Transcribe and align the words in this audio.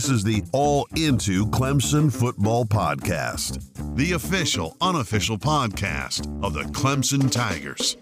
This 0.00 0.08
is 0.08 0.24
the 0.24 0.42
All 0.52 0.88
Into 0.96 1.44
Clemson 1.48 2.10
Football 2.10 2.64
Podcast, 2.64 3.62
the 3.96 4.12
official, 4.12 4.74
unofficial 4.80 5.36
podcast 5.36 6.42
of 6.42 6.54
the 6.54 6.62
Clemson 6.62 7.30
Tigers. 7.30 7.98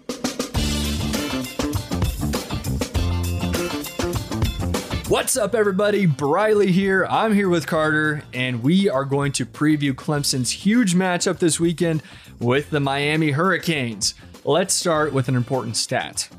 What's 5.09 5.35
up, 5.35 5.53
everybody? 5.53 6.05
Briley 6.05 6.71
here. 6.71 7.05
I'm 7.09 7.33
here 7.33 7.49
with 7.49 7.67
Carter, 7.67 8.23
and 8.33 8.63
we 8.63 8.89
are 8.89 9.03
going 9.03 9.33
to 9.33 9.45
preview 9.45 9.91
Clemson's 9.91 10.51
huge 10.51 10.95
matchup 10.95 11.39
this 11.39 11.59
weekend 11.59 12.01
with 12.39 12.69
the 12.69 12.79
Miami 12.79 13.31
Hurricanes. 13.31 14.13
Let's 14.45 14.73
start 14.73 15.11
with 15.11 15.27
an 15.27 15.35
important 15.35 15.75
stat. 15.75 16.29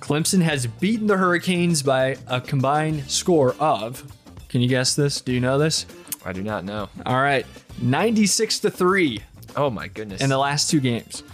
Clemson 0.00 0.42
has 0.42 0.66
beaten 0.66 1.06
the 1.06 1.18
Hurricanes 1.18 1.84
by 1.84 2.16
a 2.26 2.40
combined 2.40 3.08
score 3.08 3.54
of, 3.60 4.12
can 4.54 4.60
you 4.60 4.68
guess 4.68 4.94
this? 4.94 5.20
Do 5.20 5.32
you 5.32 5.40
know 5.40 5.58
this? 5.58 5.84
I 6.24 6.32
do 6.32 6.40
not 6.40 6.64
know. 6.64 6.88
All 7.04 7.20
right, 7.20 7.44
96 7.82 8.60
to 8.60 8.70
3 8.70 9.18
Oh 9.56 9.68
my 9.68 9.88
goodness. 9.88 10.22
in 10.22 10.30
the 10.30 10.38
last 10.38 10.70
two 10.70 10.78
games. 10.78 11.24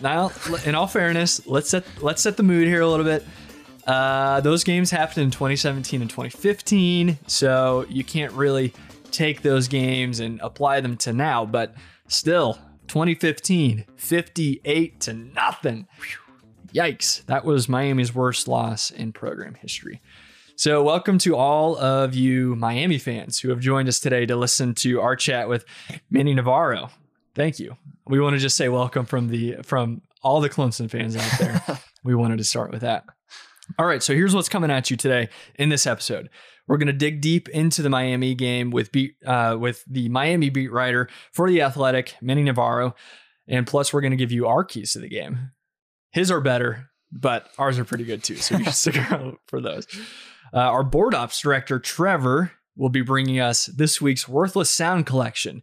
Now, 0.00 0.30
in 0.64 0.76
all 0.76 0.86
fairness, 0.86 1.44
let's 1.48 1.68
set 1.68 1.84
let's 2.00 2.22
set 2.22 2.36
the 2.36 2.44
mood 2.44 2.68
here 2.68 2.80
a 2.80 2.86
little 2.86 3.04
bit. 3.04 3.26
Uh, 3.88 4.40
those 4.40 4.62
games 4.62 4.92
happened 4.92 5.24
in 5.24 5.30
2017 5.32 6.00
and 6.00 6.08
2015, 6.08 7.18
so 7.26 7.86
you 7.88 8.04
can't 8.04 8.32
really 8.34 8.72
take 9.10 9.42
those 9.42 9.66
games 9.66 10.20
and 10.20 10.40
apply 10.40 10.80
them 10.80 10.96
to 10.98 11.12
now. 11.12 11.44
But 11.44 11.74
still, 12.06 12.54
2015, 12.86 13.84
58 13.96 15.00
to 15.00 15.12
nothing. 15.12 15.88
Yikes! 16.72 17.24
That 17.26 17.44
was 17.44 17.68
Miami's 17.68 18.14
worst 18.14 18.46
loss 18.46 18.92
in 18.92 19.12
program 19.12 19.54
history. 19.54 20.00
So, 20.56 20.84
welcome 20.84 21.18
to 21.18 21.34
all 21.34 21.76
of 21.76 22.14
you 22.14 22.54
Miami 22.54 22.98
fans 22.98 23.40
who 23.40 23.48
have 23.50 23.58
joined 23.58 23.88
us 23.88 23.98
today 23.98 24.24
to 24.26 24.36
listen 24.36 24.72
to 24.76 25.00
our 25.00 25.16
chat 25.16 25.48
with 25.48 25.64
Manny 26.10 26.32
Navarro. 26.32 26.90
Thank 27.34 27.58
you. 27.58 27.76
We 28.06 28.20
want 28.20 28.34
to 28.34 28.38
just 28.38 28.56
say 28.56 28.68
welcome 28.68 29.04
from 29.04 29.28
the 29.28 29.56
from 29.64 30.02
all 30.22 30.40
the 30.40 30.48
Clemson 30.48 30.88
fans 30.88 31.16
out 31.16 31.38
there. 31.40 31.80
we 32.04 32.14
wanted 32.14 32.38
to 32.38 32.44
start 32.44 32.70
with 32.70 32.82
that. 32.82 33.04
All 33.80 33.86
right, 33.86 34.00
so 34.00 34.14
here's 34.14 34.32
what's 34.32 34.48
coming 34.48 34.70
at 34.70 34.92
you 34.92 34.96
today 34.96 35.28
in 35.56 35.70
this 35.70 35.88
episode. 35.88 36.30
We're 36.68 36.78
going 36.78 36.86
to 36.86 36.92
dig 36.92 37.20
deep 37.20 37.48
into 37.48 37.82
the 37.82 37.90
Miami 37.90 38.36
game 38.36 38.70
with 38.70 38.92
beat 38.92 39.16
uh, 39.26 39.56
with 39.58 39.82
the 39.88 40.08
Miami 40.08 40.50
beat 40.50 40.70
writer 40.70 41.08
for 41.32 41.48
the 41.48 41.62
Athletic, 41.62 42.14
Manny 42.22 42.44
Navarro, 42.44 42.94
and 43.48 43.66
plus 43.66 43.92
we're 43.92 44.02
going 44.02 44.12
to 44.12 44.16
give 44.16 44.30
you 44.30 44.46
our 44.46 44.62
keys 44.62 44.92
to 44.92 45.00
the 45.00 45.08
game. 45.08 45.50
His 46.12 46.30
are 46.30 46.40
better, 46.40 46.90
but 47.10 47.48
ours 47.58 47.76
are 47.80 47.84
pretty 47.84 48.04
good 48.04 48.22
too, 48.22 48.36
so 48.36 48.56
you 48.56 48.64
should 48.64 48.74
stick 48.74 48.96
around 49.10 49.38
for 49.48 49.60
those. 49.60 49.88
Uh, 50.54 50.58
our 50.58 50.84
board 50.84 51.14
ops 51.14 51.40
director 51.40 51.78
Trevor 51.78 52.52
will 52.76 52.88
be 52.88 53.02
bringing 53.02 53.40
us 53.40 53.66
this 53.66 54.00
week's 54.00 54.28
worthless 54.28 54.70
sound 54.70 55.06
collection. 55.06 55.62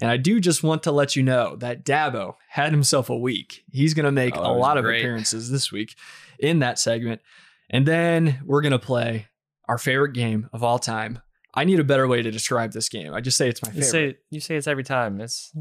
And 0.00 0.10
I 0.10 0.18
do 0.18 0.40
just 0.40 0.62
want 0.62 0.82
to 0.82 0.92
let 0.92 1.16
you 1.16 1.22
know 1.22 1.56
that 1.56 1.84
Dabo 1.84 2.34
had 2.50 2.70
himself 2.72 3.08
a 3.08 3.16
week. 3.16 3.64
He's 3.72 3.94
going 3.94 4.04
to 4.04 4.12
make 4.12 4.36
Oh, 4.36 4.42
a 4.42 4.52
lot 4.52 4.76
of 4.76 4.84
appearances 4.84 5.50
this 5.50 5.72
week 5.72 5.94
in 6.38 6.58
that 6.58 6.78
segment. 6.78 7.22
And 7.70 7.86
then 7.86 8.40
we're 8.44 8.60
going 8.60 8.72
to 8.72 8.78
play 8.78 9.28
our 9.68 9.78
favorite 9.78 10.12
game 10.12 10.48
of 10.52 10.62
all 10.62 10.78
time. 10.78 11.20
I 11.56 11.64
need 11.64 11.80
a 11.80 11.84
better 11.84 12.06
way 12.06 12.20
to 12.20 12.30
describe 12.30 12.72
this 12.72 12.88
game. 12.90 13.14
I 13.14 13.20
just 13.22 13.38
say 13.38 13.48
it's 13.48 13.62
my 13.62 13.70
favorite. 13.70 13.84
you 13.86 13.90
say 13.90 14.16
you 14.30 14.40
say 14.40 14.56
it's 14.56 14.66
every 14.66 14.84
time. 14.84 15.20
It's 15.20 15.52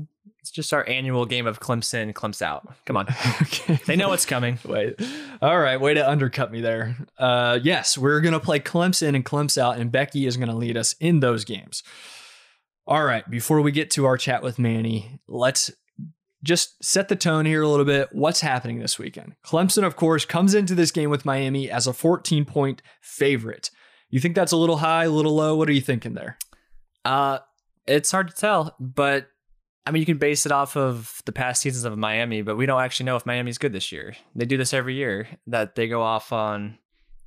it's 0.41 0.51
just 0.51 0.73
our 0.73 0.87
annual 0.87 1.25
game 1.25 1.47
of 1.47 1.59
Clemson 1.59 2.13
Clemps 2.13 2.41
out. 2.41 2.67
Come 2.85 2.97
on. 2.97 3.07
okay. 3.41 3.79
They 3.85 3.95
know 3.95 4.09
what's 4.09 4.25
coming. 4.25 4.59
Wait. 4.65 5.01
All 5.41 5.57
right. 5.57 5.79
Way 5.79 5.93
to 5.95 6.07
undercut 6.07 6.51
me 6.51 6.61
there. 6.61 6.95
Uh, 7.17 7.59
yes, 7.63 7.97
we're 7.97 8.21
going 8.21 8.33
to 8.33 8.39
play 8.39 8.59
Clemson 8.59 9.15
and 9.15 9.25
Clemps 9.25 9.57
out, 9.57 9.79
and 9.79 9.91
Becky 9.91 10.27
is 10.27 10.37
going 10.37 10.49
to 10.49 10.55
lead 10.55 10.77
us 10.77 10.93
in 10.99 11.19
those 11.19 11.45
games. 11.45 11.81
All 12.85 13.03
right. 13.03 13.27
Before 13.27 13.61
we 13.61 13.71
get 13.71 13.89
to 13.91 14.05
our 14.05 14.17
chat 14.17 14.43
with 14.43 14.59
Manny, 14.59 15.19
let's 15.27 15.71
just 16.43 16.83
set 16.83 17.07
the 17.07 17.15
tone 17.15 17.45
here 17.45 17.63
a 17.63 17.67
little 17.67 17.85
bit. 17.85 18.09
What's 18.11 18.41
happening 18.41 18.79
this 18.79 18.99
weekend? 18.99 19.35
Clemson, 19.43 19.83
of 19.83 19.95
course, 19.95 20.25
comes 20.25 20.53
into 20.53 20.75
this 20.75 20.91
game 20.91 21.09
with 21.09 21.25
Miami 21.25 21.71
as 21.71 21.87
a 21.87 21.93
14 21.93 22.45
point 22.45 22.81
favorite. 23.01 23.71
You 24.15 24.21
think 24.21 24.33
that's 24.33 24.53
a 24.53 24.57
little 24.57 24.77
high, 24.77 25.03
a 25.03 25.09
little 25.09 25.35
low? 25.35 25.57
What 25.57 25.67
are 25.67 25.73
you 25.73 25.81
thinking 25.81 26.13
there? 26.13 26.37
Uh 27.03 27.39
it's 27.85 28.13
hard 28.13 28.29
to 28.29 28.33
tell, 28.33 28.73
but 28.79 29.27
I 29.85 29.91
mean 29.91 29.99
you 29.99 30.05
can 30.05 30.17
base 30.17 30.45
it 30.45 30.53
off 30.53 30.77
of 30.77 31.21
the 31.25 31.33
past 31.33 31.61
seasons 31.61 31.83
of 31.83 31.97
Miami, 31.97 32.41
but 32.41 32.55
we 32.55 32.65
don't 32.65 32.79
actually 32.81 33.07
know 33.07 33.17
if 33.17 33.25
Miami's 33.25 33.57
good 33.57 33.73
this 33.73 33.91
year. 33.91 34.15
They 34.33 34.45
do 34.45 34.55
this 34.55 34.73
every 34.73 34.95
year 34.95 35.27
that 35.47 35.75
they 35.75 35.89
go 35.89 36.01
off 36.01 36.31
on 36.31 36.77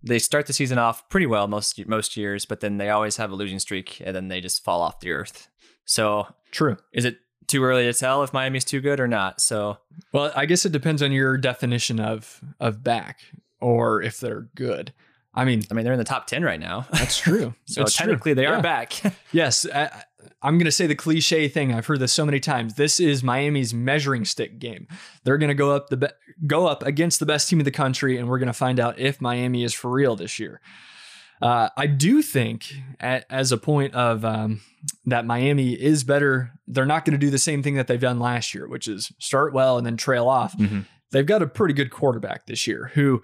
they 0.03 0.19
start 0.19 0.47
the 0.47 0.55
season 0.55 0.79
off 0.79 1.07
pretty 1.11 1.27
well 1.27 1.47
most 1.47 1.87
most 1.87 2.17
years, 2.17 2.47
but 2.47 2.61
then 2.61 2.79
they 2.79 2.89
always 2.89 3.19
have 3.19 3.33
a 3.33 3.35
losing 3.35 3.59
streak 3.59 4.01
and 4.03 4.17
then 4.17 4.29
they 4.29 4.41
just 4.41 4.65
fall 4.65 4.81
off 4.81 5.01
the 5.01 5.11
earth. 5.11 5.49
So, 5.85 6.29
True. 6.53 6.79
is 6.95 7.05
it 7.05 7.19
too 7.49 7.63
early 7.65 7.85
to 7.85 7.93
tell 7.93 8.23
if 8.23 8.33
Miami's 8.33 8.65
too 8.65 8.81
good 8.81 8.99
or 8.99 9.09
not? 9.09 9.43
So, 9.43 9.77
Well, 10.15 10.33
I 10.35 10.47
guess 10.47 10.65
it 10.65 10.73
depends 10.73 11.03
on 11.03 11.13
your 11.13 11.37
definition 11.37 12.01
of 12.01 12.41
of 12.59 12.83
back 12.83 13.21
or 13.61 14.01
if 14.01 14.21
they're 14.21 14.49
good. 14.55 14.95
I 15.39 15.45
mean, 15.45 15.63
I 15.71 15.75
mean, 15.75 15.85
they're 15.85 15.93
in 15.93 15.99
the 15.99 16.05
top 16.05 16.27
10 16.27 16.43
right 16.43 16.61
now. 16.61 16.87
That's 16.93 17.19
true. 17.19 17.55
So 17.67 17.83
It's 17.83 17.95
true. 17.97 18.07
technically, 18.07 18.35
they 18.35 18.43
Yeah. 18.43 18.59
are 18.59 18.63
back. 18.63 18.93
Yes, 19.33 19.67
I, 19.73 20.03
I'm 20.43 20.57
going 20.59 20.65
to 20.67 20.73
say 20.73 20.87
the 20.87 20.95
cliche 20.95 21.49
thing. 21.49 21.73
I've 21.73 21.87
heard 21.87 22.01
this 22.01 22.13
so 22.13 22.25
many 22.27 22.41
times. 22.41 22.75
This 22.75 22.99
is 23.01 23.23
Miami's 23.23 23.73
measuring 23.75 24.25
stick 24.25 24.59
game. 24.59 24.87
They're 25.25 25.39
going 25.39 25.49
to 25.49 25.55
go 25.55 25.75
up 25.75 25.89
the 25.91 25.97
be- 25.97 26.07
go 26.47 26.67
up 26.67 26.83
against 26.85 27.21
the 27.21 27.27
best 27.27 27.49
team 27.49 27.61
in 27.61 27.65
the 27.65 27.71
country, 27.71 28.17
and 28.19 28.29
we're 28.29 28.39
going 28.39 28.47
to 28.49 28.53
find 28.53 28.79
out 28.81 28.99
if 28.99 29.21
Miami 29.21 29.65
is 29.65 29.73
for 29.75 29.91
real 29.91 30.17
this 30.17 30.39
year. 30.39 30.61
Uh, 31.41 31.69
I 31.77 31.87
do 31.87 32.21
think, 32.23 32.73
at, 32.99 33.25
as 33.31 33.53
a 33.53 33.57
point 33.59 33.95
of 33.95 34.25
um, 34.25 34.61
that 35.07 35.25
Miami 35.25 35.73
is 35.75 36.03
better. 36.05 36.51
They're 36.67 36.85
not 36.87 37.05
going 37.05 37.13
to 37.13 37.25
do 37.27 37.31
the 37.31 37.39
same 37.39 37.63
thing 37.63 37.75
that 37.77 37.87
they've 37.87 38.01
done 38.01 38.19
last 38.19 38.55
year, 38.55 38.67
which 38.69 38.89
is 38.89 39.13
start 39.21 39.53
well 39.53 39.77
and 39.79 39.87
then 39.87 39.97
trail 39.97 40.29
off. 40.29 40.57
Mhm. 40.59 40.87
They've 41.13 41.25
got 41.27 41.43
a 41.43 41.47
pretty 41.47 41.75
good 41.75 41.91
quarterback 41.91 42.47
this 42.47 42.67
year 42.67 42.91
who 42.95 43.23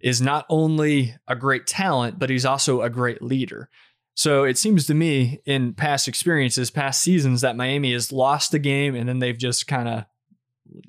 is 0.00 0.20
not 0.20 0.46
only 0.48 1.14
a 1.28 1.36
great 1.36 1.66
talent, 1.66 2.18
but 2.18 2.30
he's 2.30 2.44
also 2.44 2.82
a 2.82 2.90
great 2.90 3.22
leader. 3.22 3.68
So 4.14 4.44
it 4.44 4.58
seems 4.58 4.86
to 4.86 4.94
me 4.94 5.40
in 5.44 5.74
past 5.74 6.06
experiences, 6.06 6.70
past 6.70 7.02
seasons, 7.02 7.40
that 7.40 7.56
Miami 7.56 7.92
has 7.92 8.12
lost 8.12 8.54
a 8.54 8.58
game 8.58 8.94
and 8.94 9.08
then 9.08 9.18
they've 9.18 9.36
just 9.36 9.66
kind 9.66 9.88
of, 9.88 10.04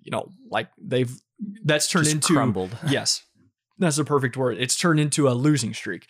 you 0.04 0.12
know, 0.12 0.32
like 0.50 0.70
they've 0.80 1.12
that's 1.64 1.88
turned 1.88 2.06
Just 2.06 2.16
into 2.16 2.34
crumbled. 2.34 2.78
Yes, 2.90 3.24
that's 3.80 3.98
the 3.98 4.06
perfect 4.06 4.38
word. 4.38 4.58
It's 4.60 4.78
turned 4.78 5.00
into 5.00 5.28
a 5.28 5.34
losing 5.34 5.74
streak. 5.74 6.08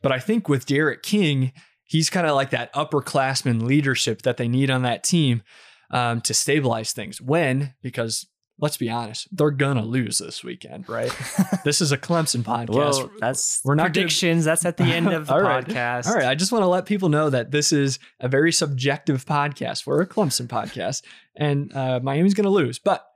But 0.00 0.12
I 0.12 0.20
think 0.20 0.48
with 0.48 0.64
D'Eriq 0.64 1.02
King, 1.02 1.52
he's 1.84 2.08
kind 2.08 2.26
of 2.26 2.36
like 2.36 2.50
that 2.50 2.72
upperclassman 2.72 3.62
leadership 3.62 4.22
that 4.22 4.36
they 4.36 4.48
need 4.48 4.70
on 4.70 4.82
that 4.82 5.02
team 5.02 5.42
um, 5.90 6.20
to 6.22 6.34
stabilize 6.34 6.92
things. 6.92 7.20
When, 7.20 7.74
because 7.82 8.26
let's 8.58 8.76
be 8.76 8.90
honest, 8.90 9.28
they're 9.36 9.50
gonna 9.50 9.84
lose 9.84 10.18
this 10.18 10.42
weekend, 10.44 10.88
right? 10.88 11.12
this 11.64 11.80
is 11.80 11.92
a 11.92 11.98
Clemson 11.98 12.42
podcast. 12.42 12.68
Well, 12.74 13.10
that's 13.18 13.60
We're 13.64 13.74
not 13.74 13.84
gonna- 13.84 13.92
predictions. 13.92 14.44
That's 14.44 14.64
at 14.64 14.76
the 14.76 14.84
end 14.84 15.08
of 15.12 15.26
the 15.26 15.32
All 15.34 15.40
right. 15.42 15.64
podcast. 15.64 16.06
All 16.08 16.14
right, 16.14 16.26
I 16.26 16.34
just 16.34 16.52
want 16.52 16.62
to 16.62 16.68
let 16.68 16.86
people 16.86 17.08
know 17.08 17.30
that 17.30 17.50
this 17.50 17.72
is 17.72 17.98
a 18.20 18.28
very 18.28 18.52
subjective 18.52 19.24
podcast. 19.24 19.86
We're 19.86 20.02
a 20.02 20.06
Clemson 20.06 20.46
podcast, 20.48 21.02
and 21.36 21.74
uh, 21.74 22.00
Miami's 22.02 22.34
to 22.44 22.50
lose, 22.50 22.78
but 22.78 23.07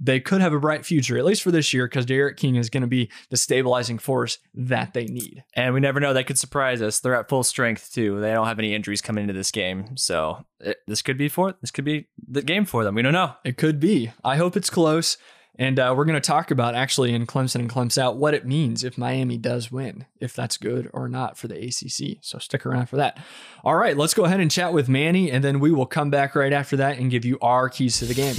they 0.00 0.20
could 0.20 0.40
have 0.40 0.52
a 0.52 0.60
bright 0.60 0.86
future, 0.86 1.18
at 1.18 1.24
least 1.24 1.42
for 1.42 1.50
this 1.50 1.72
year, 1.72 1.86
because 1.86 2.06
D'Eriq 2.06 2.36
King 2.36 2.56
is 2.56 2.70
going 2.70 2.82
to 2.82 2.86
be 2.86 3.10
the 3.30 3.36
stabilizing 3.36 3.98
force 3.98 4.38
that 4.54 4.94
they 4.94 5.06
need. 5.06 5.44
And 5.54 5.74
we 5.74 5.80
never 5.80 6.00
know. 6.00 6.12
They 6.12 6.24
could 6.24 6.38
surprise 6.38 6.80
us. 6.82 7.00
They're 7.00 7.14
at 7.14 7.28
full 7.28 7.44
strength 7.44 7.92
too. 7.92 8.20
They 8.20 8.32
don't 8.32 8.46
have 8.46 8.58
any 8.58 8.74
injuries 8.74 9.02
coming 9.02 9.22
into 9.22 9.34
this 9.34 9.50
game, 9.50 9.96
so 9.96 10.44
it, 10.60 10.78
this 10.86 11.02
could 11.02 11.18
be 11.18 11.28
for 11.28 11.54
this 11.60 11.70
could 11.70 11.84
be 11.84 12.08
the 12.26 12.42
game 12.42 12.64
for 12.64 12.84
them. 12.84 12.94
We 12.94 13.02
don't 13.02 13.12
know. 13.12 13.34
It 13.44 13.56
could 13.56 13.80
be. 13.80 14.12
I 14.24 14.36
hope 14.36 14.56
it's 14.56 14.70
close. 14.70 15.16
And 15.60 15.80
uh, 15.80 15.92
we're 15.96 16.04
going 16.04 16.14
to 16.14 16.20
talk 16.20 16.52
about 16.52 16.76
actually 16.76 17.12
in 17.12 17.26
Clemson 17.26 17.56
and 17.56 17.68
Clemson 17.68 17.98
out 17.98 18.16
what 18.16 18.32
it 18.32 18.46
means 18.46 18.84
if 18.84 18.96
Miami 18.96 19.36
does 19.36 19.72
win, 19.72 20.06
if 20.20 20.32
that's 20.32 20.56
good 20.56 20.88
or 20.94 21.08
not 21.08 21.36
for 21.36 21.48
the 21.48 21.56
ACC. 21.56 22.18
So 22.20 22.38
stick 22.38 22.64
around 22.64 22.86
for 22.86 22.96
that. 22.96 23.18
All 23.64 23.74
right, 23.74 23.96
let's 23.96 24.14
go 24.14 24.24
ahead 24.24 24.38
and 24.38 24.52
chat 24.52 24.72
with 24.72 24.88
Manny, 24.88 25.32
and 25.32 25.42
then 25.42 25.58
we 25.58 25.72
will 25.72 25.86
come 25.86 26.10
back 26.10 26.36
right 26.36 26.52
after 26.52 26.76
that 26.76 26.98
and 26.98 27.10
give 27.10 27.24
you 27.24 27.38
our 27.42 27.68
keys 27.68 27.98
to 27.98 28.04
the 28.04 28.14
game. 28.14 28.36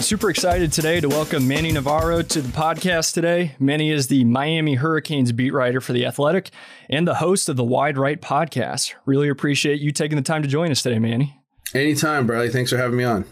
Super 0.00 0.30
excited 0.30 0.72
today 0.72 1.00
to 1.00 1.08
welcome 1.08 1.48
Manny 1.48 1.72
Navarro 1.72 2.22
to 2.22 2.40
the 2.40 2.48
podcast 2.48 3.12
today. 3.12 3.56
Manny 3.58 3.90
is 3.90 4.06
the 4.06 4.24
Miami 4.24 4.74
Hurricanes 4.74 5.32
beat 5.32 5.52
writer 5.52 5.80
for 5.80 5.92
The 5.92 6.06
Athletic 6.06 6.50
and 6.88 7.08
the 7.08 7.16
host 7.16 7.48
of 7.48 7.56
the 7.56 7.64
Wide 7.64 7.98
Right 7.98 8.20
podcast. 8.20 8.94
Really 9.04 9.28
appreciate 9.28 9.80
you 9.80 9.90
taking 9.90 10.14
the 10.16 10.22
time 10.22 10.42
to 10.42 10.48
join 10.48 10.70
us 10.70 10.80
today, 10.82 11.00
Manny. 11.00 11.40
Anytime, 11.74 12.24
Bradley. 12.26 12.50
Thanks 12.50 12.70
for 12.70 12.76
having 12.76 12.96
me 12.96 13.02
on. 13.02 13.24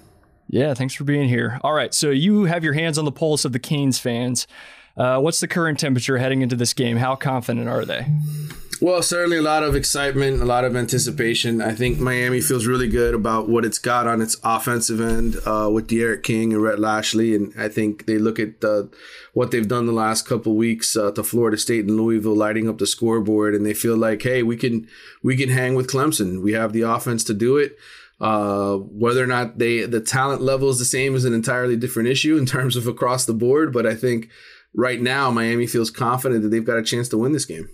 Yeah, 0.49 0.75
thanks 0.75 0.95
for 0.95 1.05
being 1.05 1.29
here. 1.29 1.61
All 1.63 1.73
right, 1.73 1.95
so 1.95 2.11
you 2.11 2.45
have 2.45 2.65
your 2.65 2.75
hands 2.75 2.99
on 2.99 3.05
the 3.05 3.13
pulse 3.13 3.45
of 3.45 3.53
the 3.53 3.61
Canes 3.61 4.01
fans. 4.01 4.49
Uh, 4.97 5.21
what's 5.21 5.41
the 5.41 5.49
current 5.49 5.79
temperature 5.79 6.19
heading 6.19 6.43
into 6.43 6.57
this 6.57 6.73
game? 6.73 6.97
How 6.97 7.15
confident 7.15 7.69
are 7.69 7.85
they? 7.85 8.07
Well, 8.85 9.01
certainly 9.01 9.39
a 9.39 9.43
lot 9.43 9.63
of 9.63 9.75
excitement, 9.75 10.43
a 10.43 10.45
lot 10.45 10.67
of 10.67 10.77
anticipation. 10.77 11.63
I 11.63 11.73
think 11.73 11.99
Miami 11.99 12.43
feels 12.43 12.67
really 12.67 12.87
good 12.87 13.15
about 13.15 13.49
what 13.49 13.65
it's 13.65 13.79
got 13.79 14.07
on 14.07 14.21
its 14.21 14.37
offensive 14.45 15.01
end 15.01 15.39
uh, 15.47 15.71
with 15.73 15.87
D'Eriq 15.87 16.23
King 16.23 16.53
and 16.53 16.63
Rhett 16.63 16.79
Lashlee, 16.79 17.35
and 17.35 17.55
I 17.57 17.71
think 17.71 18.05
they 18.05 18.19
look 18.19 18.39
at 18.39 18.63
what 19.33 19.53
they've 19.53 19.67
done 19.67 19.87
the 19.87 19.93
last 19.93 20.29
couple 20.29 20.55
weeks 20.55 20.99
uh, 20.99 21.13
to 21.13 21.23
Florida 21.23 21.57
State 21.57 21.87
and 21.87 21.97
Louisville, 21.97 22.37
lighting 22.37 22.69
up 22.69 22.77
the 22.77 22.87
scoreboard, 22.87 23.55
and 23.55 23.65
they 23.65 23.73
feel 23.73 23.97
like, 23.97 24.21
hey, 24.21 24.43
we 24.43 24.55
can 24.55 24.87
we 25.23 25.35
can 25.35 25.49
hang 25.49 25.75
with 25.75 25.91
Clemson. 25.91 26.43
We 26.43 26.53
have 26.53 26.75
the 26.75 26.83
offense 26.83 27.25
to 27.25 27.33
do 27.33 27.57
it. 27.57 27.79
Uh, 28.21 28.77
whether 28.77 29.25
or 29.25 29.27
not 29.27 29.57
they 29.57 29.87
the 29.87 30.03
talent 30.03 30.43
level 30.43 30.69
is 30.69 30.79
the 30.79 30.85
same 30.85 31.17
is 31.17 31.25
an 31.25 31.33
entirely 31.33 31.77
different 31.77 32.11
issue 32.11 32.37
in 32.37 32.45
terms 32.45 32.77
of 32.77 32.87
across 32.87 33.25
the 33.25 33.33
board. 33.33 33.73
But 33.73 33.87
I 33.87 33.95
think 33.95 34.29
right 34.75 35.01
now 35.01 35.31
Miami 35.31 35.67
feels 35.67 35.91
confident 35.91 36.43
that 36.43 36.51
they've 36.51 36.63
got 36.63 36.77
a 36.77 36.83
chance 36.83 37.09
to 37.09 37.17
win 37.17 37.33
this 37.33 37.47
game. 37.47 37.71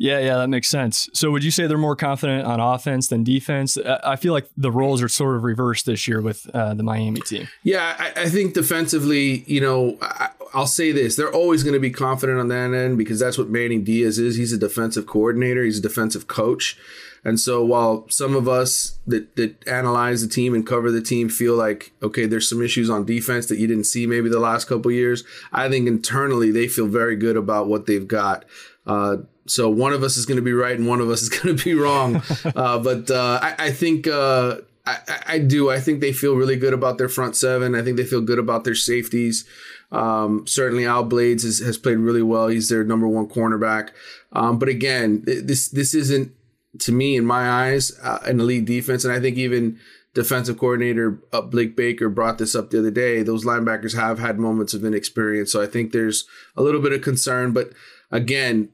Yeah, 0.00 0.18
yeah, 0.20 0.38
that 0.38 0.48
makes 0.48 0.70
sense. 0.70 1.10
So, 1.12 1.30
would 1.30 1.44
you 1.44 1.50
say 1.50 1.66
they're 1.66 1.76
more 1.76 1.94
confident 1.94 2.46
on 2.46 2.58
offense 2.58 3.08
than 3.08 3.22
defense? 3.22 3.76
I 3.76 4.16
feel 4.16 4.32
like 4.32 4.48
the 4.56 4.70
roles 4.72 5.02
are 5.02 5.08
sort 5.08 5.36
of 5.36 5.44
reversed 5.44 5.84
this 5.84 6.08
year 6.08 6.22
with 6.22 6.48
uh, 6.54 6.72
the 6.72 6.82
Miami 6.82 7.20
team. 7.20 7.48
Yeah, 7.64 7.96
I, 7.98 8.22
I 8.22 8.28
think 8.30 8.54
defensively, 8.54 9.44
you 9.46 9.60
know, 9.60 9.98
I, 10.00 10.30
will 10.54 10.66
say 10.66 10.90
this: 10.90 11.16
they're 11.16 11.30
always 11.30 11.62
going 11.64 11.74
to 11.74 11.80
be 11.80 11.90
confident 11.90 12.40
on 12.40 12.48
that 12.48 12.72
end 12.72 12.96
because 12.96 13.20
that's 13.20 13.36
what 13.36 13.50
Manny 13.50 13.76
Diaz 13.76 14.18
is. 14.18 14.36
He's 14.36 14.54
a 14.54 14.58
defensive 14.58 15.06
coordinator. 15.06 15.64
He's 15.64 15.80
a 15.80 15.82
defensive 15.82 16.26
coach. 16.26 16.78
And 17.22 17.38
so 17.38 17.62
while 17.62 18.08
some 18.08 18.34
of 18.34 18.48
us 18.48 18.98
that, 19.06 19.36
that 19.36 19.68
analyze 19.68 20.22
the 20.22 20.32
team 20.32 20.54
and 20.54 20.66
cover 20.66 20.90
the 20.90 21.02
team 21.02 21.28
feel 21.28 21.54
like, 21.54 21.92
okay, 22.02 22.24
there's 22.24 22.48
some 22.48 22.62
issues 22.62 22.88
on 22.88 23.04
defense 23.04 23.44
that 23.48 23.58
you 23.58 23.66
didn't 23.66 23.84
see 23.84 24.06
maybe 24.06 24.30
the 24.30 24.40
last 24.40 24.64
couple 24.64 24.90
years, 24.90 25.24
I 25.52 25.68
think 25.68 25.86
internally 25.86 26.50
they 26.50 26.68
feel 26.68 26.86
very 26.86 27.16
good 27.16 27.36
about 27.36 27.66
what 27.66 27.84
they've 27.84 28.08
got. 28.08 28.46
Uh, 28.86 29.18
so 29.50 29.68
one 29.68 29.92
of 29.92 30.02
us 30.02 30.16
is 30.16 30.26
going 30.26 30.36
to 30.36 30.42
be 30.42 30.52
right 30.52 30.78
and 30.78 30.86
one 30.86 31.00
of 31.00 31.10
us 31.10 31.22
is 31.22 31.28
going 31.40 31.56
to 31.56 31.64
be 31.64 31.74
wrong. 31.74 32.16
uh, 32.56 32.78
but 32.78 33.10
uh, 33.10 33.40
I, 33.42 33.66
I, 33.66 33.70
think 33.72 34.06
uh, 34.06 34.58
I, 34.86 34.98
I, 35.26 35.38
do. 35.38 35.70
I 35.70 35.80
think 35.80 36.00
they 36.00 36.12
feel 36.12 36.34
really 36.34 36.56
good 36.56 36.74
about 36.74 36.98
their 36.98 37.08
front 37.08 37.36
seven. 37.36 37.74
I 37.74 37.82
think 37.82 37.96
they 37.96 38.04
feel 38.04 38.20
good 38.20 38.38
about 38.38 38.64
their 38.64 38.74
safeties. 38.74 39.44
Um, 39.92 40.46
certainly, 40.46 40.86
Al 40.86 41.02
Blades 41.02 41.42
has, 41.42 41.58
has, 41.58 41.76
played 41.76 41.98
really 41.98 42.22
well. 42.22 42.46
He's 42.46 42.68
their 42.68 42.84
number 42.84 43.08
one 43.08 43.26
cornerback. 43.26 43.90
Um, 44.32 44.58
but 44.58 44.68
again, 44.68 45.24
this 45.24 45.68
this 45.68 45.94
isn't 45.94 46.32
to 46.78 46.92
me, 46.92 47.16
in 47.16 47.24
my 47.24 47.50
eyes, 47.50 47.98
uh, 48.02 48.20
an 48.24 48.40
elite 48.40 48.64
defense. 48.64 49.04
And 49.04 49.12
I 49.12 49.20
think 49.20 49.36
even 49.36 49.78
defensive 50.14 50.58
coordinator 50.58 51.20
uh, 51.32 51.40
Blake 51.40 51.76
Baker 51.76 52.08
brought 52.08 52.38
this 52.38 52.54
up 52.54 52.70
the 52.70 52.78
other 52.78 52.90
day. 52.90 53.22
Those 53.22 53.44
linebackers 53.44 53.94
have 53.96 54.18
had 54.18 54.38
moments 54.38 54.74
of 54.74 54.84
inexperience. 54.84 55.52
So 55.52 55.62
I 55.62 55.66
think 55.66 55.92
there's 55.92 56.26
a 56.56 56.62
little 56.62 56.80
bit 56.80 56.92
of 56.92 57.02
concern. 57.02 57.52
But 57.52 57.72
again, 58.10 58.70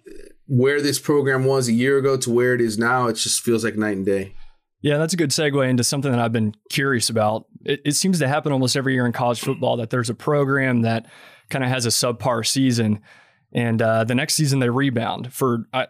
where 0.47 0.81
this 0.81 0.99
program 0.99 1.45
was 1.45 1.69
a 1.69 1.73
year 1.73 1.99
ago 1.99 2.17
to 2.17 2.31
where 2.31 2.55
it 2.55 2.61
is 2.61 2.79
now, 2.79 3.09
it 3.09 3.15
just 3.15 3.41
feels 3.41 3.65
like 3.65 3.77
night 3.77 3.97
and 3.97 4.07
day. 4.07 4.35
Yeah, 4.83 4.99
that's 4.99 5.15
a 5.15 5.17
good 5.17 5.31
segue 5.31 5.69
into 5.69 5.83
something 5.83 6.13
that 6.13 6.21
I've 6.21 6.33
been 6.33 6.55
curious 6.71 7.09
about. 7.11 7.47
It, 7.65 7.81
it 7.85 7.93
seems 7.93 8.19
to 8.21 8.29
happen 8.29 8.53
almost 8.53 8.77
every 8.77 8.95
year 8.95 9.07
in 9.07 9.13
college 9.13 9.41
football 9.41 9.79
that 9.79 9.91
there's 9.91 10.11
a 10.11 10.15
program 10.15 10.83
that 10.83 11.07
kind 11.51 11.65
of 11.65 11.71
has 11.71 11.87
a 11.87 11.91
subpar 11.91 12.47
season 12.47 13.01
and 13.53 13.81
uh, 13.81 14.05
the 14.05 14.15
next 14.15 14.35
season 14.35 14.59
they 14.59 14.69
rebound 14.69 15.33
for 15.33 15.67
I, 15.73 15.87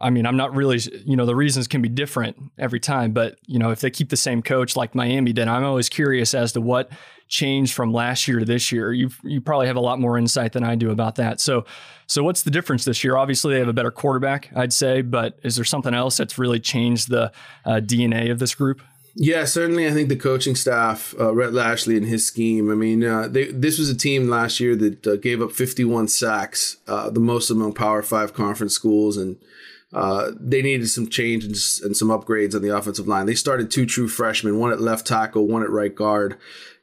I 0.00 0.10
mean 0.10 0.26
i'm 0.26 0.36
not 0.36 0.54
really 0.54 0.78
you 1.04 1.16
know 1.16 1.26
the 1.26 1.36
reasons 1.36 1.68
can 1.68 1.82
be 1.82 1.88
different 1.88 2.36
every 2.58 2.80
time 2.80 3.12
but 3.12 3.38
you 3.46 3.58
know 3.58 3.70
if 3.70 3.80
they 3.80 3.90
keep 3.90 4.08
the 4.08 4.16
same 4.16 4.42
coach 4.42 4.76
like 4.76 4.94
miami 4.94 5.32
did 5.32 5.48
i'm 5.48 5.64
always 5.64 5.88
curious 5.88 6.34
as 6.34 6.52
to 6.52 6.60
what 6.60 6.90
changed 7.30 7.72
from 7.72 7.92
last 7.92 8.28
year 8.28 8.40
to 8.40 8.44
this 8.44 8.70
year 8.70 8.92
you 8.92 9.08
you 9.22 9.40
probably 9.40 9.68
have 9.68 9.76
a 9.76 9.80
lot 9.80 9.98
more 9.98 10.18
insight 10.18 10.52
than 10.52 10.64
i 10.64 10.74
do 10.74 10.90
about 10.90 11.14
that 11.14 11.40
so 11.40 11.64
so 12.06 12.24
what's 12.24 12.42
the 12.42 12.50
difference 12.50 12.84
this 12.84 13.02
year 13.02 13.16
obviously 13.16 13.54
they 13.54 13.60
have 13.60 13.68
a 13.68 13.72
better 13.72 13.92
quarterback 13.92 14.50
i'd 14.56 14.72
say 14.72 15.00
but 15.00 15.38
is 15.44 15.54
there 15.54 15.64
something 15.64 15.94
else 15.94 16.16
that's 16.16 16.38
really 16.38 16.60
changed 16.60 17.08
the 17.08 17.32
uh, 17.64 17.80
dna 17.80 18.30
of 18.30 18.38
this 18.38 18.54
group 18.54 18.82
yeah, 19.16 19.44
certainly. 19.44 19.88
I 19.88 19.90
think 19.90 20.08
the 20.08 20.16
coaching 20.16 20.54
staff, 20.54 21.14
uh, 21.18 21.34
Rhett 21.34 21.52
Lashlee 21.52 21.96
and 21.96 22.06
his 22.06 22.24
scheme. 22.24 22.70
I 22.70 22.76
mean, 22.76 23.04
uh, 23.04 23.26
they, 23.26 23.46
this 23.50 23.76
was 23.76 23.90
a 23.90 23.96
team 23.96 24.28
last 24.28 24.60
year 24.60 24.76
that 24.76 25.06
uh, 25.06 25.16
gave 25.16 25.42
up 25.42 25.50
51 25.50 26.08
sacks, 26.08 26.76
uh, 26.86 27.10
the 27.10 27.20
most 27.20 27.50
among 27.50 27.72
Power 27.72 28.02
Five 28.02 28.34
conference 28.34 28.72
schools, 28.72 29.16
and 29.16 29.36
uh, 29.92 30.30
they 30.38 30.62
needed 30.62 30.88
some 30.88 31.08
change 31.08 31.44
and, 31.44 31.56
and, 31.84 31.96
some 31.96 32.08
upgrades 32.08 32.54
on 32.54 32.62
the 32.62 32.76
offensive 32.76 33.08
line. 33.08 33.26
They 33.26 33.34
started 33.34 33.70
two 33.70 33.86
true 33.86 34.06
freshmen, 34.06 34.58
one 34.58 34.70
at 34.70 34.80
left 34.80 35.06
tackle, 35.06 35.48
one 35.48 35.64
at 35.64 35.70
right 35.70 35.94
guard, 35.94 36.38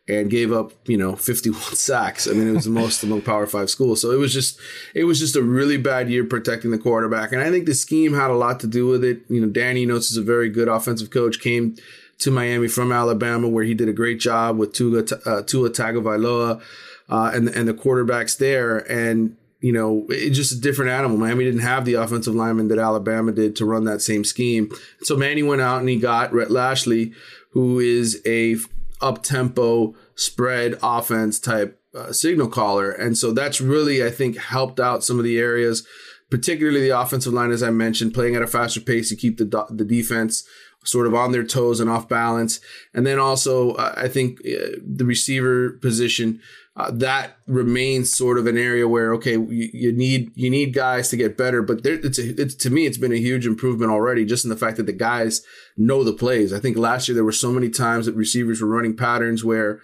and 0.08 0.30
gave 0.30 0.52
up 0.52 0.72
you 0.86 0.98
know 0.98 1.16
51 1.16 1.62
sacks. 1.76 2.28
I 2.28 2.32
mean, 2.32 2.50
it 2.50 2.54
was 2.54 2.66
the 2.66 2.72
most 2.72 3.04
among 3.04 3.22
Power 3.22 3.46
Five 3.46 3.70
schools. 3.70 4.02
So 4.02 4.12
it 4.12 4.18
was 4.18 4.34
just 4.34 4.60
it 4.94 5.04
was 5.06 5.20
just 5.20 5.36
a 5.36 5.42
really 5.42 5.78
bad 5.78 6.10
year 6.10 6.24
protecting 6.24 6.72
the 6.72 6.78
quarterback, 6.78 7.32
and 7.32 7.42
I 7.42 7.52
think 7.52 7.66
the 7.66 7.76
scheme 7.76 8.14
had 8.14 8.30
a 8.30 8.36
lot 8.36 8.60
to 8.62 8.68
do 8.68 8.88
with 8.88 9.04
it. 9.04 9.22
You 9.30 9.42
know, 9.42 9.48
Danny 9.50 9.84
Enos 9.84 10.12
is 10.12 10.18
a 10.18 10.24
very 10.24 10.50
good 10.50 10.68
offensive 10.68 11.10
coach. 11.10 11.40
Came 11.40 11.76
to 12.20 12.32
Miami 12.32 12.68
from 12.68 12.92
Alabama, 12.92 13.48
where 13.48 13.64
he 13.64 13.74
did 13.74 13.90
a 13.90 13.94
great 13.94 14.20
job 14.20 14.58
with 14.58 14.74
Tua, 14.74 15.04
uh, 15.26 15.44
Tua 15.44 15.70
Tagovailoa 15.70 16.62
uh, 17.10 17.32
and 17.34 17.48
and 17.50 17.68
the 17.68 17.74
quarterbacks 17.74 18.38
there. 18.38 18.80
And 18.92 19.38
you 19.60 19.72
know, 19.72 20.06
it's 20.10 20.38
just 20.38 20.52
a 20.52 20.60
different 20.60 20.92
animal. 20.92 21.18
Miami 21.18 21.44
didn't 21.44 21.62
have 21.62 21.86
the 21.86 21.96
offensive 21.96 22.36
lineman 22.36 22.68
that 22.68 22.78
Alabama 22.78 23.32
did 23.32 23.56
to 23.56 23.66
run 23.66 23.86
that 23.86 24.02
same 24.02 24.24
scheme. 24.24 24.70
So 25.02 25.18
Manny 25.18 25.42
went 25.42 25.62
out 25.62 25.80
and 25.80 25.90
he 25.90 25.98
got 25.98 26.32
Rhett 26.32 26.52
Lashlee, 26.52 27.14
who 27.52 27.80
is 27.80 28.22
a 28.26 28.58
up 29.02 29.24
tempo 29.24 29.96
spread 30.16 30.78
offense 30.82 31.40
type 31.40 31.82
uh, 31.96 32.12
signal 32.12 32.48
caller, 32.48 32.92
and 32.92 33.18
so 33.18 33.32
that's 33.32 33.62
really 33.62 34.04
I 34.04 34.10
think 34.10 34.38
helped 34.38 34.80
out 34.80 35.04
some 35.04 35.18
of 35.18 35.26
the 35.26 35.38
areas. 35.40 35.86
Particularly 36.30 36.82
the 36.82 37.00
offensive 37.00 37.32
line, 37.32 37.52
as 37.52 37.64
I 37.64 37.70
mentioned, 37.70 38.14
playing 38.14 38.36
at 38.36 38.42
a 38.42 38.48
faster 38.48 38.82
pace 38.82 39.08
to 39.10 39.16
keep 39.16 39.38
the 39.38 39.66
the 39.70 39.86
defense 39.86 40.44
sort 40.84 41.08
of 41.08 41.14
on 41.14 41.32
their 41.32 41.44
toes 41.44 41.80
and 41.80 41.90
off 41.90 42.08
balance. 42.08 42.60
And 42.94 43.06
then 43.06 43.20
also, 43.20 43.72
uh, 43.74 43.94
I 43.98 44.08
think 44.08 44.40
uh, 44.40 44.78
the 44.86 45.06
receiver 45.06 45.72
position 45.72 46.40
uh, 46.78 46.92
that 46.92 47.38
remains 47.48 48.14
sort 48.14 48.38
of 48.38 48.46
an 48.46 48.58
area 48.58 48.88
where 48.88 49.14
okay, 49.16 49.34
you, 49.34 49.70
you 49.74 49.92
need 49.92 50.32
you 50.36 50.50
need 50.50 50.74
guys 50.74 51.10
to 51.10 51.18
get 51.18 51.36
better. 51.36 51.64
But 51.64 51.84
there, 51.84 51.96
it's, 51.96 52.20
a, 52.20 52.40
it's 52.40 52.54
to 52.56 52.70
me, 52.70 52.86
it's 52.86 53.00
been 53.00 53.12
a 53.12 53.18
huge 53.18 53.48
improvement 53.48 53.92
already, 53.92 54.26
just 54.26 54.46
in 54.46 54.50
the 54.50 54.56
fact 54.56 54.78
that 54.78 54.86
the 54.86 54.94
guys 54.94 55.42
know 55.76 56.04
the 56.04 56.14
plays. 56.14 56.54
I 56.54 56.60
think 56.60 56.78
last 56.78 57.08
year 57.08 57.16
there 57.16 57.24
were 57.24 57.32
so 57.32 57.52
many 57.52 57.70
times 57.70 58.06
that 58.06 58.16
receivers 58.16 58.62
were 58.62 58.68
running 58.68 58.96
patterns 58.96 59.44
where 59.44 59.82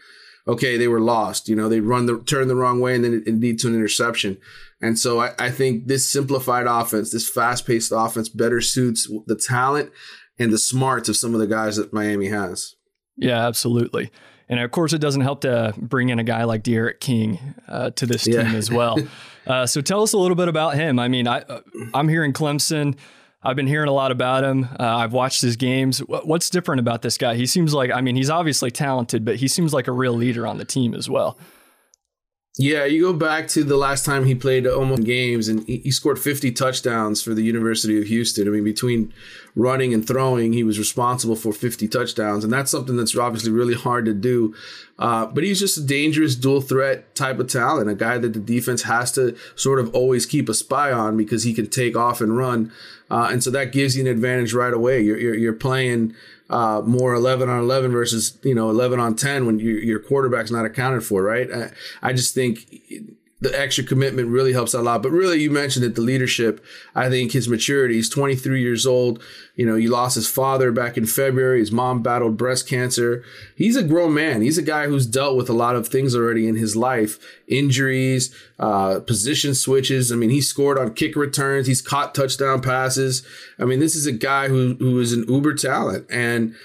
okay, 0.48 0.78
they 0.78 0.88
were 0.88 1.00
lost. 1.00 1.50
You 1.50 1.56
know, 1.56 1.68
they 1.68 1.80
run 1.80 2.06
the 2.06 2.20
turn 2.20 2.48
the 2.48 2.56
wrong 2.56 2.80
way 2.80 2.96
and 2.96 3.04
then 3.04 3.14
it, 3.14 3.28
it 3.28 3.40
leads 3.40 3.64
to 3.64 3.70
an 3.70 3.76
interception. 3.76 4.38
And 4.82 5.00
so 5.00 5.22
I, 5.22 5.32
I, 5.40 5.50
think 5.50 5.88
this 5.88 6.10
simplified 6.10 6.68
offense, 6.68 7.12
this 7.12 7.30
fast 7.30 7.66
paced 7.66 7.94
offense 7.96 8.28
better 8.28 8.60
suits 8.60 9.10
the 9.26 9.38
talent 9.38 9.92
and 10.38 10.52
the 10.52 10.58
smarts 10.58 11.08
of 11.08 11.16
some 11.16 11.34
of 11.34 11.40
the 11.40 11.48
guys 11.48 11.78
that 11.78 11.94
Miami 11.94 12.28
has. 12.28 12.76
Yeah, 13.16 13.48
absolutely. 13.48 14.12
And 14.50 14.60
of 14.60 14.72
course, 14.72 14.94
it 14.94 15.00
doesn't 15.00 15.22
help 15.22 15.42
to 15.42 15.74
bring 15.78 16.10
in 16.10 16.20
a 16.20 16.24
guy 16.24 16.44
like 16.44 16.64
D'Eriq 16.64 17.00
King 17.00 17.56
uh, 17.68 17.92
to 17.92 18.06
this 18.06 18.28
yeah. 18.28 18.44
team 18.44 18.56
as 18.56 18.70
well. 18.70 18.98
uh, 19.48 19.66
so 19.66 19.82
tell 19.82 20.04
us 20.04 20.14
a 20.14 20.18
little 20.18 20.36
bit 20.36 20.48
about 20.48 20.76
him. 20.76 21.00
I 21.00 21.08
mean, 21.08 21.28
I, 21.28 21.40
uh, 21.40 21.62
I'm 21.94 22.10
here 22.10 22.24
in 22.24 22.34
Clemson. 22.34 22.98
I've 23.42 23.56
been 23.56 23.68
hearing 23.68 23.90
a 23.90 23.94
lot 23.94 24.12
about 24.12 24.44
him. 24.44 24.66
Uh, 24.80 24.98
I've 24.98 25.12
watched 25.12 25.42
his 25.42 25.58
games. 25.58 26.00
What's 26.00 26.50
different 26.50 26.80
about 26.80 27.02
this 27.02 27.18
guy? 27.18 27.36
He 27.36 27.46
seems 27.46 27.74
like, 27.74 27.92
I 27.92 28.00
mean, 28.00 28.16
he's 28.16 28.30
obviously 28.30 28.72
talented, 28.72 29.26
but 29.26 29.36
he 29.38 29.48
seems 29.50 29.74
like 29.74 29.88
a 29.88 29.92
real 29.92 30.14
leader 30.14 30.48
on 30.48 30.58
the 30.58 30.66
team 30.66 30.94
as 30.94 31.10
well. 31.10 31.38
Yeah, 32.56 32.86
you 32.86 33.02
go 33.02 33.14
back 33.14 33.48
to 33.50 33.64
the 33.64 33.78
last 33.78 34.06
time 34.06 34.26
he 34.26 34.36
played 34.36 34.68
almost 34.68 35.06
games, 35.06 35.48
and 35.48 35.68
he 35.68 35.90
scored 35.90 36.20
50 36.20 36.52
touchdowns 36.52 37.20
for 37.20 37.34
the 37.34 37.42
University 37.42 37.98
of 37.98 38.06
Houston. 38.06 38.48
I 38.48 38.52
mean, 38.52 38.64
between 38.64 39.12
running 39.56 39.92
and 39.92 40.08
throwing, 40.08 40.54
he 40.54 40.64
was 40.64 40.78
responsible 40.78 41.36
for 41.36 41.52
50 41.52 41.88
touchdowns, 41.88 42.44
and 42.44 42.54
that's 42.54 42.70
something 42.70 42.96
that's 42.96 43.18
obviously 43.18 43.52
really 43.52 43.74
hard 43.74 44.06
to 44.06 44.14
do. 44.14 44.54
Uh, 45.00 45.26
but 45.26 45.44
he's 45.44 45.60
just 45.60 45.80
a 45.80 45.84
dangerous 45.84 46.36
dual 46.36 46.62
threat 46.62 47.16
type 47.16 47.40
of 47.40 47.48
talent, 47.48 47.90
a 47.90 47.96
guy 47.96 48.20
that 48.20 48.34
the 48.34 48.40
defense 48.40 48.84
has 48.84 49.12
to 49.14 49.36
sort 49.56 49.80
of 49.80 49.94
always 49.96 50.28
keep 50.28 50.48
a 50.48 50.54
spy 50.54 50.92
on 50.92 51.18
because 51.18 51.46
he 51.46 51.56
can 51.56 51.68
take 51.68 51.96
off 51.98 52.22
and 52.22 52.38
run, 52.38 52.72
uh, 53.10 53.30
and 53.32 53.44
so 53.44 53.50
that 53.50 53.72
gives 53.72 53.98
you 53.98 54.04
an 54.04 54.08
advantage 54.08 54.54
right 54.54 54.76
away. 54.76 55.02
You're 55.02 55.18
you're, 55.18 55.36
you're 55.36 55.54
playing 55.54 56.14
uh, 56.54 56.84
more 56.86 57.16
11 57.16 57.50
on 57.50 57.60
11 57.60 57.92
versus 57.92 58.38
you 58.44 58.54
know 58.54 58.70
11 58.70 59.00
on 59.00 59.16
10 59.16 59.48
when 59.48 59.58
you, 59.58 59.74
your 59.74 60.00
quarterback's 60.00 60.52
not 60.52 60.66
accounted 60.66 61.04
for 61.04 61.24
right? 61.24 61.52
I, 61.52 61.72
I 62.04 62.14
just 62.14 62.36
think 62.36 62.70
the 63.44 63.60
extra 63.60 63.84
commitment 63.84 64.30
really 64.30 64.54
helps 64.54 64.74
a 64.74 64.82
lot. 64.82 65.04
But 65.04 65.12
really, 65.12 65.42
you 65.42 65.52
mentioned 65.52 65.84
it, 65.84 65.96
the 65.96 66.02
leadership. 66.02 66.64
I 66.96 67.10
think 67.10 67.34
his 67.34 67.50
maturity. 67.50 67.96
He's 67.96 68.08
23 68.08 68.62
years 68.62 68.86
old. 68.86 69.22
You 69.56 69.66
know, 69.66 69.76
he 69.76 69.90
lost 69.90 70.16
his 70.16 70.30
father 70.30 70.72
back 70.72 70.98
in 70.98 71.06
February. 71.06 71.60
His 71.60 71.72
mom 71.72 72.02
battled 72.02 72.38
breast 72.38 72.70
cancer. 72.70 73.22
He's 73.58 73.76
a 73.76 73.84
grown 73.84 74.14
man. 74.14 74.42
He's 74.42 74.58
a 74.58 74.64
guy 74.64 74.88
who's 74.88 75.06
dealt 75.06 75.36
with 75.36 75.50
a 75.50 75.54
lot 75.54 75.76
of 75.76 75.90
things 75.90 76.16
already 76.16 76.48
in 76.48 76.56
his 76.56 76.78
life 76.78 77.20
injuries, 77.50 78.34
uh, 78.60 79.02
position 79.02 79.54
switches. 79.54 80.10
I 80.10 80.16
mean, 80.16 80.30
he 80.30 80.40
scored 80.40 80.80
on 80.80 80.94
kick 80.94 81.18
returns. 81.18 81.68
He's 81.68 81.82
caught 81.82 82.16
touchdown 82.16 82.62
passes. 82.62 83.28
I 83.60 83.66
mean, 83.66 83.82
this 83.82 83.94
is 83.94 84.06
a 84.06 84.14
guy 84.14 84.48
who, 84.48 84.76
who 84.80 85.02
is 85.02 85.12
an 85.12 85.26
uber 85.28 85.54
talent. 85.54 86.08
And 86.10 86.56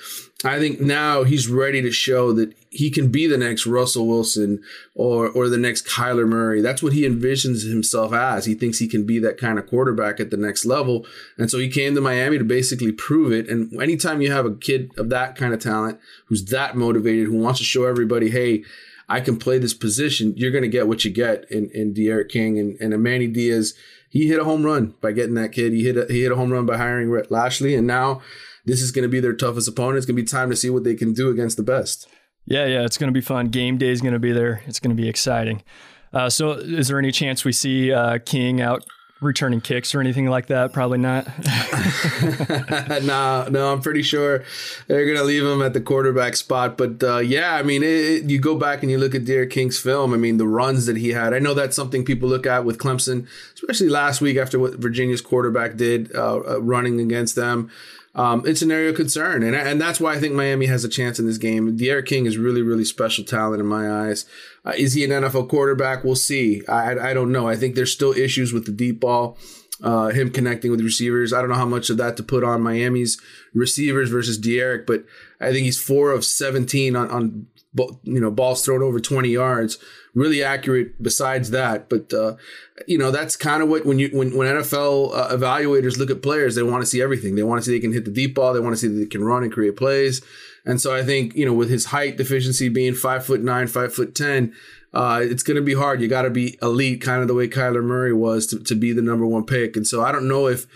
I 0.44 0.60
think 0.60 0.80
now 0.80 1.24
he's 1.24 1.48
ready 1.48 1.82
to 1.82 1.90
show 1.90 2.32
that 2.34 2.54
he 2.70 2.90
can 2.90 3.10
be 3.10 3.26
the 3.26 3.38
next 3.38 3.66
Russell 3.66 4.06
Wilson 4.06 4.62
or 4.94 5.28
or 5.28 5.48
the 5.48 5.58
next 5.58 5.86
Kyler 5.86 6.28
Murray. 6.28 6.60
That's 6.60 6.82
what 6.82 6.92
he 6.92 7.08
envisions 7.08 7.68
himself 7.68 8.12
as. 8.12 8.44
He 8.44 8.54
thinks 8.54 8.78
he 8.78 8.88
can 8.88 9.04
be 9.04 9.18
that 9.20 9.38
kind 9.38 9.58
of 9.58 9.66
quarterback 9.66 10.20
at 10.20 10.30
the 10.30 10.36
next 10.36 10.64
level. 10.64 11.06
And 11.36 11.50
so 11.50 11.58
he 11.58 11.68
came 11.68 11.94
to 11.94 12.00
Miami 12.00 12.38
to 12.38 12.44
basically 12.44 12.92
prove 12.92 13.32
it. 13.32 13.48
And 13.48 13.72
anytime 13.80 14.20
you 14.20 14.32
have 14.32 14.46
a 14.46 14.54
kid 14.54 14.90
of 14.98 15.08
that 15.10 15.36
kind 15.36 15.54
of 15.54 15.60
talent 15.60 15.98
who's 16.26 16.44
that 16.46 16.76
motivated, 16.76 17.26
who 17.26 17.38
wants 17.38 17.58
to 17.60 17.64
show 17.64 17.84
everybody, 17.84 18.30
hey, 18.30 18.64
I 19.08 19.20
can 19.20 19.38
play 19.38 19.58
this 19.58 19.74
position, 19.74 20.34
you're 20.36 20.50
going 20.50 20.62
to 20.62 20.68
get 20.68 20.86
what 20.86 21.04
you 21.04 21.10
get 21.10 21.50
in, 21.50 21.70
in 21.70 21.94
D'Eriq 21.94 22.28
King 22.28 22.58
and, 22.58 22.78
and 22.80 23.02
Manny 23.02 23.26
Diaz. 23.26 23.74
He 24.10 24.28
hit 24.28 24.40
a 24.40 24.44
home 24.44 24.64
run 24.64 24.94
by 25.00 25.12
getting 25.12 25.34
that 25.34 25.52
kid. 25.52 25.72
He 25.72 25.84
hit 25.84 25.96
a, 25.96 26.06
he 26.12 26.22
hit 26.22 26.32
a 26.32 26.36
home 26.36 26.50
run 26.50 26.66
by 26.66 26.76
hiring 26.76 27.10
Rhett 27.10 27.30
Lashlee. 27.30 27.74
And 27.74 27.86
now 27.86 28.20
this 28.66 28.82
is 28.82 28.90
going 28.90 29.04
to 29.04 29.08
be 29.08 29.20
their 29.20 29.34
toughest 29.34 29.68
opponent. 29.68 29.96
It's 29.96 30.06
going 30.06 30.16
to 30.16 30.22
be 30.22 30.28
time 30.28 30.50
to 30.50 30.56
see 30.56 30.68
what 30.68 30.84
they 30.84 30.94
can 30.94 31.14
do 31.14 31.30
against 31.30 31.56
the 31.56 31.62
best. 31.62 32.06
Yeah, 32.48 32.64
yeah, 32.64 32.84
it's 32.84 32.96
going 32.96 33.08
to 33.08 33.14
be 33.14 33.20
fun. 33.20 33.48
Game 33.48 33.76
day 33.76 33.90
is 33.90 34.00
going 34.00 34.14
to 34.14 34.18
be 34.18 34.32
there. 34.32 34.62
It's 34.66 34.80
going 34.80 34.96
to 34.96 35.00
be 35.00 35.06
exciting. 35.08 35.62
Uh, 36.14 36.30
so, 36.30 36.52
is 36.52 36.88
there 36.88 36.98
any 36.98 37.12
chance 37.12 37.44
we 37.44 37.52
see 37.52 37.92
uh, 37.92 38.18
King 38.24 38.62
out 38.62 38.86
returning 39.20 39.60
kicks 39.60 39.94
or 39.94 40.00
anything 40.00 40.26
like 40.28 40.46
that? 40.46 40.72
Probably 40.72 40.96
not. 40.96 41.26
no, 43.02 43.46
no, 43.50 43.70
I'm 43.70 43.82
pretty 43.82 44.00
sure 44.00 44.44
they're 44.86 45.04
going 45.04 45.18
to 45.18 45.24
leave 45.24 45.44
him 45.44 45.60
at 45.60 45.74
the 45.74 45.80
quarterback 45.82 46.36
spot. 46.36 46.78
But 46.78 47.02
uh, 47.02 47.18
yeah, 47.18 47.54
I 47.54 47.62
mean, 47.62 47.82
it, 47.82 48.24
you 48.24 48.38
go 48.38 48.56
back 48.56 48.82
and 48.82 48.90
you 48.90 48.96
look 48.96 49.14
at 49.14 49.26
D'Eriq 49.26 49.50
King's 49.50 49.78
film. 49.78 50.14
I 50.14 50.16
mean, 50.16 50.38
the 50.38 50.48
runs 50.48 50.86
that 50.86 50.96
he 50.96 51.10
had. 51.10 51.34
I 51.34 51.40
know 51.40 51.52
that's 51.52 51.76
something 51.76 52.02
people 52.02 52.30
look 52.30 52.46
at 52.46 52.64
with 52.64 52.78
Clemson, 52.78 53.26
especially 53.52 53.90
last 53.90 54.22
week 54.22 54.38
after 54.38 54.58
what 54.58 54.76
Virginia's 54.76 55.20
quarterback 55.20 55.76
did 55.76 56.14
uh, 56.14 56.36
uh, 56.36 56.62
running 56.62 56.98
against 56.98 57.36
them 57.36 57.70
um, 58.18 58.42
it's 58.44 58.62
an 58.62 58.72
area 58.72 58.90
of 58.90 58.96
concern, 58.96 59.44
and 59.44 59.54
and 59.54 59.80
that's 59.80 60.00
why 60.00 60.12
I 60.12 60.18
think 60.18 60.34
Miami 60.34 60.66
has 60.66 60.84
a 60.84 60.88
chance 60.88 61.20
in 61.20 61.26
this 61.26 61.38
game. 61.38 61.76
D'Eriq 61.76 62.04
King 62.04 62.26
is 62.26 62.36
really 62.36 62.62
really 62.62 62.84
special 62.84 63.24
talent 63.24 63.60
in 63.60 63.66
my 63.66 64.08
eyes. 64.08 64.26
Uh, 64.64 64.72
is 64.76 64.94
he 64.94 65.04
an 65.04 65.10
NFL 65.10 65.48
quarterback? 65.48 66.02
We'll 66.02 66.16
see. 66.16 66.66
I 66.66 67.10
I 67.10 67.14
don't 67.14 67.30
know. 67.30 67.46
I 67.46 67.54
think 67.54 67.76
there's 67.76 67.92
still 67.92 68.12
issues 68.12 68.52
with 68.52 68.66
the 68.66 68.72
deep 68.72 68.98
ball. 68.98 69.38
Uh, 69.80 70.08
him 70.08 70.30
connecting 70.30 70.72
with 70.72 70.80
receivers. 70.80 71.32
I 71.32 71.40
don't 71.40 71.50
know 71.50 71.54
how 71.54 71.64
much 71.64 71.88
of 71.88 71.98
that 71.98 72.16
to 72.16 72.24
put 72.24 72.42
on 72.42 72.60
Miami's 72.60 73.20
receivers 73.54 74.10
versus 74.10 74.36
D'Eriq, 74.36 74.84
but 74.84 75.04
I 75.40 75.52
think 75.52 75.66
he's 75.66 75.80
four 75.80 76.10
of 76.10 76.24
17 76.24 76.96
on, 76.96 77.08
on 77.08 77.46
you 78.02 78.20
know 78.20 78.30
balls 78.30 78.64
thrown 78.64 78.82
over 78.82 79.00
20 79.00 79.28
yards 79.28 79.78
really 80.14 80.42
accurate 80.42 81.00
besides 81.02 81.50
that. 81.50 81.88
But 81.88 82.12
uh, 82.12 82.36
you 82.86 82.98
know 82.98 83.10
that's 83.10 83.36
kind 83.36 83.62
of 83.62 83.68
what 83.68 83.86
when 83.86 83.98
you 83.98 84.10
when, 84.12 84.36
when 84.36 84.48
nfl 84.48 85.14
uh, 85.14 85.36
evaluators 85.36 85.98
look 85.98 86.10
at 86.10 86.22
players 86.22 86.54
they 86.54 86.62
want 86.62 86.82
to 86.82 86.86
see 86.86 87.00
everything. 87.00 87.34
They 87.34 87.42
want 87.42 87.62
to 87.62 87.64
see 87.64 87.72
they 87.72 87.80
can 87.80 87.92
hit 87.92 88.04
the 88.04 88.10
deep 88.10 88.34
ball 88.34 88.52
they 88.52 88.60
want 88.60 88.74
to 88.74 88.76
see 88.76 88.88
that 88.88 88.98
they 88.98 89.06
can 89.06 89.24
run 89.24 89.42
and 89.42 89.52
create 89.52 89.76
plays. 89.76 90.22
And 90.66 90.80
so 90.80 90.94
i 90.94 91.02
think 91.02 91.34
you 91.34 91.46
know 91.46 91.54
with 91.54 91.70
his 91.70 91.86
height 91.86 92.16
deficiency 92.16 92.68
being 92.68 92.94
five 92.94 93.24
foot 93.24 93.40
nine 93.40 93.66
five 93.68 93.94
foot 93.94 94.14
ten 94.14 94.54
uh, 94.94 95.20
it's 95.22 95.42
going 95.42 95.54
to 95.54 95.62
be 95.62 95.74
hard. 95.74 96.00
You 96.00 96.08
got 96.08 96.22
to 96.22 96.30
be 96.30 96.56
elite 96.62 97.02
kind 97.02 97.20
of 97.20 97.28
the 97.28 97.34
way 97.34 97.46
kyler 97.46 97.84
murray 97.84 98.14
was 98.14 98.46
to, 98.46 98.58
to 98.60 98.74
be 98.74 98.94
the 98.94 99.02
number 99.02 99.26
one 99.26 99.44
pick. 99.44 99.76
And 99.76 99.86
so 99.86 100.02
i 100.02 100.12
don't 100.12 100.28
know 100.28 100.46
if 100.46 100.66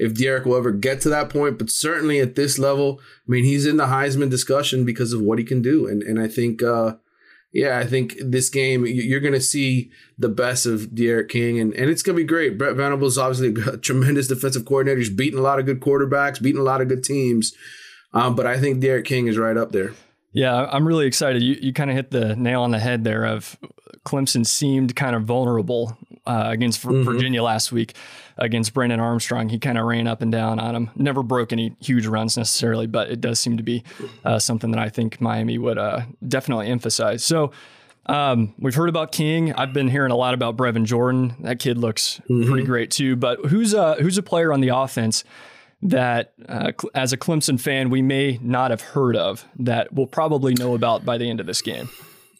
if 0.00 0.14
D'Eriq 0.14 0.46
will 0.46 0.56
ever 0.56 0.72
get 0.72 1.02
to 1.02 1.10
that 1.10 1.28
point, 1.28 1.58
but 1.58 1.68
certainly 1.68 2.20
at 2.20 2.34
this 2.34 2.58
level, 2.58 3.00
I 3.02 3.30
mean, 3.30 3.44
he's 3.44 3.66
in 3.66 3.76
the 3.76 3.84
Heisman 3.84 4.30
discussion 4.30 4.86
because 4.86 5.12
of 5.12 5.20
what 5.20 5.38
he 5.38 5.44
can 5.44 5.60
do. 5.60 5.86
And, 5.86 6.02
and 6.02 6.18
I 6.18 6.26
think, 6.26 6.62
uh, 6.62 6.94
yeah, 7.52 7.78
I 7.78 7.84
think 7.84 8.14
this 8.18 8.48
game, 8.48 8.86
you're 8.86 9.20
going 9.20 9.34
to 9.34 9.42
see 9.42 9.90
the 10.16 10.30
best 10.30 10.64
of 10.64 10.94
D'Eriq 10.94 11.28
King, 11.28 11.60
and, 11.60 11.74
and 11.74 11.90
it's 11.90 12.02
going 12.02 12.16
to 12.16 12.22
be 12.22 12.26
great. 12.26 12.56
Brent 12.56 12.78
Venables 12.78 13.18
obviously 13.18 13.62
a 13.72 13.76
tremendous 13.76 14.26
defensive 14.26 14.64
coordinator. 14.64 14.98
He's 14.98 15.10
beaten 15.10 15.38
a 15.38 15.42
lot 15.42 15.58
of 15.58 15.66
good 15.66 15.80
quarterbacks, 15.80 16.40
beaten 16.40 16.62
a 16.62 16.64
lot 16.64 16.80
of 16.80 16.88
good 16.88 17.04
teams. 17.04 17.52
Um, 18.14 18.34
but 18.34 18.46
I 18.46 18.58
think 18.58 18.80
D'Eriq 18.80 19.04
King 19.04 19.26
is 19.26 19.36
right 19.36 19.56
up 19.56 19.72
there. 19.72 19.92
Yeah, 20.32 20.66
I'm 20.72 20.88
really 20.88 21.06
excited. 21.06 21.42
You, 21.42 21.58
you 21.60 21.74
kind 21.74 21.90
of 21.90 21.96
hit 21.96 22.10
the 22.10 22.36
nail 22.36 22.62
on 22.62 22.70
the 22.70 22.78
head 22.78 23.04
there 23.04 23.26
of 23.26 23.58
Clemson 24.06 24.46
seemed 24.46 24.96
kind 24.96 25.14
of 25.14 25.24
vulnerable 25.24 25.98
uh, 26.24 26.44
against 26.46 26.82
mm-hmm. 26.82 27.02
Virginia 27.02 27.42
last 27.42 27.70
week 27.70 27.94
against 28.40 28.74
Brennan 28.74 29.00
Armstrong. 29.00 29.48
He 29.48 29.58
kind 29.58 29.78
of 29.78 29.84
ran 29.84 30.06
up 30.06 30.22
and 30.22 30.32
down 30.32 30.58
on 30.58 30.74
him. 30.74 30.90
Never 30.96 31.22
broke 31.22 31.52
any 31.52 31.76
huge 31.80 32.06
runs 32.06 32.36
necessarily, 32.36 32.86
but 32.86 33.10
it 33.10 33.20
does 33.20 33.38
seem 33.38 33.56
to 33.56 33.62
be 33.62 33.84
uh, 34.24 34.38
something 34.38 34.70
that 34.70 34.80
I 34.80 34.88
think 34.88 35.20
Miami 35.20 35.58
would 35.58 35.78
uh, 35.78 36.02
definitely 36.26 36.68
emphasize. 36.68 37.22
So 37.22 37.52
um, 38.06 38.54
we've 38.58 38.74
heard 38.74 38.88
about 38.88 39.12
King. 39.12 39.52
I've 39.52 39.72
been 39.72 39.88
hearing 39.88 40.10
a 40.10 40.16
lot 40.16 40.34
about 40.34 40.56
Brevin 40.56 40.84
Jordan. 40.84 41.36
That 41.40 41.58
kid 41.58 41.78
looks 41.78 42.20
mm-hmm. 42.28 42.50
pretty 42.50 42.66
great 42.66 42.90
too. 42.90 43.14
But 43.16 43.46
who's 43.46 43.74
a 43.74 43.94
who's 43.94 44.18
a 44.18 44.22
player 44.22 44.52
on 44.52 44.60
the 44.60 44.68
offense? 44.68 45.24
that 45.82 46.34
uh, 46.46 46.72
as 46.94 47.12
a 47.12 47.16
Clemson 47.16 47.58
fan 47.58 47.88
we 47.88 48.02
may 48.02 48.38
not 48.42 48.70
have 48.70 48.82
heard 48.82 49.16
of 49.16 49.46
that 49.58 49.92
we'll 49.92 50.06
probably 50.06 50.54
know 50.54 50.74
about 50.74 51.04
by 51.04 51.16
the 51.16 51.30
end 51.30 51.40
of 51.40 51.46
this 51.46 51.62
game. 51.62 51.88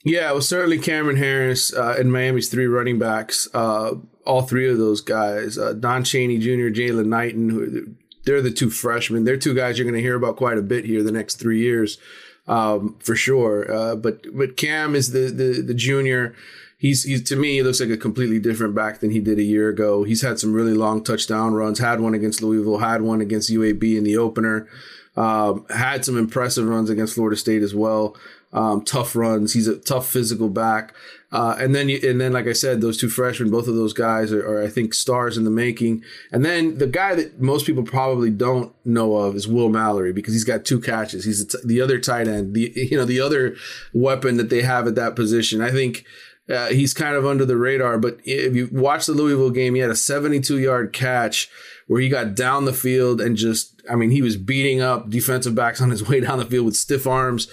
Yeah, 0.04 0.32
well, 0.32 0.40
certainly 0.40 0.78
Cam'Ron 0.78 1.18
Harris 1.18 1.74
uh, 1.74 1.96
and 1.98 2.10
Miami's 2.10 2.48
three 2.48 2.66
running 2.66 2.98
backs. 2.98 3.48
Uh, 3.52 3.96
all 4.30 4.42
three 4.42 4.70
of 4.70 4.78
those 4.78 5.00
guys, 5.00 5.58
uh, 5.58 5.72
Don 5.72 6.04
Chaney 6.04 6.38
Jr., 6.38 6.70
Jaylan 6.70 7.06
Knighton, 7.06 7.50
who 7.50 7.94
they're 8.24 8.40
the 8.40 8.52
two 8.52 8.70
freshmen. 8.70 9.24
They're 9.24 9.36
two 9.36 9.54
guys 9.54 9.76
you're 9.76 9.84
going 9.84 9.96
to 9.96 10.00
hear 10.00 10.14
about 10.14 10.36
quite 10.36 10.56
a 10.56 10.62
bit 10.62 10.84
here 10.84 11.02
the 11.02 11.10
next 11.10 11.36
three 11.36 11.58
years, 11.60 11.98
um, 12.46 12.96
for 13.00 13.16
sure. 13.16 13.70
Uh, 13.72 13.96
but 13.96 14.24
but 14.32 14.56
Cam 14.56 14.94
is 14.94 15.10
the 15.10 15.32
the, 15.32 15.60
the 15.60 15.74
junior. 15.74 16.34
He's, 16.78 17.02
he's 17.02 17.22
to 17.24 17.36
me 17.36 17.54
he 17.54 17.62
looks 17.62 17.80
like 17.80 17.90
a 17.90 17.96
completely 17.96 18.38
different 18.38 18.74
back 18.74 19.00
than 19.00 19.10
he 19.10 19.18
did 19.18 19.38
a 19.38 19.42
year 19.42 19.68
ago. 19.68 20.04
He's 20.04 20.22
had 20.22 20.38
some 20.38 20.54
really 20.54 20.72
long 20.72 21.04
touchdown 21.04 21.52
runs. 21.52 21.78
Had 21.78 22.00
one 22.00 22.14
against 22.14 22.40
Louisville. 22.40 22.78
Had 22.78 23.02
one 23.02 23.20
against 23.20 23.50
UAB 23.50 23.98
in 23.98 24.04
the 24.04 24.16
opener. 24.16 24.66
Um, 25.16 25.66
had 25.68 26.04
some 26.06 26.16
impressive 26.16 26.66
runs 26.66 26.88
against 26.88 27.14
Florida 27.14 27.36
State 27.36 27.62
as 27.62 27.74
well 27.74 28.16
um, 28.52 28.84
tough 28.84 29.14
runs. 29.14 29.52
He's 29.52 29.68
a 29.68 29.76
tough 29.76 30.08
physical 30.08 30.48
back. 30.48 30.94
Uh, 31.32 31.56
and 31.60 31.72
then, 31.74 31.88
you, 31.88 32.00
and 32.02 32.20
then, 32.20 32.32
like 32.32 32.48
I 32.48 32.52
said, 32.52 32.80
those 32.80 32.98
two 32.98 33.08
freshmen, 33.08 33.50
both 33.50 33.68
of 33.68 33.76
those 33.76 33.92
guys 33.92 34.32
are, 34.32 34.44
are, 34.44 34.62
I 34.64 34.68
think, 34.68 34.92
stars 34.94 35.36
in 35.36 35.44
the 35.44 35.50
making. 35.50 36.02
And 36.32 36.44
then 36.44 36.78
the 36.78 36.88
guy 36.88 37.14
that 37.14 37.40
most 37.40 37.66
people 37.66 37.84
probably 37.84 38.30
don't 38.30 38.74
know 38.84 39.14
of 39.14 39.36
is 39.36 39.46
Will 39.46 39.68
Mallory 39.68 40.12
because 40.12 40.34
he's 40.34 40.44
got 40.44 40.64
two 40.64 40.80
catches. 40.80 41.24
He's 41.24 41.46
the, 41.46 41.60
the 41.64 41.80
other 41.80 42.00
tight 42.00 42.26
end, 42.26 42.54
the 42.54 42.72
you 42.74 42.96
know 42.96 43.04
the 43.04 43.20
other 43.20 43.54
weapon 43.94 44.38
that 44.38 44.50
they 44.50 44.62
have 44.62 44.88
at 44.88 44.96
that 44.96 45.14
position. 45.14 45.60
I 45.60 45.70
think 45.70 46.04
uh, 46.50 46.68
he's 46.68 46.92
kind 46.92 47.14
of 47.14 47.24
under 47.24 47.44
the 47.44 47.56
radar. 47.56 47.98
But 47.98 48.18
if 48.24 48.56
you 48.56 48.68
watch 48.72 49.06
the 49.06 49.12
Louisville 49.12 49.50
game, 49.50 49.74
he 49.74 49.80
had 49.80 49.90
a 49.90 49.96
72 49.96 50.58
yard 50.58 50.92
catch 50.92 51.48
where 51.86 52.00
he 52.00 52.08
got 52.08 52.34
down 52.34 52.64
the 52.64 52.72
field 52.72 53.20
and 53.20 53.36
just, 53.36 53.82
I 53.88 53.94
mean, 53.94 54.10
he 54.10 54.22
was 54.22 54.36
beating 54.36 54.80
up 54.80 55.10
defensive 55.10 55.54
backs 55.54 55.80
on 55.80 55.90
his 55.90 56.08
way 56.08 56.20
down 56.20 56.38
the 56.38 56.44
field 56.44 56.66
with 56.66 56.76
stiff 56.76 57.06
arms. 57.06 57.48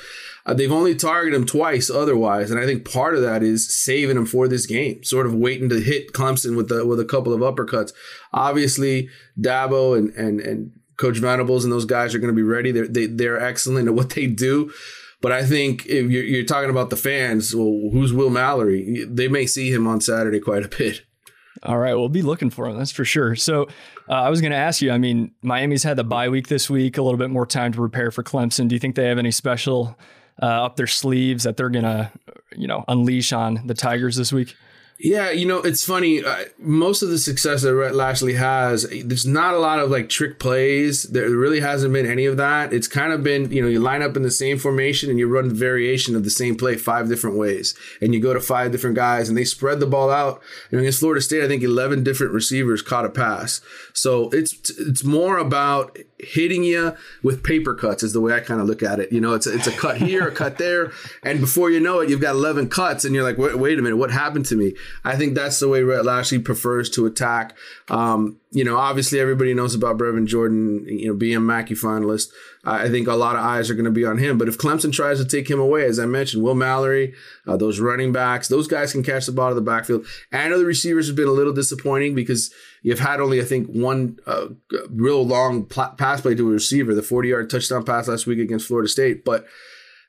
Uh, 0.48 0.54
they've 0.54 0.72
only 0.72 0.96
targeted 0.96 1.38
him 1.38 1.46
twice 1.46 1.89
otherwise, 1.89 2.50
and 2.50 2.60
I 2.60 2.66
think 2.66 2.89
part 2.89 3.16
of 3.16 3.22
that 3.22 3.44
is 3.44 3.72
saving 3.72 4.16
him 4.16 4.25
for 4.25 4.48
this 4.48 4.66
game, 4.66 5.04
sort 5.04 5.25
of 5.25 5.36
waiting 5.36 5.68
to 5.70 5.82
hit 5.82 6.13
Clemson 6.13 6.56
with 6.56 6.70
the, 6.70 6.86
with 6.86 7.01
a 7.01 7.06
couple 7.06 7.34
of 7.34 7.42
uppercuts. 7.42 7.92
Obviously, 8.32 9.10
Dabo 9.38 9.98
and 9.98 10.10
and 10.12 10.39
and 10.39 10.72
Coach 10.96 11.18
Venables 11.18 11.66
and 11.66 11.72
those 11.72 11.86
guys 11.86 12.16
are 12.16 12.20
going 12.20 12.34
to 12.34 12.36
be 12.36 12.44
ready. 12.44 12.72
They're 12.72 12.88
they, 12.88 13.08
they're 13.08 13.39
excellent 13.39 13.89
at 13.89 13.94
what 13.94 14.12
they 14.12 14.25
do. 14.25 14.72
But 15.20 15.32
I 15.32 15.44
think 15.44 15.86
if 15.88 16.10
you're, 16.10 16.24
you're 16.24 16.46
talking 16.46 16.70
about 16.70 16.92
the 16.92 16.96
fans, 16.96 17.54
well, 17.54 17.89
who's 17.92 18.13
Will 18.13 18.30
Mallory? 18.30 19.04
They 19.06 19.27
may 19.27 19.48
see 19.48 19.72
him 19.74 19.88
on 19.88 20.00
Saturday 20.00 20.39
quite 20.39 20.63
a 20.63 20.70
bit. 20.70 21.01
All 21.63 21.80
right, 21.80 21.96
we'll 21.96 22.08
be 22.08 22.22
looking 22.22 22.51
for 22.51 22.68
him. 22.68 22.77
That's 22.77 22.92
for 22.92 23.04
sure. 23.04 23.36
So, 23.36 23.63
uh, 24.08 24.13
I 24.13 24.30
was 24.30 24.42
going 24.42 24.51
to 24.51 24.58
ask 24.58 24.82
you. 24.82 24.92
I 24.92 25.00
mean, 25.00 25.32
Miami's 25.42 25.82
had 25.82 25.98
the 25.98 26.04
bye 26.04 26.30
week 26.30 26.48
this 26.48 26.70
week, 26.70 27.00
a 27.00 27.01
little 27.01 27.18
bit 27.18 27.32
more 27.32 27.48
time 27.48 27.72
to 27.72 27.80
prepare 27.80 28.12
for 28.12 28.22
Clemson. 28.24 28.68
Do 28.68 28.75
you 28.75 28.80
think 28.80 28.96
they 28.96 29.08
have 29.08 29.18
any 29.18 29.32
special 29.32 29.98
uh, 30.41 30.65
up 30.65 30.75
their 30.75 30.88
sleeves 30.88 31.44
that 31.44 31.58
they're 31.58 31.70
gonna, 31.70 32.12
you 32.56 32.67
know, 32.67 32.84
unleash 32.88 33.34
on 33.34 33.65
the 33.65 33.74
Tigers 33.74 34.15
this 34.15 34.32
week? 34.32 34.56
Yeah, 35.00 35.30
you 35.30 35.46
know, 35.46 35.60
it's 35.60 35.86
funny. 35.86 36.24
Uh, 36.24 36.46
most 36.58 37.04
of 37.04 37.10
the 37.10 37.20
success 37.20 37.62
that 37.62 37.75
Rhett 37.75 37.94
Lashlee 37.94 38.34
has, 38.34 38.88
there's 39.06 39.27
not 39.27 39.54
a 39.54 39.60
lot 39.60 39.77
of 39.77 39.92
like 39.92 40.10
trick 40.10 40.39
plays. 40.39 41.04
There 41.04 41.30
really 41.30 41.60
hasn't 41.60 41.94
been 41.94 42.08
any 42.08 42.25
of 42.25 42.38
that. 42.38 42.74
It's 42.74 42.88
kind 42.88 43.13
of 43.13 43.24
been, 43.24 43.51
you 43.51 43.62
know, 43.62 43.68
you 43.68 43.80
line 43.80 44.01
up 44.01 44.18
in 44.18 44.24
the 44.24 44.32
same 44.32 44.58
formation 44.58 45.12
and 45.12 45.20
you 45.20 45.27
run 45.27 45.50
the 45.50 45.54
variation 45.54 46.16
of 46.16 46.24
the 46.24 46.32
same 46.32 46.56
play 46.56 46.77
five 46.77 47.10
different 47.10 47.38
ways. 47.38 47.75
And 48.01 48.16
you 48.16 48.20
go 48.20 48.34
to 48.34 48.39
five 48.39 48.72
different 48.72 48.96
guys 48.96 49.30
and 49.30 49.38
they 49.38 49.46
spread 49.46 49.80
the 49.80 49.86
ball 49.86 50.10
out. 50.10 50.42
And 50.72 50.80
against 50.80 51.00
Florida 51.00 51.22
State, 51.22 51.44
I 51.44 51.48
think 51.48 51.62
11 51.62 52.04
different 52.04 52.34
receivers 52.34 52.82
caught 52.82 53.06
a 53.06 53.10
pass. 53.10 53.62
So 53.94 54.30
it's 54.30 54.72
it's 54.80 55.04
more 55.04 55.38
about 55.38 55.96
hitting 56.20 56.63
you 56.63 56.96
with 57.22 57.44
paper 57.44 57.75
cuts 57.75 58.04
is 58.04 58.13
the 58.13 58.22
way 58.22 58.34
I 58.34 58.39
kind 58.39 58.60
of 58.60 58.68
look 58.68 58.82
at 58.82 59.00
it. 59.00 59.12
You 59.12 59.22
know, 59.22 59.34
it's 59.34 59.46
a, 59.46 59.54
it's 59.54 59.68
a 59.68 59.72
cut 59.72 59.98
here, 59.98 60.27
a 60.27 60.32
cut 60.32 60.58
there, 60.58 60.92
and 61.24 61.39
before 61.39 61.70
you 61.70 61.80
know 61.80 62.00
it, 62.00 62.10
you've 62.10 62.22
got 62.22 62.36
11 62.36 62.70
cuts, 62.70 63.06
and 63.06 63.13
you're 63.13 63.24
like, 63.24 63.38
wait, 63.38 63.58
wait 63.58 63.77
a 63.77 63.82
minute, 63.82 63.98
what 63.98 64.12
happened 64.12 64.46
to 64.48 64.56
me? 64.56 64.74
I 65.03 65.15
think 65.15 65.36
that's 65.36 65.60
the 65.60 65.67
way 65.67 65.84
Rhett 65.84 66.06
Lashlee 66.06 66.39
prefers 66.39 66.89
to 66.91 67.06
attack. 67.06 67.56
Um, 67.89 68.38
you 68.51 68.63
know, 68.63 68.77
obviously 68.77 69.20
everybody 69.20 69.53
knows 69.53 69.75
about 69.75 69.98
Brevin 69.98 70.25
Jordan, 70.25 70.86
you 70.88 71.08
know, 71.08 71.13
being 71.13 71.36
a 71.36 71.39
Mackey 71.39 71.75
finalist. 71.75 72.29
I 72.63 72.89
think 72.89 73.08
a 73.08 73.13
lot 73.13 73.36
of 73.36 73.46
eyes 73.46 73.70
are 73.70 73.75
going 73.75 73.86
to 73.86 73.91
be 73.91 74.06
on 74.06 74.17
him. 74.17 74.38
But 74.38 74.50
if 74.50 74.58
Clemson 74.58 74.91
tries 74.91 75.20
to 75.20 75.25
take 75.25 75.50
him 75.50 75.60
away, 75.60 75.86
as 75.86 76.00
I 76.00 76.06
mentioned, 76.06 76.44
Will 76.44 76.56
Mallory, 76.56 77.13
uh, 77.46 77.56
those 77.56 77.79
running 77.79 78.12
backs, 78.12 78.48
those 78.50 78.67
guys 78.67 78.91
can 78.91 79.03
catch 79.03 79.25
the 79.25 79.32
ball 79.32 79.50
of 79.50 79.56
the 79.56 79.62
backfield. 79.62 80.06
I 80.34 80.50
know 80.50 80.60
the 80.60 80.65
receivers 80.65 81.08
have 81.08 81.15
been 81.15 81.27
a 81.27 81.32
little 81.32 81.53
disappointing 81.53 82.13
because 82.13 82.53
you've 82.82 83.00
had 83.00 83.22
only, 83.22 83.41
I 83.41 83.46
think, 83.46 83.70
one 83.70 84.20
uh, 84.25 84.48
real 84.89 85.25
long 85.25 85.65
pl- 85.65 85.96
pass 85.98 86.22
play 86.22 86.36
to 86.36 86.50
a 86.50 86.53
receiver, 86.53 86.94
the 86.94 87.01
40 87.01 87.29
yard 87.29 87.50
touchdown 87.50 87.86
pass 87.86 88.08
last 88.08 88.27
week 88.27 88.39
against 88.39 88.67
Florida 88.67 88.89
State. 88.89 89.24
But 89.24 89.46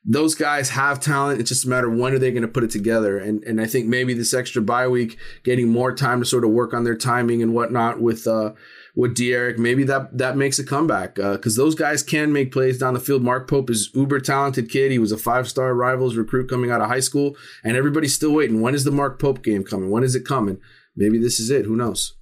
those 0.04 0.34
guys 0.34 0.70
have 0.70 1.00
talent. 1.00 1.40
It's 1.40 1.48
just 1.48 1.64
a 1.64 1.68
matter 1.68 1.90
of 1.90 1.98
when 1.98 2.14
are 2.14 2.18
they 2.18 2.30
going 2.30 2.42
to 2.42 2.48
put 2.48 2.64
it 2.64 2.70
together. 2.70 3.18
And 3.18 3.42
and 3.44 3.60
I 3.60 3.66
think 3.66 3.86
maybe 3.86 4.14
this 4.14 4.34
extra 4.34 4.62
bye 4.62 4.88
week, 4.88 5.18
getting 5.44 5.68
more 5.68 5.94
time 5.94 6.20
to 6.20 6.26
sort 6.26 6.44
of 6.44 6.50
work 6.50 6.72
on 6.72 6.84
their 6.84 6.96
timing 6.96 7.42
and 7.42 7.54
whatnot 7.54 8.00
with 8.00 8.26
uh, 8.26 8.52
with 8.98 9.14
D'Eriq, 9.14 9.58
maybe 9.58 9.84
that 9.84 10.18
that 10.18 10.36
makes 10.36 10.58
a 10.58 10.64
comeback 10.64 11.14
because 11.14 11.56
uh, 11.56 11.62
those 11.62 11.76
guys 11.76 12.02
can 12.02 12.32
make 12.32 12.50
plays 12.52 12.78
down 12.78 12.94
the 12.94 13.00
field. 13.00 13.22
Mark 13.22 13.48
Pope 13.48 13.70
is 13.70 13.90
uber 13.94 14.18
talented 14.18 14.68
kid. 14.68 14.90
He 14.90 14.98
was 14.98 15.12
a 15.12 15.16
five 15.16 15.48
star 15.48 15.72
rivals 15.74 16.16
recruit 16.16 16.50
coming 16.50 16.70
out 16.70 16.80
of 16.80 16.88
high 16.88 17.00
school, 17.00 17.36
and 17.62 17.76
everybody's 17.76 18.14
still 18.14 18.32
waiting. 18.32 18.60
When 18.60 18.74
is 18.74 18.84
the 18.84 18.90
Mark 18.90 19.20
Pope 19.20 19.42
game 19.42 19.62
coming? 19.62 19.90
When 19.90 20.02
is 20.02 20.16
it 20.16 20.24
coming? 20.24 20.58
Maybe 20.96 21.18
this 21.18 21.38
is 21.38 21.48
it. 21.48 21.64
Who 21.64 21.76
knows? 21.76 22.17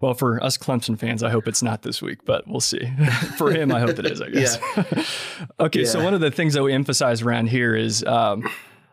Well, 0.00 0.14
for 0.14 0.42
us 0.42 0.58
Clemson 0.58 0.98
fans, 0.98 1.22
I 1.22 1.30
hope 1.30 1.48
it's 1.48 1.62
not 1.62 1.82
this 1.82 2.02
week, 2.02 2.24
but 2.24 2.46
we'll 2.46 2.60
see. 2.60 2.92
for 3.38 3.50
him, 3.50 3.72
I 3.72 3.80
hope 3.80 3.98
it 3.98 4.06
is, 4.06 4.20
I 4.20 4.28
guess. 4.30 4.58
Yeah. 4.76 5.44
okay, 5.60 5.80
yeah. 5.80 5.86
so 5.86 6.04
one 6.04 6.14
of 6.14 6.20
the 6.20 6.30
things 6.30 6.54
that 6.54 6.62
we 6.62 6.72
emphasize 6.72 7.22
around 7.22 7.48
here 7.48 7.74
is 7.74 8.04
um, 8.04 8.46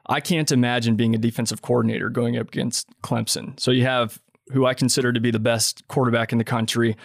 I 0.05 0.21
can't 0.21 0.51
imagine 0.51 0.95
being 0.95 1.13
a 1.13 1.17
defensive 1.17 1.61
coordinator 1.61 2.09
going 2.09 2.37
up 2.37 2.47
against 2.47 2.87
Clemson. 3.01 3.59
So 3.59 3.71
you 3.71 3.83
have 3.83 4.21
who 4.51 4.65
I 4.65 4.73
consider 4.73 5.11
to 5.11 5.19
be 5.19 5.31
the 5.31 5.39
best 5.39 5.87
quarterback 5.87 6.31
in 6.31 6.37
the 6.37 6.43
country 6.43 6.95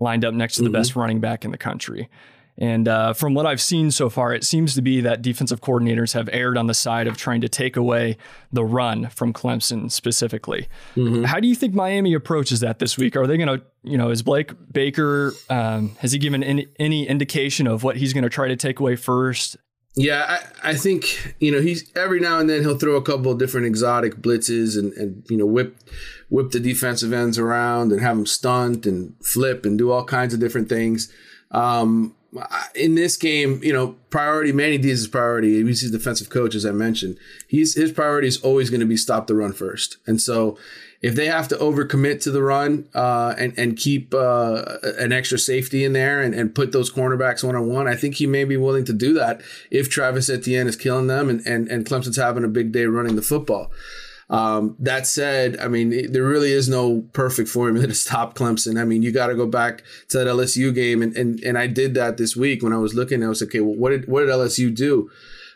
lined 0.00 0.24
up 0.24 0.34
next 0.34 0.56
to 0.56 0.62
the 0.62 0.68
mm-hmm. 0.68 0.74
best 0.74 0.96
running 0.96 1.20
back 1.20 1.44
in 1.44 1.50
the 1.50 1.58
country. 1.58 2.08
And 2.56 2.86
uh, 2.86 3.12
from 3.14 3.34
what 3.34 3.46
I've 3.46 3.60
seen 3.60 3.90
so 3.90 4.08
far, 4.08 4.32
it 4.32 4.44
seems 4.44 4.74
to 4.76 4.82
be 4.82 5.00
that 5.00 5.22
defensive 5.22 5.60
coordinators 5.60 6.12
have 6.14 6.28
erred 6.32 6.56
on 6.56 6.68
the 6.68 6.74
side 6.74 7.06
of 7.06 7.16
trying 7.16 7.40
to 7.40 7.48
take 7.48 7.76
away 7.76 8.16
the 8.52 8.64
run 8.64 9.08
from 9.08 9.32
Clemson 9.32 9.90
specifically. 9.90 10.68
Mm-hmm. 10.94 11.24
How 11.24 11.40
do 11.40 11.48
you 11.48 11.56
think 11.56 11.74
Miami 11.74 12.14
approaches 12.14 12.60
that 12.60 12.78
this 12.78 12.96
week? 12.96 13.16
Are 13.16 13.26
they 13.26 13.36
going 13.36 13.58
to, 13.58 13.64
you 13.82 13.98
know, 13.98 14.10
is 14.10 14.22
Blake 14.22 14.52
Baker, 14.72 15.32
um, 15.50 15.96
has 15.98 16.12
he 16.12 16.18
given 16.18 16.44
any, 16.44 16.68
any 16.78 17.08
indication 17.08 17.66
of 17.66 17.82
what 17.82 17.96
he's 17.96 18.12
going 18.12 18.24
to 18.24 18.30
try 18.30 18.46
to 18.46 18.56
take 18.56 18.78
away 18.78 18.94
first? 18.94 19.56
Yeah, 19.96 20.40
I, 20.62 20.70
I, 20.70 20.74
think 20.74 21.36
you 21.38 21.52
know 21.52 21.60
he's 21.60 21.88
every 21.94 22.18
now 22.18 22.40
and 22.40 22.50
then 22.50 22.62
he'll 22.62 22.76
throw 22.76 22.96
a 22.96 23.02
couple 23.02 23.30
of 23.30 23.38
different 23.38 23.68
exotic 23.68 24.16
blitzes 24.16 24.76
and, 24.76 24.92
and 24.94 25.24
you 25.30 25.36
know 25.36 25.46
whip 25.46 25.78
whip 26.30 26.50
the 26.50 26.58
defensive 26.58 27.12
ends 27.12 27.38
around 27.38 27.92
and 27.92 28.00
have 28.00 28.16
them 28.16 28.26
stunt 28.26 28.86
and 28.86 29.14
flip 29.24 29.64
and 29.64 29.78
do 29.78 29.92
all 29.92 30.04
kinds 30.04 30.34
of 30.34 30.40
different 30.40 30.68
things. 30.68 31.12
Um, 31.52 32.16
in 32.74 32.94
this 32.94 33.16
game, 33.16 33.60
you 33.62 33.72
know, 33.72 33.96
priority 34.10 34.52
Manny 34.52 34.78
Diaz's 34.78 35.08
priority. 35.08 35.62
He's 35.62 35.82
his 35.82 35.90
defensive 35.90 36.30
coach, 36.30 36.54
as 36.54 36.66
I 36.66 36.72
mentioned. 36.72 37.18
He's 37.48 37.74
his 37.74 37.92
priority 37.92 38.28
is 38.28 38.40
always 38.42 38.70
going 38.70 38.80
to 38.80 38.86
be 38.86 38.96
stop 38.96 39.26
the 39.26 39.34
run 39.34 39.52
first, 39.52 39.98
and 40.06 40.20
so 40.20 40.58
if 41.04 41.14
they 41.14 41.26
have 41.26 41.48
to 41.48 41.56
overcommit 41.56 42.22
to 42.22 42.30
the 42.30 42.42
run 42.42 42.88
uh, 42.94 43.34
and 43.36 43.52
and 43.58 43.76
keep 43.76 44.14
uh, 44.14 44.78
an 44.98 45.12
extra 45.12 45.38
safety 45.38 45.84
in 45.84 45.92
there 45.92 46.22
and, 46.22 46.34
and 46.34 46.54
put 46.54 46.72
those 46.72 46.90
cornerbacks 46.90 47.44
one 47.44 47.54
on 47.54 47.68
one, 47.68 47.86
I 47.86 47.94
think 47.94 48.14
he 48.14 48.26
may 48.26 48.44
be 48.44 48.56
willing 48.56 48.86
to 48.86 48.92
do 48.94 49.12
that 49.12 49.42
if 49.70 49.90
Travis 49.90 50.30
Etienne 50.30 50.66
is 50.66 50.76
killing 50.76 51.06
them 51.06 51.28
and 51.28 51.46
and, 51.46 51.68
and 51.68 51.84
Clemson's 51.84 52.16
having 52.16 52.42
a 52.42 52.48
big 52.48 52.72
day 52.72 52.86
running 52.86 53.16
the 53.16 53.22
football. 53.22 53.70
Um, 54.30 54.76
that 54.78 55.06
said, 55.06 55.58
I 55.58 55.68
mean, 55.68 56.12
there 56.12 56.24
really 56.24 56.52
is 56.52 56.68
no 56.68 57.02
perfect 57.12 57.48
formula 57.48 57.86
to 57.88 57.94
stop 57.94 58.34
Clemson. 58.34 58.80
I 58.80 58.84
mean, 58.84 59.02
you 59.02 59.12
got 59.12 59.28
to 59.28 59.34
go 59.34 59.46
back 59.46 59.82
to 60.08 60.18
that 60.18 60.26
LSU 60.26 60.74
game, 60.74 61.02
and, 61.02 61.16
and 61.16 61.40
and 61.40 61.58
I 61.58 61.66
did 61.66 61.94
that 61.94 62.16
this 62.16 62.36
week 62.36 62.62
when 62.62 62.72
I 62.72 62.78
was 62.78 62.94
looking. 62.94 63.22
I 63.22 63.28
was 63.28 63.40
like, 63.40 63.50
okay, 63.50 63.60
well, 63.60 63.76
what 63.76 63.90
did 63.90 64.08
what 64.08 64.20
did 64.20 64.30
LSU 64.30 64.74
do? 64.74 65.10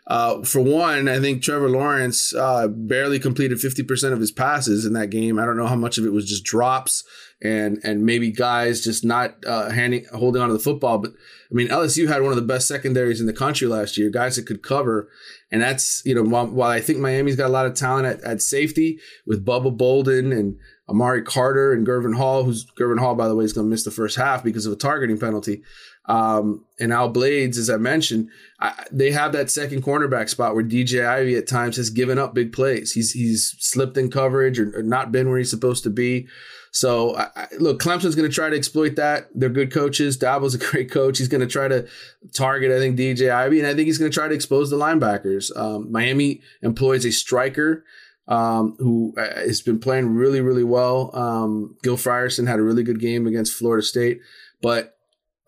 Uh, 0.08 0.42
for 0.42 0.62
one, 0.62 1.06
I 1.06 1.20
think 1.20 1.42
Trevor 1.42 1.68
Lawrence 1.68 2.34
uh, 2.34 2.66
barely 2.66 3.18
completed 3.18 3.58
50% 3.58 4.12
of 4.12 4.20
his 4.20 4.32
passes 4.32 4.86
in 4.86 4.94
that 4.94 5.10
game. 5.10 5.38
I 5.38 5.44
don't 5.44 5.58
know 5.58 5.66
how 5.66 5.76
much 5.76 5.98
of 5.98 6.06
it 6.06 6.14
was 6.14 6.26
just 6.26 6.44
drops 6.44 7.04
and 7.40 7.78
and 7.84 8.04
maybe 8.04 8.32
guys 8.32 8.82
just 8.82 9.04
not 9.04 9.36
uh, 9.46 9.70
handing 9.70 10.04
holding 10.12 10.42
on 10.42 10.48
to 10.48 10.54
the 10.54 10.60
football. 10.60 10.98
But 10.98 11.12
I 11.50 11.54
mean, 11.54 11.68
LSU 11.68 12.08
had 12.08 12.22
one 12.22 12.32
of 12.32 12.36
the 12.36 12.42
best 12.42 12.68
secondaries 12.68 13.20
in 13.20 13.26
the 13.26 13.32
country 13.32 13.66
last 13.66 13.96
year, 13.96 14.10
guys 14.10 14.36
that 14.36 14.46
could 14.46 14.62
cover. 14.62 15.08
And 15.50 15.62
that's, 15.62 16.02
you 16.04 16.14
know, 16.14 16.22
while, 16.22 16.46
while 16.46 16.70
I 16.70 16.80
think 16.80 16.98
Miami's 16.98 17.36
got 17.36 17.46
a 17.46 17.52
lot 17.52 17.64
of 17.64 17.74
talent 17.74 18.06
at, 18.06 18.20
at 18.22 18.42
safety 18.42 18.98
with 19.26 19.46
Bubba 19.46 19.74
Bolden 19.74 20.30
and 20.30 20.58
Amari 20.90 21.22
Carter 21.22 21.72
and 21.72 21.86
Gurvan 21.86 22.16
Hall, 22.16 22.44
who's 22.44 22.66
Gurvan 22.78 22.98
Hall, 22.98 23.14
by 23.14 23.28
the 23.28 23.34
way, 23.34 23.44
is 23.44 23.54
going 23.54 23.66
to 23.66 23.70
miss 23.70 23.84
the 23.84 23.90
first 23.90 24.16
half 24.16 24.44
because 24.44 24.66
of 24.66 24.74
a 24.74 24.76
targeting 24.76 25.18
penalty. 25.18 25.62
Um, 26.04 26.64
and 26.80 26.92
Al 26.92 27.10
Blades, 27.10 27.58
as 27.58 27.68
I 27.68 27.76
mentioned, 27.76 28.28
I, 28.60 28.84
they 28.90 29.10
have 29.10 29.32
that 29.32 29.50
second 29.50 29.82
cornerback 29.82 30.28
spot 30.28 30.54
where 30.54 30.64
DJ 30.64 31.06
Ivey 31.06 31.36
at 31.36 31.46
times 31.46 31.76
has 31.76 31.90
given 31.90 32.18
up 32.18 32.34
big 32.34 32.52
plays. 32.52 32.92
He's 32.92 33.12
he's 33.12 33.54
slipped 33.58 33.98
in 33.98 34.10
coverage 34.10 34.58
or, 34.58 34.72
or 34.74 34.82
not 34.82 35.12
been 35.12 35.28
where 35.28 35.38
he's 35.38 35.50
supposed 35.50 35.82
to 35.84 35.90
be. 35.90 36.26
So 36.72 37.16
I, 37.16 37.46
look, 37.58 37.80
Clemson's 37.80 38.14
going 38.14 38.28
to 38.28 38.34
try 38.34 38.50
to 38.50 38.56
exploit 38.56 38.96
that. 38.96 39.28
They're 39.34 39.48
good 39.48 39.72
coaches. 39.72 40.18
Dabo's 40.18 40.54
a 40.54 40.58
great 40.70 40.90
coach. 40.90 41.18
He's 41.18 41.28
going 41.28 41.40
to 41.40 41.46
try 41.46 41.68
to 41.68 41.86
target, 42.34 42.72
I 42.72 42.78
think, 42.78 42.98
DJ 42.98 43.30
Ivey, 43.30 43.58
and 43.58 43.68
I 43.68 43.74
think 43.74 43.86
he's 43.86 43.98
going 43.98 44.10
to 44.10 44.14
try 44.14 44.28
to 44.28 44.34
expose 44.34 44.70
the 44.70 44.76
linebackers. 44.76 45.56
Um, 45.56 45.90
Miami 45.90 46.42
employs 46.62 47.04
a 47.04 47.12
striker 47.12 47.84
um, 48.26 48.76
who 48.78 49.14
uh, 49.16 49.40
has 49.40 49.62
been 49.62 49.78
playing 49.78 50.14
really, 50.14 50.40
really 50.40 50.64
well. 50.64 51.10
Um, 51.16 51.76
Gil 51.82 51.96
Frierson 51.96 52.46
had 52.46 52.58
a 52.58 52.62
really 52.62 52.82
good 52.82 53.00
game 53.00 53.26
against 53.26 53.54
Florida 53.54 53.82
State, 53.82 54.20
but 54.60 54.94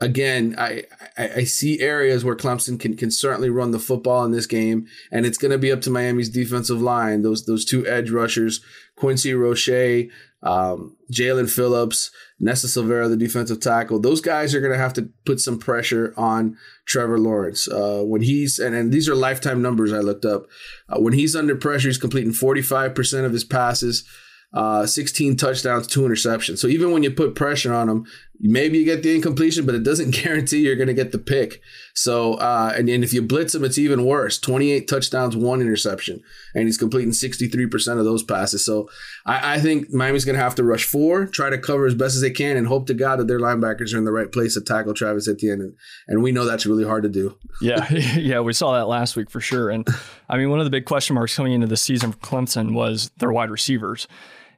again, 0.00 0.54
I, 0.59 0.85
I, 1.16 1.30
I 1.37 1.44
see 1.44 1.80
areas 1.80 2.24
where 2.24 2.37
Clemson 2.37 2.80
can 2.80 2.96
can 2.96 3.11
certainly 3.11 3.50
run 3.50 3.70
the 3.70 3.78
football 3.78 4.24
in 4.24 4.33
this 4.33 4.46
game, 4.46 4.87
and 5.12 5.26
it's 5.26 5.38
going 5.38 5.50
to 5.50 5.59
be 5.59 5.70
up 5.70 5.83
to 5.83 5.90
Miami's 5.90 6.30
defensive 6.30 6.80
line. 6.80 7.22
Those 7.22 7.44
those 7.44 7.64
two 7.64 7.87
edge 7.87 8.11
rushers, 8.11 8.61
Quincy 9.00 9.32
Roche, 9.32 10.10
um, 10.42 10.96
Jaelan 11.10 11.50
Phillips, 11.50 12.10
Nesta 12.38 12.66
Silvera, 12.66 13.08
the 13.08 13.16
defensive 13.16 13.60
tackle. 13.60 13.98
Those 13.98 14.20
guys 14.20 14.54
are 14.54 14.60
going 14.60 14.72
to 14.72 14.78
have 14.78 14.92
to 14.94 15.08
put 15.24 15.40
some 15.40 15.58
pressure 15.58 16.12
on 16.16 16.56
Trevor 16.86 17.18
Lawrence. 17.18 17.66
Uh, 17.66 18.02
when 18.04 18.20
he's, 18.20 18.58
and, 18.58 18.74
and 18.74 18.92
these 18.92 19.08
are 19.08 19.14
lifetime 19.14 19.62
numbers 19.62 19.92
I 19.92 20.00
looked 20.00 20.26
up. 20.26 20.46
Uh, 20.88 21.00
when 21.00 21.14
he's 21.14 21.34
under 21.34 21.56
pressure, 21.56 21.88
he's 21.88 21.98
completing 21.98 22.32
45% 22.32 23.24
of 23.24 23.32
his 23.32 23.44
passes 23.44 24.04
uh, 24.52 24.86
16 24.86 25.36
touchdowns, 25.36 25.86
two 25.86 26.02
interceptions. 26.02 26.58
So 26.58 26.66
even 26.66 26.92
when 26.92 27.02
you 27.02 27.10
put 27.10 27.34
pressure 27.34 27.72
on 27.72 27.88
him, 27.88 28.06
maybe 28.40 28.79
you 28.79 28.85
get 28.85 29.03
the 29.03 29.14
incompletion, 29.14 29.66
but 29.66 29.74
it 29.74 29.83
doesn't 29.83 30.11
guarantee 30.22 30.61
you're 30.61 30.76
going 30.76 30.88
to 30.88 30.94
get 30.94 31.12
the 31.12 31.18
pick. 31.18 31.61
So, 31.94 32.35
uh, 32.35 32.72
and, 32.76 32.88
and 32.88 33.05
if 33.05 33.12
you 33.12 33.22
blitz 33.22 33.55
him, 33.55 33.64
it's 33.64 33.79
even 33.79 34.05
worse 34.05 34.38
28 34.38 34.88
touchdowns, 34.88 35.37
one 35.37 35.61
interception, 35.61 36.22
and 36.55 36.64
he's 36.64 36.79
completing 36.79 37.11
63% 37.11 37.98
of 37.98 38.05
those 38.05 38.22
passes. 38.22 38.64
So 38.64 38.88
I, 39.26 39.55
I 39.55 39.61
think 39.61 39.92
Miami's 39.92 40.24
going 40.24 40.37
to 40.37 40.42
have 40.42 40.55
to 40.57 40.64
rush 40.64 40.85
four, 40.85 41.26
try 41.26 41.50
to 41.50 41.59
cover 41.59 41.87
as 41.87 41.94
best 41.94 42.14
as 42.14 42.22
they 42.22 42.31
can, 42.31 42.57
and 42.57 42.66
hope 42.66 42.87
to 42.87 42.94
God 42.94 43.18
that 43.18 43.26
their 43.26 43.40
linebackers 43.40 43.94
are 43.94 43.98
in 43.98 44.05
the 44.05 44.12
right 44.12 44.31
place 44.31 44.55
to 44.55 44.61
tackle 44.61 44.94
Travis 44.94 45.29
at 45.29 45.35
Etienne. 45.35 45.61
And, 45.61 45.74
and 46.09 46.22
we 46.22 46.33
know 46.33 46.44
that's 46.44 46.66
really 46.66 46.85
hard 46.85 47.03
to 47.03 47.09
do. 47.09 47.37
yeah. 47.61 47.87
Yeah. 48.20 48.40
We 48.40 48.53
saw 48.53 48.72
that 48.72 48.88
last 48.88 49.16
week 49.16 49.31
for 49.31 49.40
sure. 49.40 49.70
And 49.70 49.87
I 50.29 50.37
mean, 50.37 50.50
one 50.50 50.59
of 50.59 50.64
the 50.64 50.70
big 50.70 50.85
question 50.85 51.14
marks 51.14 51.35
coming 51.37 51.53
into 51.53 51.66
the 51.66 51.76
season 51.76 52.12
for 52.12 52.18
Clemson 52.18 52.72
was 52.74 53.11
their 53.18 53.33
wide 53.33 53.50
receivers. 53.50 54.09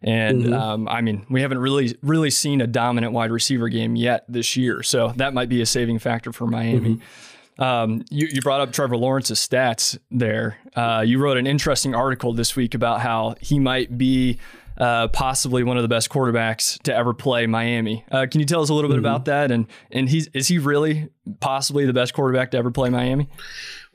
And 0.03 0.43
mm-hmm. 0.45 0.53
um, 0.53 0.89
I 0.89 1.01
mean, 1.01 1.27
we 1.31 1.43
haven't 1.43 1.59
really 1.59 1.97
really 2.03 2.31
seen 2.31 2.61
a 2.61 2.67
dominant 2.67 3.13
wide 3.13 3.31
receiver 3.31 3.69
game 3.69 3.97
yet 3.97 4.25
this 4.29 4.57
year, 4.57 4.83
so 4.83 5.13
that 5.17 5.35
might 5.35 5.49
be 5.49 5.61
a 5.61 5.67
saving 5.67 5.99
factor 5.99 6.33
for 6.33 6.47
Miami. 6.47 6.97
Mm-hmm. 6.97 7.63
Um, 7.63 8.05
you, 8.11 8.29
you 8.33 8.41
brought 8.41 8.61
up 8.61 8.73
Trevor 8.73 8.97
Lawrence's 8.97 9.39
stats 9.39 9.99
there. 10.11 10.59
Uh, 10.75 11.05
you 11.07 11.19
wrote 11.19 11.37
an 11.37 11.47
interesting 11.47 11.95
article 11.95 12.33
this 12.33 12.57
week 12.57 12.75
about 12.75 13.01
how 13.01 13.37
he 13.41 13.59
might 13.59 13.97
be 13.97 14.39
uh, 14.79 15.09
possibly 15.09 15.63
one 15.63 15.77
of 15.77 15.83
the 15.83 15.89
best 15.89 16.09
quarterbacks 16.09 16.81
to 16.83 16.95
ever 16.95 17.13
play 17.13 17.47
Miami. 17.47 18.05
Uh, 18.11 18.27
can 18.31 18.41
you 18.41 18.47
tell 18.47 18.63
us 18.63 18.69
a 18.69 18.75
little 18.75 18.89
bit 18.89 18.97
mm-hmm. 18.97 19.07
about 19.07 19.27
that? 19.27 19.51
And 19.51 19.67
and 19.91 20.09
he's 20.09 20.29
is 20.29 20.49
he 20.49 20.59
really 20.59 21.11
possibly 21.41 21.87
the 21.87 21.93
best 21.93 22.15
quarterback 22.15 22.51
to 22.53 22.59
ever 22.59 22.71
play 22.71 22.91
Miami? 22.91 23.29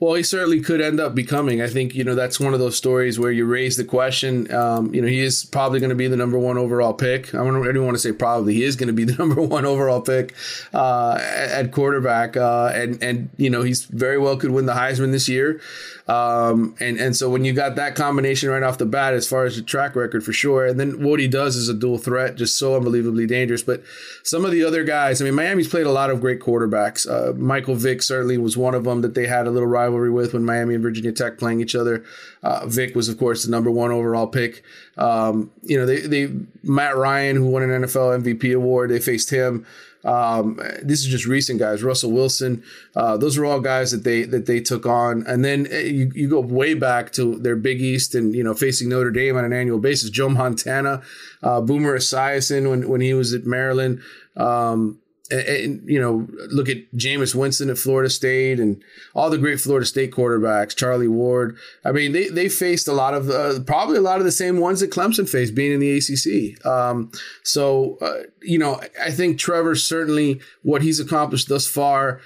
Well, 0.00 0.14
he 0.14 0.22
certainly 0.22 0.60
could 0.60 0.80
end 0.80 1.00
up 1.00 1.16
becoming. 1.16 1.60
I 1.60 1.66
think 1.66 1.92
you 1.92 2.04
know 2.04 2.14
that's 2.14 2.38
one 2.38 2.54
of 2.54 2.60
those 2.60 2.76
stories 2.76 3.18
where 3.18 3.32
you 3.32 3.44
raise 3.44 3.76
the 3.76 3.84
question. 3.84 4.52
Um, 4.54 4.94
you 4.94 5.02
know, 5.02 5.08
he 5.08 5.18
is 5.18 5.44
probably 5.44 5.80
going 5.80 5.90
to 5.90 5.96
be 5.96 6.06
the 6.06 6.16
number 6.16 6.38
one 6.38 6.56
overall 6.56 6.94
pick. 6.94 7.34
I 7.34 7.38
don't, 7.38 7.60
want 7.60 7.94
to 7.96 7.98
say 7.98 8.12
probably. 8.12 8.54
He 8.54 8.62
is 8.62 8.76
going 8.76 8.86
to 8.86 8.92
be 8.92 9.02
the 9.02 9.14
number 9.18 9.42
one 9.42 9.64
overall 9.64 10.00
pick 10.00 10.36
uh, 10.72 11.18
at 11.20 11.72
quarterback, 11.72 12.36
uh, 12.36 12.70
and 12.72 13.02
and 13.02 13.30
you 13.38 13.50
know 13.50 13.62
he's 13.62 13.86
very 13.86 14.18
well 14.18 14.36
could 14.36 14.52
win 14.52 14.66
the 14.66 14.74
Heisman 14.74 15.10
this 15.10 15.28
year. 15.28 15.60
Um, 16.06 16.76
and 16.78 16.98
and 16.98 17.16
so 17.16 17.28
when 17.28 17.44
you 17.44 17.52
got 17.52 17.74
that 17.74 17.96
combination 17.96 18.50
right 18.50 18.62
off 18.62 18.78
the 18.78 18.86
bat, 18.86 19.14
as 19.14 19.28
far 19.28 19.46
as 19.46 19.56
the 19.56 19.62
track 19.62 19.96
record 19.96 20.24
for 20.24 20.32
sure, 20.32 20.64
and 20.64 20.78
then 20.78 21.02
what 21.02 21.18
he 21.18 21.26
does 21.26 21.56
is 21.56 21.68
a 21.68 21.74
dual 21.74 21.98
threat, 21.98 22.36
just 22.36 22.56
so 22.56 22.76
unbelievably 22.76 23.26
dangerous. 23.26 23.64
But 23.64 23.82
some 24.22 24.44
of 24.44 24.52
the 24.52 24.62
other 24.62 24.84
guys, 24.84 25.20
I 25.20 25.24
mean, 25.24 25.34
Miami's 25.34 25.68
played 25.68 25.86
a 25.86 25.92
lot 25.92 26.08
of 26.08 26.20
great 26.20 26.38
quarterbacks. 26.38 27.04
Uh, 27.08 27.17
Michael 27.36 27.74
Vick 27.74 28.02
certainly 28.02 28.38
was 28.38 28.56
one 28.56 28.74
of 28.74 28.84
them 28.84 29.02
that 29.02 29.14
they 29.14 29.26
had 29.26 29.46
a 29.46 29.50
little 29.50 29.68
rivalry 29.68 30.10
with 30.10 30.32
when 30.32 30.44
Miami 30.44 30.74
and 30.74 30.82
Virginia 30.82 31.12
Tech 31.12 31.38
playing 31.38 31.60
each 31.60 31.74
other. 31.74 32.04
Uh, 32.42 32.66
Vick 32.66 32.94
was, 32.94 33.08
of 33.08 33.18
course, 33.18 33.44
the 33.44 33.50
number 33.50 33.70
one 33.70 33.90
overall 33.90 34.26
pick. 34.26 34.62
Um, 34.96 35.50
you 35.62 35.78
know, 35.78 35.86
they, 35.86 36.00
they 36.00 36.32
Matt 36.62 36.96
Ryan, 36.96 37.36
who 37.36 37.46
won 37.46 37.62
an 37.62 37.82
NFL 37.82 38.22
MVP 38.22 38.54
award, 38.54 38.90
they 38.90 39.00
faced 39.00 39.30
him. 39.30 39.66
Um, 40.04 40.60
this 40.82 41.00
is 41.00 41.06
just 41.06 41.26
recent 41.26 41.58
guys. 41.58 41.82
Russell 41.82 42.12
Wilson. 42.12 42.62
Uh, 42.94 43.16
those 43.16 43.36
are 43.36 43.44
all 43.44 43.60
guys 43.60 43.90
that 43.90 44.04
they 44.04 44.22
that 44.24 44.46
they 44.46 44.60
took 44.60 44.86
on. 44.86 45.26
And 45.26 45.44
then 45.44 45.66
uh, 45.72 45.76
you, 45.76 46.10
you 46.14 46.28
go 46.28 46.40
way 46.40 46.74
back 46.74 47.12
to 47.14 47.36
their 47.38 47.56
Big 47.56 47.80
East 47.80 48.14
and 48.14 48.34
you 48.34 48.44
know 48.44 48.54
facing 48.54 48.88
Notre 48.88 49.10
Dame 49.10 49.36
on 49.36 49.44
an 49.44 49.52
annual 49.52 49.78
basis. 49.78 50.10
Joe 50.10 50.28
Montana, 50.28 51.02
uh, 51.42 51.60
Boomer 51.60 51.98
Esiason 51.98 52.70
when 52.70 52.88
when 52.88 53.00
he 53.00 53.14
was 53.14 53.34
at 53.34 53.44
Maryland. 53.44 54.00
Um, 54.36 54.98
and, 55.30 55.82
you 55.86 56.00
know, 56.00 56.26
look 56.50 56.68
at 56.68 56.90
Jameis 56.96 57.34
Winston 57.34 57.68
at 57.68 57.78
Florida 57.78 58.08
State 58.08 58.58
and 58.58 58.82
all 59.14 59.28
the 59.28 59.38
great 59.38 59.60
Florida 59.60 59.84
State 59.84 60.10
quarterbacks, 60.10 60.74
Charlie 60.74 61.08
Ward. 61.08 61.56
I 61.84 61.92
mean, 61.92 62.12
they 62.12 62.28
they 62.28 62.48
faced 62.48 62.88
a 62.88 62.92
lot 62.92 63.14
of 63.14 63.28
uh, 63.28 63.60
probably 63.60 63.98
a 63.98 64.02
lot 64.02 64.18
of 64.18 64.24
the 64.24 64.32
same 64.32 64.58
ones 64.58 64.80
that 64.80 64.90
Clemson 64.90 65.28
faced, 65.28 65.54
being 65.54 65.72
in 65.72 65.80
the 65.80 65.98
ACC. 65.98 66.64
Um, 66.66 67.12
so 67.42 67.98
uh, 68.00 68.22
you 68.42 68.58
know, 68.58 68.80
I 69.00 69.10
think 69.10 69.38
Trevor 69.38 69.74
certainly 69.74 70.40
what 70.62 70.82
he's 70.82 71.00
accomplished 71.00 71.48
thus 71.48 71.66
far. 71.66 72.20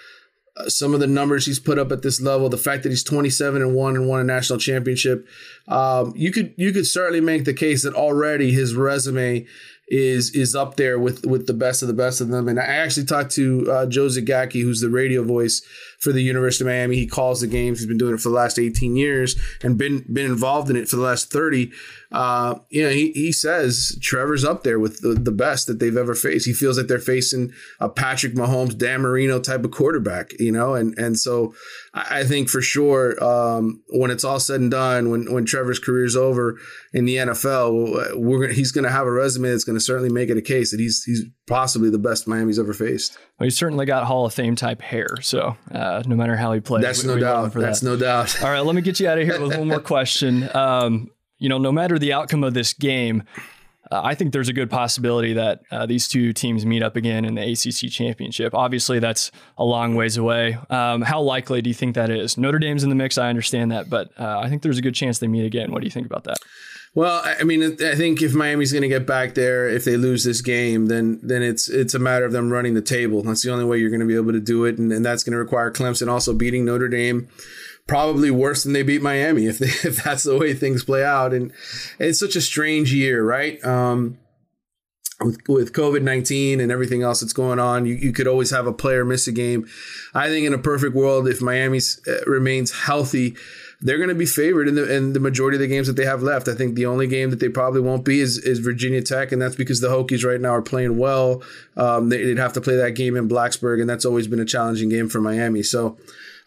Uh, 0.54 0.68
some 0.68 0.92
of 0.92 1.00
the 1.00 1.06
numbers 1.06 1.46
he's 1.46 1.58
put 1.58 1.78
up 1.78 1.90
at 1.90 2.02
this 2.02 2.20
level, 2.20 2.50
the 2.50 2.58
fact 2.58 2.82
that 2.82 2.90
he's 2.90 3.02
27 3.02 3.62
and 3.62 3.74
one 3.74 3.96
and 3.96 4.06
won 4.06 4.20
a 4.20 4.24
national 4.24 4.58
championship, 4.58 5.26
um, 5.66 6.12
you 6.14 6.30
could 6.30 6.52
you 6.56 6.72
could 6.72 6.86
certainly 6.86 7.22
make 7.22 7.44
the 7.44 7.54
case 7.54 7.82
that 7.82 7.94
already 7.94 8.52
his 8.52 8.74
resume 8.74 9.46
is 9.88 10.34
is 10.34 10.54
up 10.54 10.76
there 10.76 10.98
with 10.98 11.26
with 11.26 11.46
the 11.46 11.52
best 11.52 11.82
of 11.82 11.88
the 11.88 11.94
best 11.94 12.20
of 12.20 12.28
them. 12.28 12.48
And 12.48 12.58
I 12.58 12.64
actually 12.64 13.06
talked 13.06 13.32
to 13.32 13.70
uh, 13.70 13.86
Joe 13.86 14.06
Zagacki, 14.06 14.62
who's 14.62 14.80
the 14.80 14.88
radio 14.90 15.22
voice 15.22 15.62
for 16.02 16.12
the 16.12 16.22
University 16.22 16.64
of 16.64 16.68
Miami. 16.68 16.96
He 16.96 17.06
calls 17.06 17.40
the 17.40 17.46
games. 17.46 17.78
He's 17.78 17.86
been 17.86 17.98
doing 17.98 18.14
it 18.14 18.20
for 18.20 18.28
the 18.28 18.34
last 18.34 18.58
18 18.58 18.96
years 18.96 19.36
and 19.62 19.78
been 19.78 20.04
been 20.12 20.26
involved 20.26 20.68
in 20.68 20.76
it 20.76 20.88
for 20.88 20.96
the 20.96 21.02
last 21.02 21.30
30 21.30 21.70
uh, 22.12 22.56
you 22.68 22.82
know, 22.82 22.90
he, 22.90 23.10
he 23.12 23.32
says 23.32 23.98
Trevor's 24.02 24.44
up 24.44 24.64
there 24.64 24.78
with 24.78 25.00
the, 25.00 25.14
the 25.14 25.32
best 25.32 25.66
that 25.66 25.78
they've 25.78 25.96
ever 25.96 26.14
faced. 26.14 26.46
He 26.46 26.52
feels 26.52 26.76
like 26.76 26.86
they're 26.86 26.98
facing 26.98 27.52
a 27.80 27.88
Patrick 27.88 28.34
Mahomes, 28.34 28.76
Dan 28.76 29.00
Marino 29.00 29.40
type 29.40 29.64
of 29.64 29.70
quarterback, 29.70 30.38
you 30.38 30.52
know, 30.52 30.74
and 30.74 30.96
and 30.98 31.18
so 31.18 31.54
I 31.94 32.24
think 32.24 32.50
for 32.50 32.60
sure 32.60 33.22
um, 33.24 33.82
when 33.88 34.10
it's 34.10 34.24
all 34.24 34.40
said 34.40 34.60
and 34.60 34.70
done, 34.70 35.10
when 35.10 35.32
when 35.32 35.46
Trevor's 35.46 35.78
career's 35.78 36.14
over 36.14 36.58
in 36.92 37.06
the 37.06 37.16
NFL, 37.16 38.16
we're 38.16 38.48
he's 38.48 38.72
going 38.72 38.84
to 38.84 38.90
have 38.90 39.06
a 39.06 39.12
resume 39.12 39.48
that's 39.48 39.64
going 39.64 39.78
to 39.78 39.84
certainly 39.84 40.12
make 40.12 40.28
it 40.28 40.36
a 40.36 40.42
case 40.42 40.70
that 40.70 40.80
he's 40.80 41.02
he's 41.04 41.24
possibly 41.46 41.88
the 41.88 41.98
best 41.98 42.28
Miami's 42.28 42.58
ever 42.58 42.74
faced. 42.74 43.16
Well, 43.38 43.46
he's 43.46 43.56
certainly 43.56 43.86
got 43.86 44.04
Hall 44.04 44.26
of 44.26 44.34
Fame 44.34 44.54
type 44.54 44.82
hair, 44.82 45.16
so 45.22 45.56
uh, 45.74 45.91
no 46.06 46.16
matter 46.16 46.36
how 46.36 46.52
he 46.52 46.60
plays, 46.60 46.82
that's 46.82 47.02
we, 47.02 47.08
no 47.08 47.18
doubt. 47.18 47.52
That's 47.52 47.80
that. 47.80 47.86
no 47.86 47.96
doubt. 47.96 48.42
All 48.42 48.50
right, 48.50 48.60
let 48.60 48.74
me 48.74 48.82
get 48.82 49.00
you 49.00 49.08
out 49.08 49.18
of 49.18 49.24
here 49.24 49.40
with 49.40 49.56
one 49.56 49.68
more 49.68 49.80
question. 49.94 50.48
Um, 50.54 51.10
you 51.38 51.48
know, 51.48 51.58
no 51.58 51.72
matter 51.72 51.98
the 51.98 52.12
outcome 52.12 52.44
of 52.44 52.54
this 52.54 52.72
game, 52.72 53.24
uh, 53.90 54.00
I 54.02 54.14
think 54.14 54.32
there's 54.32 54.48
a 54.48 54.52
good 54.52 54.70
possibility 54.70 55.34
that 55.34 55.62
uh, 55.70 55.84
these 55.84 56.08
two 56.08 56.32
teams 56.32 56.64
meet 56.64 56.82
up 56.82 56.96
again 56.96 57.24
in 57.24 57.34
the 57.34 57.42
ACC 57.42 57.90
championship. 57.90 58.54
Obviously, 58.54 59.00
that's 59.00 59.30
a 59.58 59.64
long 59.64 59.94
ways 59.94 60.16
away. 60.16 60.56
Um, 60.70 61.02
how 61.02 61.20
likely 61.20 61.60
do 61.60 61.68
you 61.68 61.74
think 61.74 61.94
that 61.96 62.08
is? 62.08 62.38
Notre 62.38 62.58
Dame's 62.58 62.84
in 62.84 62.88
the 62.88 62.94
mix. 62.94 63.18
I 63.18 63.28
understand 63.28 63.70
that, 63.72 63.90
but 63.90 64.10
uh, 64.18 64.38
I 64.38 64.48
think 64.48 64.62
there's 64.62 64.78
a 64.78 64.82
good 64.82 64.94
chance 64.94 65.18
they 65.18 65.26
meet 65.26 65.44
again. 65.44 65.72
What 65.72 65.80
do 65.80 65.86
you 65.86 65.90
think 65.90 66.06
about 66.06 66.24
that? 66.24 66.38
Well, 66.94 67.22
I 67.24 67.42
mean, 67.44 67.62
I 67.62 67.94
think 67.94 68.20
if 68.20 68.34
Miami's 68.34 68.70
going 68.70 68.82
to 68.82 68.88
get 68.88 69.06
back 69.06 69.34
there, 69.34 69.66
if 69.66 69.84
they 69.84 69.96
lose 69.96 70.24
this 70.24 70.42
game, 70.42 70.86
then 70.86 71.20
then 71.22 71.42
it's 71.42 71.70
it's 71.70 71.94
a 71.94 71.98
matter 71.98 72.26
of 72.26 72.32
them 72.32 72.52
running 72.52 72.74
the 72.74 72.82
table. 72.82 73.22
That's 73.22 73.42
the 73.42 73.50
only 73.50 73.64
way 73.64 73.78
you're 73.78 73.88
going 73.88 74.00
to 74.00 74.06
be 74.06 74.14
able 74.14 74.32
to 74.32 74.40
do 74.40 74.66
it, 74.66 74.78
and, 74.78 74.92
and 74.92 75.04
that's 75.04 75.24
going 75.24 75.32
to 75.32 75.38
require 75.38 75.70
Clemson 75.70 76.08
also 76.08 76.34
beating 76.34 76.66
Notre 76.66 76.88
Dame 76.88 77.28
probably 77.86 78.30
worse 78.30 78.62
than 78.62 78.72
they 78.72 78.82
beat 78.82 79.02
Miami 79.02 79.46
if 79.46 79.58
they, 79.58 79.66
if 79.88 80.04
that's 80.04 80.24
the 80.24 80.36
way 80.36 80.54
things 80.54 80.84
play 80.84 81.04
out. 81.04 81.32
And 81.32 81.52
it's 81.98 82.18
such 82.18 82.36
a 82.36 82.40
strange 82.40 82.92
year, 82.92 83.24
right? 83.24 83.62
Um, 83.64 84.18
with, 85.20 85.38
with 85.48 85.72
COVID 85.72 86.02
19 86.02 86.60
and 86.60 86.72
everything 86.72 87.02
else 87.02 87.20
that's 87.20 87.32
going 87.32 87.58
on, 87.58 87.86
you, 87.86 87.94
you 87.94 88.12
could 88.12 88.26
always 88.26 88.50
have 88.50 88.66
a 88.66 88.72
player 88.72 89.04
miss 89.04 89.26
a 89.28 89.32
game. 89.32 89.68
I 90.14 90.28
think 90.28 90.46
in 90.46 90.54
a 90.54 90.58
perfect 90.58 90.94
world, 90.94 91.28
if 91.28 91.40
Miami 91.40 91.80
uh, 92.06 92.24
remains 92.26 92.72
healthy, 92.72 93.36
they're 93.82 93.98
going 93.98 94.08
to 94.08 94.14
be 94.14 94.26
favored 94.26 94.68
in 94.68 94.76
the 94.76 94.94
in 94.94 95.12
the 95.12 95.20
majority 95.20 95.56
of 95.56 95.60
the 95.60 95.66
games 95.66 95.86
that 95.88 95.96
they 95.96 96.04
have 96.04 96.22
left. 96.22 96.48
I 96.48 96.54
think 96.54 96.74
the 96.74 96.86
only 96.86 97.06
game 97.06 97.30
that 97.30 97.40
they 97.40 97.48
probably 97.48 97.80
won't 97.80 98.04
be 98.04 98.20
is, 98.20 98.38
is 98.38 98.60
Virginia 98.60 99.02
Tech, 99.02 99.32
and 99.32 99.42
that's 99.42 99.56
because 99.56 99.80
the 99.80 99.88
Hokies 99.88 100.24
right 100.24 100.40
now 100.40 100.50
are 100.50 100.62
playing 100.62 100.98
well. 100.98 101.42
Um, 101.76 102.08
they, 102.08 102.24
would 102.24 102.38
have 102.38 102.52
to 102.54 102.60
play 102.60 102.76
that 102.76 102.92
game 102.92 103.16
in 103.16 103.28
Blacksburg, 103.28 103.80
and 103.80 103.90
that's 103.90 104.04
always 104.04 104.26
been 104.26 104.40
a 104.40 104.44
challenging 104.44 104.88
game 104.88 105.08
for 105.08 105.20
Miami. 105.20 105.62
So 105.62 105.98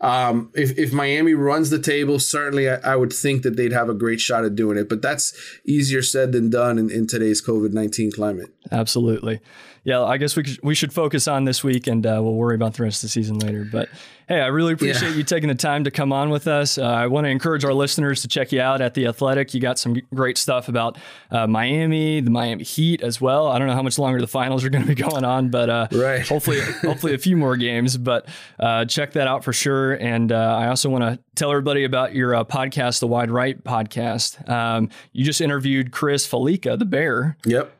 um, 0.01 0.51
if, 0.53 0.77
if 0.77 0.93
Miami 0.93 1.33
runs 1.33 1.69
the 1.69 1.79
table, 1.79 2.19
certainly 2.19 2.69
I, 2.69 2.75
I, 2.75 2.95
would 2.95 3.13
think 3.13 3.43
that 3.43 3.55
they'd 3.55 3.71
have 3.71 3.89
a 3.89 3.93
great 3.93 4.19
shot 4.19 4.43
at 4.43 4.55
doing 4.55 4.77
it. 4.77 4.89
But 4.89 5.01
that's 5.01 5.33
easier 5.65 6.01
said 6.01 6.31
than 6.31 6.49
done 6.49 6.77
in, 6.77 6.91
in 6.91 7.07
today's 7.07 7.41
COVID 7.41 7.71
19 7.71 8.11
climate. 8.11 8.53
Absolutely. 8.71 9.39
Yeah, 9.83 10.03
I 10.03 10.17
guess 10.17 10.35
we, 10.35 10.43
we 10.63 10.73
should 10.73 10.91
focus 10.91 11.27
on 11.27 11.45
this 11.45 11.63
week 11.63 11.87
and 11.87 12.05
uh, 12.05 12.19
we'll 12.21 12.33
worry 12.33 12.55
about 12.55 12.73
the 12.73 12.83
rest 12.83 13.03
of 13.03 13.07
the 13.07 13.11
season 13.11 13.39
later. 13.39 13.67
But 13.71 13.87
Hey, 14.27 14.41
I 14.41 14.47
really 14.47 14.73
appreciate 14.73 15.11
yeah. 15.11 15.17
you 15.17 15.23
taking 15.23 15.49
the 15.49 15.55
time 15.55 15.83
to 15.83 15.91
come 15.91 16.11
on 16.11 16.31
with 16.31 16.47
us. 16.47 16.79
Uh, 16.79 16.83
I 16.83 17.05
want 17.05 17.25
to 17.25 17.29
encourage 17.29 17.63
our 17.63 17.75
listeners 17.75 18.23
to 18.23 18.27
check 18.27 18.51
you 18.51 18.59
out 18.59 18.81
at 18.81 18.95
The 18.95 19.05
Athletic. 19.05 19.53
You 19.53 19.59
got 19.59 19.77
some 19.77 20.01
great 20.15 20.39
stuff 20.39 20.67
about 20.67 20.97
uh, 21.29 21.45
Miami, 21.45 22.21
the 22.21 22.31
Miami 22.31 22.63
Heat 22.63 23.03
as 23.03 23.21
well. 23.21 23.45
I 23.45 23.59
don't 23.59 23.67
know 23.67 23.75
how 23.75 23.83
much 23.83 23.99
longer 23.99 24.19
the 24.19 24.25
finals 24.25 24.65
are 24.65 24.69
going 24.69 24.83
to 24.83 24.88
be 24.88 24.95
going 25.09 25.23
on, 25.23 25.49
but 25.49 25.69
uh, 25.69 25.88
right. 25.91 26.27
hopefully, 26.27 26.59
hopefully 26.81 27.13
a 27.13 27.19
few 27.19 27.38
more 27.38 27.55
games. 27.55 27.97
But 27.97 28.27
uh, 28.59 28.85
check 28.85 29.11
that 29.11 29.27
out 29.27 29.43
for 29.43 29.53
sure. 29.53 29.93
And 29.93 30.31
uh, 30.31 30.57
I 30.57 30.69
also 30.69 30.89
want 30.89 31.03
to 31.03 31.19
tell 31.35 31.51
everybody 31.51 31.83
about 31.83 32.15
your 32.15 32.33
uh, 32.33 32.43
podcast, 32.45 33.01
the 33.01 33.07
Wide 33.07 33.29
Right 33.29 33.63
podcast. 33.63 34.49
Um, 34.49 34.89
you 35.13 35.23
just 35.23 35.39
interviewed 35.39 35.91
Chris 35.91 36.27
Fallica, 36.27 36.79
the 36.79 36.85
Bear. 36.85 37.38
Yep. 37.45 37.71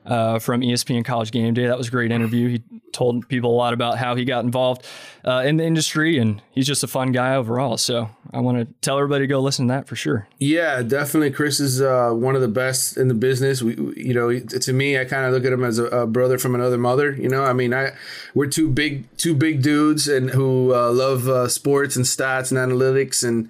from 0.41 0.62
ESPN 0.62 1.03
College 1.03 1.31
Game 1.31 1.55
Day. 1.55 1.65
That 1.65 1.77
was 1.79 1.88
a 1.88 1.91
great 1.91 2.12
interview. 2.12 2.49
He 2.49 2.63
told 2.91 3.27
people 3.29 3.49
a 3.49 3.58
lot 3.58 3.73
about 3.73 3.97
how 3.97 4.15
he 4.15 4.25
got 4.25 4.45
involved 4.45 4.86
in 5.25 5.58
the 5.58 5.65
industry 5.65 6.19
and 6.19 6.35
he's 6.52 6.67
just 6.67 6.84
a 6.84 6.88
fun 6.88 7.12
guy 7.12 7.36
overall. 7.36 7.78
So 7.78 8.10
I 8.32 8.39
want 8.39 8.58
to 8.58 8.74
tell 8.82 8.98
everybody 8.98 9.24
to 9.24 9.28
go 9.28 9.39
listen 9.39 9.67
to 9.67 9.74
that 9.74 9.88
for 9.88 9.95
sure. 9.95 10.28
Yeah, 10.39 10.82
definitely. 10.82 11.32
Chris 11.32 11.60
is 11.60 11.82
uh, 11.82 12.12
one 12.12 12.36
of 12.36 12.41
the 12.41 12.48
best 12.48 12.98
in 12.98 13.08
the 13.08 13.13
business. 13.13 13.62
We, 13.62 13.76
you 13.95 14.13
know, 14.13 14.39
to 14.39 14.74
me, 14.74 15.00
I 15.00 15.06
kind 15.06 15.26
of 15.26 15.34
look 15.34 15.45
at 15.45 15.54
him 15.54 15.63
as 15.63 15.80
a, 15.80 15.86
a, 15.86 16.08
brother 16.08 16.38
from 16.38 16.56
another 16.56 16.78
mother. 16.78 17.12
You 17.12 17.30
know, 17.30 17.43
I 17.43 17.54
mean, 17.54 17.74
I 17.74 17.91
we're 18.34 18.48
two 18.48 18.69
big, 18.69 19.06
two 19.17 19.34
big 19.36 19.62
dudes 19.62 20.08
and 20.08 20.30
who 20.30 20.74
uh, 20.74 20.91
love 20.91 21.28
uh, 21.28 21.48
sports 21.48 21.95
and 21.95 22.06
stats 22.06 22.52
and 22.52 22.60
analytics 22.60 23.28
and. 23.28 23.50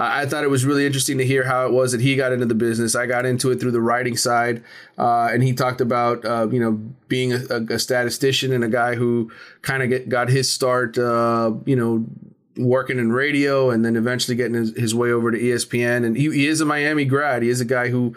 I 0.00 0.26
thought 0.26 0.44
it 0.44 0.50
was 0.50 0.64
really 0.64 0.86
interesting 0.86 1.18
to 1.18 1.26
hear 1.26 1.42
how 1.42 1.66
it 1.66 1.72
was 1.72 1.90
that 1.90 2.00
he 2.00 2.14
got 2.14 2.32
into 2.32 2.46
the 2.46 2.54
business. 2.54 2.94
I 2.94 3.06
got 3.06 3.26
into 3.26 3.50
it 3.50 3.58
through 3.58 3.72
the 3.72 3.80
writing 3.80 4.16
side, 4.16 4.62
uh, 4.96 5.28
and 5.32 5.42
he 5.42 5.52
talked 5.52 5.80
about 5.80 6.24
uh, 6.24 6.48
you 6.52 6.60
know 6.60 6.72
being 7.08 7.32
a, 7.32 7.66
a, 7.68 7.78
statistician 7.80 8.52
and 8.52 8.62
a 8.62 8.68
guy 8.68 8.94
who 8.94 9.32
kind 9.62 9.92
of 9.92 10.08
got 10.08 10.28
his 10.28 10.52
start, 10.52 10.96
uh, 10.96 11.52
you 11.64 11.74
know, 11.74 12.06
working 12.56 12.98
in 12.98 13.10
radio 13.10 13.70
and 13.70 13.84
then 13.84 13.96
eventually 13.96 14.36
getting 14.36 14.54
his, 14.54 14.76
his 14.76 14.94
way 14.94 15.10
over 15.10 15.32
to 15.32 15.38
ESPN. 15.38 16.04
And 16.04 16.16
he, 16.16 16.30
he, 16.30 16.46
is 16.46 16.60
a 16.60 16.64
Miami 16.64 17.04
grad. 17.04 17.42
He 17.42 17.48
is 17.48 17.60
a 17.60 17.64
guy 17.64 17.88
who 17.88 18.14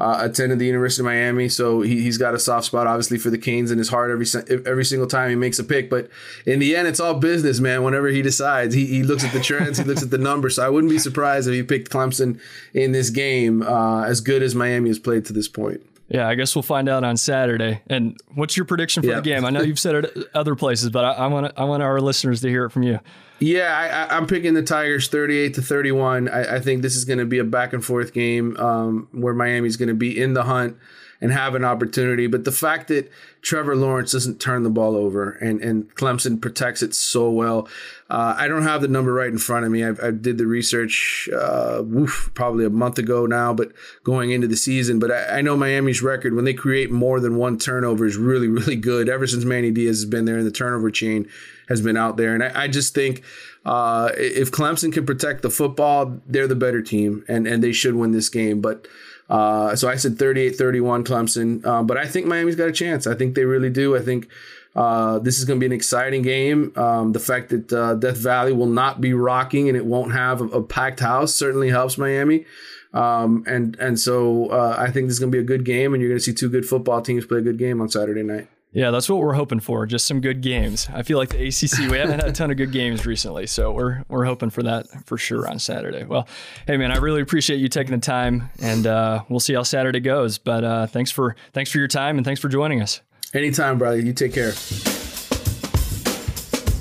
uh, 0.00 0.18
attended 0.22 0.58
the 0.58 0.66
University 0.66 1.02
of 1.02 1.04
Miami, 1.04 1.48
so 1.48 1.82
he, 1.82 2.06
has 2.06 2.16
got 2.16 2.34
a 2.34 2.38
soft 2.38 2.66
spot, 2.66 2.86
obviously, 2.86 3.18
for 3.18 3.28
the 3.28 3.36
Canes 3.36 3.70
in 3.70 3.76
his 3.76 3.90
heart 3.90 4.10
every 4.10 4.26
every 4.66 4.84
single 4.84 5.06
time 5.06 5.28
he 5.28 5.36
makes 5.36 5.58
a 5.58 5.64
pick. 5.64 5.90
But 5.90 6.08
in 6.46 6.58
the 6.58 6.74
end, 6.74 6.88
it's 6.88 7.00
all 7.00 7.14
business, 7.14 7.60
man. 7.60 7.82
Whenever 7.82 8.08
he 8.08 8.22
decides, 8.22 8.74
he, 8.74 8.86
he 8.86 9.02
looks 9.02 9.24
at 9.24 9.32
the 9.32 9.40
trends, 9.40 9.76
he 9.76 9.84
looks 9.84 10.02
at 10.02 10.10
the 10.10 10.18
numbers. 10.18 10.56
So 10.56 10.64
I 10.64 10.70
wouldn't 10.70 10.90
be 10.90 10.98
surprised 10.98 11.48
if 11.48 11.54
he 11.54 11.62
picked 11.62 11.90
Clemson 11.90 12.40
in 12.72 12.92
this 12.92 13.10
game, 13.10 13.62
uh, 13.62 14.04
as 14.04 14.22
good 14.22 14.42
as 14.42 14.54
Miami 14.54 14.88
has 14.88 14.98
played 14.98 15.26
to 15.26 15.34
this 15.34 15.48
point. 15.48 15.82
Yeah, 16.10 16.26
I 16.26 16.34
guess 16.34 16.56
we'll 16.56 16.62
find 16.62 16.88
out 16.88 17.04
on 17.04 17.16
Saturday. 17.16 17.82
And 17.86 18.16
what's 18.34 18.56
your 18.56 18.66
prediction 18.66 19.02
for 19.04 19.14
the 19.14 19.20
game? 19.20 19.44
I 19.44 19.50
know 19.50 19.62
you've 19.62 19.78
said 19.78 19.94
it 19.94 20.16
other 20.34 20.56
places, 20.56 20.90
but 20.90 21.04
I, 21.04 21.12
I 21.12 21.26
want 21.28 21.52
I 21.56 21.64
want 21.64 21.84
our 21.84 22.00
listeners 22.00 22.40
to 22.40 22.48
hear 22.48 22.64
it 22.64 22.70
from 22.70 22.82
you. 22.82 22.98
Yeah, 23.38 24.08
I, 24.10 24.16
am 24.16 24.26
picking 24.26 24.52
the 24.52 24.62
Tigers 24.62 25.08
38 25.08 25.54
to 25.54 25.62
31. 25.62 26.28
I, 26.28 26.56
I 26.56 26.60
think 26.60 26.82
this 26.82 26.94
is 26.94 27.06
going 27.06 27.20
to 27.20 27.24
be 27.24 27.38
a 27.38 27.44
back 27.44 27.72
and 27.72 27.82
forth 27.82 28.12
game 28.12 28.54
um, 28.58 29.08
where 29.12 29.32
Miami's 29.32 29.78
going 29.78 29.88
to 29.88 29.94
be 29.94 30.20
in 30.20 30.34
the 30.34 30.42
hunt 30.42 30.76
and 31.20 31.32
have 31.32 31.54
an 31.54 31.64
opportunity. 31.64 32.26
But 32.26 32.44
the 32.44 32.52
fact 32.52 32.88
that 32.88 33.10
Trevor 33.42 33.76
Lawrence 33.76 34.12
doesn't 34.12 34.40
turn 34.40 34.62
the 34.62 34.70
ball 34.70 34.96
over 34.96 35.32
and, 35.32 35.60
and 35.60 35.94
Clemson 35.94 36.40
protects 36.40 36.82
it 36.82 36.94
so 36.94 37.30
well, 37.30 37.68
uh, 38.08 38.34
I 38.36 38.48
don't 38.48 38.62
have 38.62 38.80
the 38.80 38.88
number 38.88 39.12
right 39.12 39.30
in 39.30 39.38
front 39.38 39.64
of 39.64 39.72
me. 39.72 39.84
I, 39.84 39.90
I 40.02 40.10
did 40.10 40.38
the 40.38 40.46
research 40.46 41.28
uh, 41.34 41.82
woof, 41.84 42.30
probably 42.34 42.64
a 42.64 42.70
month 42.70 42.98
ago 42.98 43.26
now, 43.26 43.52
but 43.52 43.72
going 44.02 44.30
into 44.30 44.48
the 44.48 44.56
season. 44.56 44.98
But 44.98 45.10
I, 45.10 45.38
I, 45.38 45.40
know 45.42 45.56
Miami's 45.56 46.02
record 46.02 46.34
when 46.34 46.44
they 46.44 46.54
create 46.54 46.90
more 46.90 47.20
than 47.20 47.36
one 47.36 47.58
turnover 47.58 48.06
is 48.06 48.16
really, 48.16 48.48
really 48.48 48.76
good. 48.76 49.08
Ever 49.08 49.26
since 49.26 49.44
Manny 49.44 49.70
Diaz 49.70 50.00
has 50.00 50.04
been 50.06 50.24
there 50.24 50.38
and 50.38 50.46
the 50.46 50.50
turnover 50.50 50.90
chain 50.90 51.28
has 51.68 51.80
been 51.80 51.96
out 51.96 52.16
there. 52.16 52.34
And 52.34 52.42
I, 52.42 52.64
I 52.64 52.68
just 52.68 52.94
think 52.94 53.22
uh, 53.64 54.10
if 54.16 54.50
Clemson 54.50 54.92
can 54.92 55.06
protect 55.06 55.42
the 55.42 55.50
football, 55.50 56.20
they're 56.26 56.48
the 56.48 56.56
better 56.56 56.82
team 56.82 57.24
and, 57.28 57.46
and 57.46 57.62
they 57.62 57.72
should 57.72 57.94
win 57.94 58.12
this 58.12 58.28
game. 58.28 58.60
But 58.60 58.88
uh, 59.30 59.76
so 59.76 59.88
I 59.88 59.96
said 59.96 60.18
38 60.18 60.56
31 60.56 61.04
Clemson. 61.04 61.64
Uh, 61.64 61.82
but 61.82 61.96
I 61.96 62.06
think 62.06 62.26
Miami's 62.26 62.56
got 62.56 62.68
a 62.68 62.72
chance. 62.72 63.06
I 63.06 63.14
think 63.14 63.34
they 63.34 63.44
really 63.44 63.70
do. 63.70 63.96
I 63.96 64.00
think 64.00 64.28
uh, 64.74 65.20
this 65.20 65.38
is 65.38 65.44
going 65.44 65.58
to 65.58 65.60
be 65.60 65.66
an 65.66 65.72
exciting 65.72 66.22
game. 66.22 66.72
Um, 66.76 67.12
the 67.12 67.20
fact 67.20 67.48
that 67.50 67.72
uh, 67.72 67.94
Death 67.94 68.18
Valley 68.18 68.52
will 68.52 68.66
not 68.66 69.00
be 69.00 69.14
rocking 69.14 69.68
and 69.68 69.76
it 69.76 69.86
won't 69.86 70.12
have 70.12 70.40
a, 70.40 70.44
a 70.46 70.62
packed 70.62 71.00
house 71.00 71.34
certainly 71.34 71.70
helps 71.70 71.96
Miami. 71.96 72.44
Um, 72.92 73.44
and 73.46 73.76
and 73.78 74.00
so 74.00 74.46
uh, 74.46 74.74
I 74.76 74.90
think 74.90 75.06
this 75.06 75.14
is 75.14 75.20
going 75.20 75.30
to 75.30 75.36
be 75.36 75.40
a 75.40 75.46
good 75.46 75.64
game, 75.64 75.94
and 75.94 76.02
you're 76.02 76.10
going 76.10 76.18
to 76.18 76.24
see 76.24 76.34
two 76.34 76.48
good 76.48 76.66
football 76.66 77.00
teams 77.00 77.24
play 77.24 77.38
a 77.38 77.42
good 77.42 77.56
game 77.56 77.80
on 77.80 77.88
Saturday 77.88 78.24
night. 78.24 78.48
Yeah, 78.72 78.92
that's 78.92 79.08
what 79.08 79.18
we're 79.18 79.34
hoping 79.34 79.58
for. 79.58 79.84
Just 79.84 80.06
some 80.06 80.20
good 80.20 80.42
games. 80.42 80.88
I 80.92 81.02
feel 81.02 81.18
like 81.18 81.30
the 81.30 81.48
ACC, 81.48 81.90
we 81.90 81.98
haven't 81.98 82.20
had 82.20 82.28
a 82.28 82.32
ton 82.32 82.52
of 82.52 82.56
good 82.56 82.70
games 82.70 83.04
recently, 83.04 83.48
so 83.48 83.72
we're 83.72 84.04
we're 84.08 84.24
hoping 84.24 84.50
for 84.50 84.62
that 84.62 84.86
for 85.06 85.18
sure 85.18 85.48
on 85.48 85.58
Saturday. 85.58 86.04
Well, 86.04 86.28
hey 86.68 86.76
man, 86.76 86.92
I 86.92 86.98
really 86.98 87.20
appreciate 87.20 87.58
you 87.58 87.68
taking 87.68 87.92
the 87.92 88.00
time, 88.00 88.48
and 88.60 88.86
uh, 88.86 89.24
we'll 89.28 89.40
see 89.40 89.54
how 89.54 89.64
Saturday 89.64 89.98
goes. 89.98 90.38
But 90.38 90.62
uh, 90.62 90.86
thanks 90.86 91.10
for 91.10 91.34
thanks 91.52 91.72
for 91.72 91.78
your 91.78 91.88
time 91.88 92.16
and 92.16 92.24
thanks 92.24 92.40
for 92.40 92.48
joining 92.48 92.80
us. 92.80 93.00
Anytime, 93.34 93.78
brother. 93.78 93.98
You 93.98 94.12
take 94.12 94.34
care. 94.34 94.52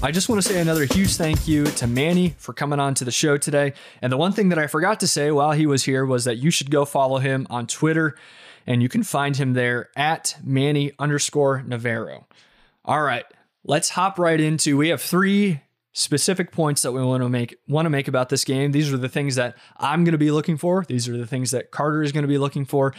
I 0.01 0.11
just 0.11 0.29
want 0.29 0.41
to 0.41 0.47
say 0.47 0.61
another 0.61 0.85
huge 0.85 1.17
thank 1.17 1.45
you 1.45 1.65
to 1.65 1.85
Manny 1.85 2.33
for 2.37 2.53
coming 2.53 2.79
on 2.79 2.93
to 2.95 3.03
the 3.03 3.11
show 3.11 3.37
today. 3.37 3.73
And 4.01 4.13
the 4.13 4.17
one 4.17 4.31
thing 4.31 4.47
that 4.49 4.57
I 4.57 4.67
forgot 4.67 5.01
to 5.01 5.07
say 5.07 5.29
while 5.29 5.51
he 5.51 5.65
was 5.65 5.83
here 5.83 6.05
was 6.05 6.23
that 6.23 6.37
you 6.37 6.51
should 6.51 6.71
go 6.71 6.85
follow 6.85 7.17
him 7.17 7.45
on 7.49 7.67
Twitter, 7.67 8.15
and 8.69 8.83
you 8.83 8.87
can 8.87 9.01
find 9.01 9.35
him 9.35 9.53
there 9.53 9.89
at 9.95 10.37
Manny 10.43 10.93
underscore 10.99 11.63
Navarro. 11.63 12.27
All 12.85 13.01
right, 13.01 13.25
let's 13.63 13.89
hop 13.89 14.19
right 14.19 14.39
into. 14.39 14.77
We 14.77 14.89
have 14.89 15.01
three 15.01 15.61
specific 15.91 16.51
points 16.51 16.83
that 16.83 16.91
we 16.91 17.03
want 17.03 17.23
to 17.23 17.29
make 17.29 17.57
want 17.67 17.87
to 17.87 17.89
make 17.89 18.07
about 18.07 18.29
this 18.29 18.45
game. 18.45 18.71
These 18.71 18.93
are 18.93 18.97
the 18.97 19.09
things 19.09 19.35
that 19.35 19.57
I'm 19.77 20.03
going 20.03 20.13
to 20.13 20.19
be 20.19 20.29
looking 20.29 20.55
for. 20.55 20.85
These 20.87 21.09
are 21.09 21.17
the 21.17 21.25
things 21.25 21.49
that 21.49 21.71
Carter 21.71 22.03
is 22.03 22.11
going 22.11 22.21
to 22.21 22.29
be 22.29 22.37
looking 22.37 22.63
for, 22.63 22.93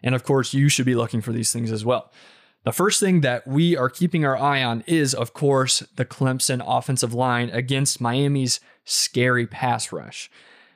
and 0.00 0.14
of 0.14 0.22
course, 0.22 0.54
you 0.54 0.68
should 0.68 0.86
be 0.86 0.94
looking 0.94 1.20
for 1.20 1.32
these 1.32 1.52
things 1.52 1.72
as 1.72 1.84
well. 1.84 2.12
The 2.62 2.72
first 2.72 3.00
thing 3.00 3.22
that 3.22 3.48
we 3.48 3.76
are 3.76 3.88
keeping 3.88 4.24
our 4.24 4.36
eye 4.36 4.62
on 4.62 4.84
is, 4.86 5.12
of 5.12 5.32
course, 5.32 5.80
the 5.96 6.04
Clemson 6.04 6.62
offensive 6.64 7.14
line 7.14 7.50
against 7.50 8.00
Miami's 8.00 8.60
scary 8.84 9.46
pass 9.46 9.90
rush. 9.90 10.30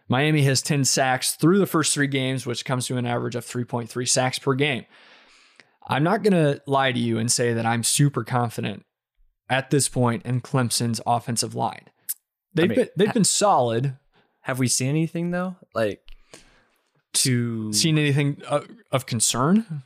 Miami 0.08 0.42
has 0.42 0.62
10 0.62 0.84
sacks 0.84 1.32
through 1.32 1.58
the 1.58 1.66
first 1.66 1.94
three 1.94 2.06
games, 2.06 2.46
which 2.46 2.64
comes 2.64 2.86
to 2.86 2.96
an 2.96 3.06
average 3.06 3.34
of 3.34 3.44
3.3 3.44 4.08
sacks 4.08 4.38
per 4.38 4.54
game. 4.54 4.84
I'm 5.86 6.02
not 6.02 6.22
going 6.22 6.32
to 6.32 6.62
lie 6.66 6.92
to 6.92 6.98
you 6.98 7.18
and 7.18 7.30
say 7.30 7.52
that 7.52 7.66
I'm 7.66 7.82
super 7.82 8.24
confident 8.24 8.84
at 9.48 9.70
this 9.70 9.88
point 9.88 10.24
in 10.24 10.40
Clemson's 10.40 11.00
offensive 11.06 11.54
line. 11.54 11.90
They've 12.54 12.68
mean, 12.68 12.76
been 12.76 12.88
they've 12.96 13.12
been 13.12 13.24
solid. 13.24 13.96
Have 14.42 14.58
we 14.58 14.68
seen 14.68 14.88
anything 14.88 15.30
though? 15.32 15.56
Like 15.74 16.00
to 17.14 17.72
Seen 17.72 17.98
anything 17.98 18.40
of, 18.48 18.68
of 18.92 19.06
concern? 19.06 19.82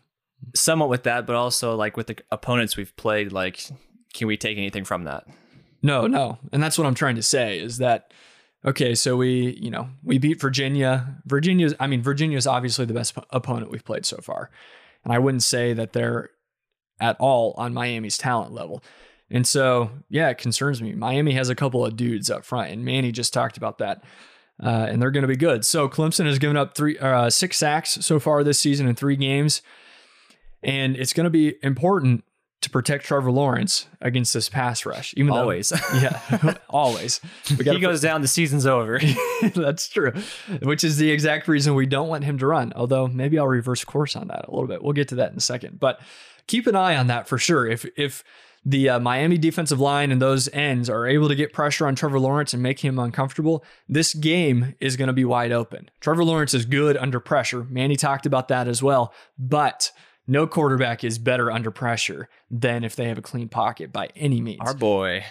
somewhat 0.54 0.88
with 0.88 1.02
that, 1.02 1.26
but 1.26 1.34
also 1.34 1.74
like 1.74 1.96
with 1.96 2.06
the 2.06 2.16
opponents 2.30 2.76
we've 2.76 2.94
played, 2.96 3.32
like 3.32 3.60
can 4.14 4.28
we 4.28 4.36
take 4.36 4.58
anything 4.58 4.84
from 4.84 5.04
that? 5.04 5.26
No, 5.82 6.06
no. 6.06 6.38
And 6.52 6.62
that's 6.62 6.78
what 6.78 6.86
I'm 6.86 6.94
trying 6.94 7.16
to 7.16 7.22
say 7.22 7.58
is 7.58 7.78
that 7.78 8.12
okay, 8.64 8.94
so 8.94 9.16
we, 9.16 9.56
you 9.60 9.70
know, 9.70 9.88
we 10.02 10.18
beat 10.18 10.40
Virginia. 10.40 11.16
Virginia's 11.26 11.74
I 11.80 11.86
mean, 11.86 12.02
Virginia's 12.02 12.46
obviously 12.46 12.84
the 12.84 12.94
best 12.94 13.16
opponent 13.30 13.70
we've 13.70 13.84
played 13.84 14.06
so 14.06 14.18
far. 14.18 14.50
And 15.04 15.12
I 15.12 15.18
wouldn't 15.18 15.42
say 15.42 15.72
that 15.72 15.92
they're 15.92 16.30
at 17.00 17.16
all 17.20 17.54
on 17.56 17.72
Miami's 17.72 18.18
talent 18.18 18.52
level. 18.52 18.82
And 19.30 19.46
so, 19.46 19.90
yeah, 20.08 20.30
it 20.30 20.38
concerns 20.38 20.80
me. 20.82 20.94
Miami 20.94 21.32
has 21.32 21.50
a 21.50 21.54
couple 21.54 21.84
of 21.84 21.96
dudes 21.96 22.30
up 22.30 22.44
front, 22.44 22.70
and 22.70 22.84
Manny 22.84 23.12
just 23.12 23.32
talked 23.32 23.56
about 23.56 23.78
that. 23.78 24.02
Uh, 24.60 24.86
and 24.88 25.00
they're 25.00 25.12
going 25.12 25.22
to 25.22 25.28
be 25.28 25.36
good. 25.36 25.64
So 25.64 25.88
Clemson 25.88 26.26
has 26.26 26.40
given 26.40 26.56
up 26.56 26.74
three, 26.74 26.98
uh, 26.98 27.30
six 27.30 27.58
sacks 27.58 27.98
so 28.00 28.18
far 28.18 28.42
this 28.42 28.58
season 28.58 28.88
in 28.88 28.96
three 28.96 29.14
games, 29.14 29.62
and 30.64 30.96
it's 30.96 31.12
going 31.12 31.24
to 31.24 31.30
be 31.30 31.54
important 31.62 32.24
to 32.60 32.70
protect 32.70 33.04
Trevor 33.04 33.30
Lawrence 33.30 33.86
against 34.00 34.34
this 34.34 34.48
pass 34.48 34.84
rush. 34.84 35.14
Even 35.16 35.32
though- 35.32 35.40
Always. 35.40 35.72
yeah, 35.94 36.54
always. 36.68 37.20
He 37.44 37.78
goes 37.78 38.00
down, 38.00 38.20
the 38.22 38.28
season's 38.28 38.66
over. 38.66 39.00
That's 39.54 39.88
true. 39.88 40.12
Which 40.62 40.82
is 40.82 40.96
the 40.96 41.10
exact 41.10 41.46
reason 41.46 41.74
we 41.74 41.86
don't 41.86 42.08
want 42.08 42.24
him 42.24 42.38
to 42.38 42.46
run. 42.46 42.72
Although 42.74 43.06
maybe 43.06 43.38
I'll 43.38 43.46
reverse 43.46 43.84
course 43.84 44.16
on 44.16 44.28
that 44.28 44.46
a 44.48 44.50
little 44.50 44.66
bit. 44.66 44.82
We'll 44.82 44.92
get 44.92 45.08
to 45.08 45.14
that 45.16 45.30
in 45.30 45.38
a 45.38 45.40
second. 45.40 45.78
But 45.78 46.00
keep 46.46 46.66
an 46.66 46.74
eye 46.74 46.96
on 46.96 47.06
that 47.06 47.28
for 47.28 47.38
sure. 47.38 47.66
If 47.66 47.86
if 47.96 48.24
the 48.64 48.88
uh, 48.88 48.98
Miami 48.98 49.38
defensive 49.38 49.78
line 49.78 50.10
and 50.10 50.20
those 50.20 50.48
ends 50.52 50.90
are 50.90 51.06
able 51.06 51.28
to 51.28 51.34
get 51.36 51.52
pressure 51.52 51.86
on 51.86 51.94
Trevor 51.94 52.18
Lawrence 52.18 52.52
and 52.52 52.62
make 52.62 52.80
him 52.80 52.98
uncomfortable, 52.98 53.64
this 53.88 54.12
game 54.14 54.74
is 54.80 54.96
going 54.96 55.06
to 55.06 55.12
be 55.14 55.24
wide 55.24 55.52
open. 55.52 55.88
Trevor 56.00 56.24
Lawrence 56.24 56.54
is 56.54 56.66
good 56.66 56.96
under 56.96 57.20
pressure. 57.20 57.64
Manny 57.70 57.94
talked 57.96 58.26
about 58.26 58.48
that 58.48 58.66
as 58.66 58.82
well. 58.82 59.14
But 59.38 59.92
no 60.28 60.46
quarterback 60.46 61.02
is 61.02 61.18
better 61.18 61.50
under 61.50 61.70
pressure 61.70 62.28
than 62.50 62.84
if 62.84 62.94
they 62.94 63.08
have 63.08 63.18
a 63.18 63.22
clean 63.22 63.48
pocket 63.48 63.92
by 63.92 64.10
any 64.14 64.40
means. 64.40 64.60
Our 64.60 64.74
boy. 64.74 65.24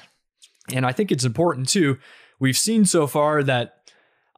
And 0.73 0.85
I 0.85 0.91
think 0.91 1.11
it's 1.11 1.23
important 1.23 1.69
too. 1.69 1.99
We've 2.39 2.57
seen 2.57 2.83
so 2.83 3.07
far 3.07 3.43
that 3.43 3.75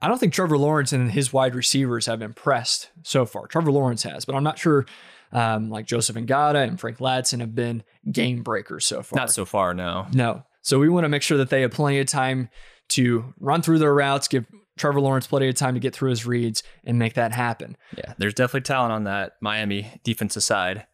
I 0.02 0.08
don't 0.08 0.20
think 0.20 0.34
Trevor 0.34 0.58
Lawrence 0.58 0.94
and 0.94 1.12
his 1.12 1.34
wide 1.34 1.56
receivers 1.56 2.06
have 2.06 2.22
impressed 2.22 2.90
so 3.04 3.26
far. 3.26 3.48
Trevor 3.48 3.72
Lawrence 3.72 4.04
has, 4.04 4.26
but 4.26 4.36
I'm 4.36 4.44
not 4.44 4.60
sure 4.60 4.86
um, 5.32 5.70
like 5.70 5.86
Joseph 5.86 6.16
Ngata 6.16 6.68
and 6.68 6.80
Frank 6.80 6.98
Ladson 7.00 7.40
have 7.40 7.56
been 7.56 7.84
game 8.12 8.44
breakers 8.44 8.86
so 8.86 9.02
far. 9.02 9.18
Not 9.18 9.32
so 9.32 9.46
far, 9.46 9.74
no. 9.74 10.08
No. 10.14 10.44
So 10.62 10.80
we 10.80 10.90
want 10.90 11.06
to 11.06 11.10
make 11.10 11.22
sure 11.22 11.38
that 11.38 11.50
they 11.50 11.62
have 11.62 11.72
plenty 11.72 12.00
of 12.00 12.08
time 12.08 12.50
to 12.90 13.34
run 13.40 13.62
through 13.62 13.80
their 13.80 13.94
routes, 13.94 14.28
give 14.28 14.46
Trevor 14.80 15.02
Lawrence 15.02 15.28
plenty 15.28 15.48
of 15.48 15.56
time 15.56 15.76
to 15.76 15.80
get 15.80 15.94
through 15.94 16.10
his 16.10 16.26
reads 16.26 16.64
and 16.84 16.98
make 16.98 17.14
that 17.14 17.32
happen. 17.32 17.78
Yeah, 17.96 18.14
there's 18.18 18.34
definitely 18.34 18.62
talent 18.62 18.94
on 18.94 19.04
that 19.04 19.34
Miami 19.42 19.92
defensive 20.04 20.44
side. 20.44 20.88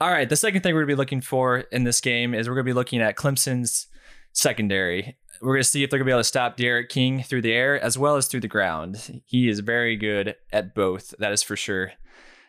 All 0.00 0.10
right, 0.10 0.28
the 0.28 0.36
second 0.36 0.62
thing 0.62 0.74
we're 0.74 0.80
going 0.80 0.88
to 0.88 0.94
be 0.94 0.98
looking 0.98 1.20
for 1.20 1.58
in 1.58 1.84
this 1.84 2.00
game 2.00 2.34
is 2.34 2.48
we're 2.48 2.54
going 2.54 2.64
to 2.64 2.70
be 2.70 2.74
looking 2.74 3.00
at 3.00 3.16
Clemson's 3.16 3.88
secondary. 4.32 5.16
We're 5.40 5.54
going 5.54 5.62
to 5.62 5.68
see 5.68 5.82
if 5.82 5.90
they're 5.90 5.98
going 5.98 6.06
to 6.06 6.10
be 6.10 6.14
able 6.14 6.20
to 6.20 6.24
stop 6.24 6.56
D'Eriq 6.56 6.88
King 6.88 7.22
through 7.22 7.42
the 7.42 7.52
air 7.52 7.80
as 7.80 7.98
well 7.98 8.16
as 8.16 8.26
through 8.26 8.40
the 8.40 8.48
ground. 8.48 9.22
He 9.26 9.48
is 9.48 9.60
very 9.60 9.96
good 9.96 10.36
at 10.52 10.74
both, 10.74 11.14
that 11.18 11.32
is 11.32 11.42
for 11.42 11.56
sure. 11.56 11.92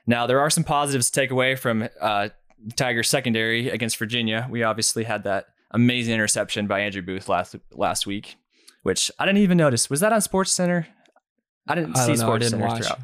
Now, 0.06 0.26
there 0.26 0.40
are 0.40 0.50
some 0.50 0.64
positives 0.64 1.10
to 1.10 1.20
take 1.20 1.32
away 1.32 1.56
from 1.56 1.88
uh, 2.02 2.30
Tiger 2.76 3.04
secondary 3.04 3.70
against 3.70 3.98
Virginia. 3.98 4.48
We 4.50 4.64
obviously 4.64 5.04
had 5.04 5.24
that 5.24 5.46
amazing 5.72 6.14
interception 6.14 6.68
by 6.68 6.80
Andrew 6.80 7.02
Booth 7.02 7.30
last 7.30 7.56
last 7.72 8.08
week, 8.08 8.38
which 8.84 9.12
I 9.20 9.26
didn't 9.26 9.42
even 9.42 9.58
notice. 9.58 9.90
Was 9.90 10.00
that 10.00 10.14
on 10.14 10.22
Sports 10.22 10.52
Center? 10.54 10.88
I 11.68 11.76
didn't 11.76 11.98
I 11.98 12.06
see 12.06 12.12
know. 12.14 12.18
Sports 12.18 12.46
didn't 12.46 12.60
Center 12.62 12.68
watch. 12.68 12.82
throughout. 12.84 13.00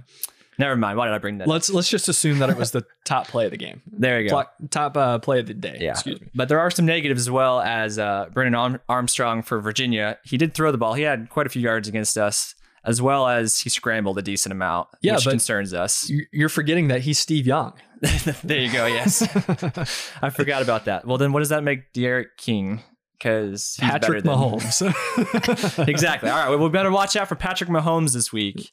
Never 0.57 0.75
mind. 0.77 0.97
Why 0.97 1.05
did 1.07 1.13
I 1.13 1.17
bring 1.17 1.39
that? 1.39 1.47
Let's 1.49 1.69
let's 1.69 1.89
just 1.89 2.07
assume 2.07 2.39
that 2.39 2.49
it 2.49 2.55
was 2.55 2.71
the 2.71 2.83
top 3.05 3.27
play 3.27 3.43
of 3.45 3.51
the 3.51 3.57
game. 3.57 3.81
There 3.91 4.21
you 4.21 4.29
go. 4.29 4.43
Top, 4.69 4.95
uh, 4.95 5.19
play 5.19 5.39
of 5.41 5.47
the 5.47 5.53
day. 5.53 5.77
Yeah. 5.81 5.91
Excuse 5.91 6.21
me. 6.21 6.27
But 6.33 6.47
there 6.47 6.59
are 6.61 6.71
some 6.71 6.85
negatives 6.85 7.21
as 7.21 7.29
well 7.29 7.59
as 7.59 7.99
uh, 7.99 8.27
Brennan 8.33 8.55
Arm- 8.55 8.79
Armstrong 8.87 9.41
for 9.43 9.59
Virginia. 9.59 10.17
He 10.23 10.37
did 10.37 10.53
throw 10.53 10.71
the 10.71 10.77
ball. 10.77 10.93
He 10.93 11.03
had 11.03 11.29
quite 11.29 11.45
a 11.45 11.49
few 11.49 11.61
yards 11.61 11.89
against 11.89 12.17
us, 12.17 12.55
as 12.85 13.01
well 13.01 13.27
as 13.27 13.59
he 13.59 13.69
scrambled 13.69 14.17
a 14.17 14.21
decent 14.21 14.53
amount, 14.53 14.87
Yeah, 15.01 15.15
which 15.15 15.27
concerns 15.27 15.73
us. 15.73 16.09
You're 16.31 16.47
forgetting 16.47 16.87
that 16.87 17.01
he's 17.01 17.19
Steve 17.19 17.45
Young. 17.45 17.73
there 18.43 18.59
you 18.59 18.71
go. 18.71 18.85
Yes, 18.85 19.23
I 20.21 20.29
forgot 20.29 20.61
about 20.61 20.85
that. 20.85 21.05
Well, 21.05 21.17
then 21.17 21.33
what 21.33 21.39
does 21.39 21.49
that 21.49 21.63
make 21.65 21.91
D'Eriq 21.91 22.27
King? 22.37 22.81
Because 23.25 23.75
Patrick 23.79 24.23
than- 24.23 24.33
Mahomes. 24.33 25.87
exactly. 25.87 26.29
All 26.29 26.37
right. 26.37 26.49
Well, 26.49 26.59
we 26.59 26.69
better 26.69 26.91
watch 26.91 27.15
out 27.15 27.27
for 27.27 27.33
Patrick 27.33 27.71
Mahomes 27.71 28.13
this 28.13 28.31
week. 28.31 28.71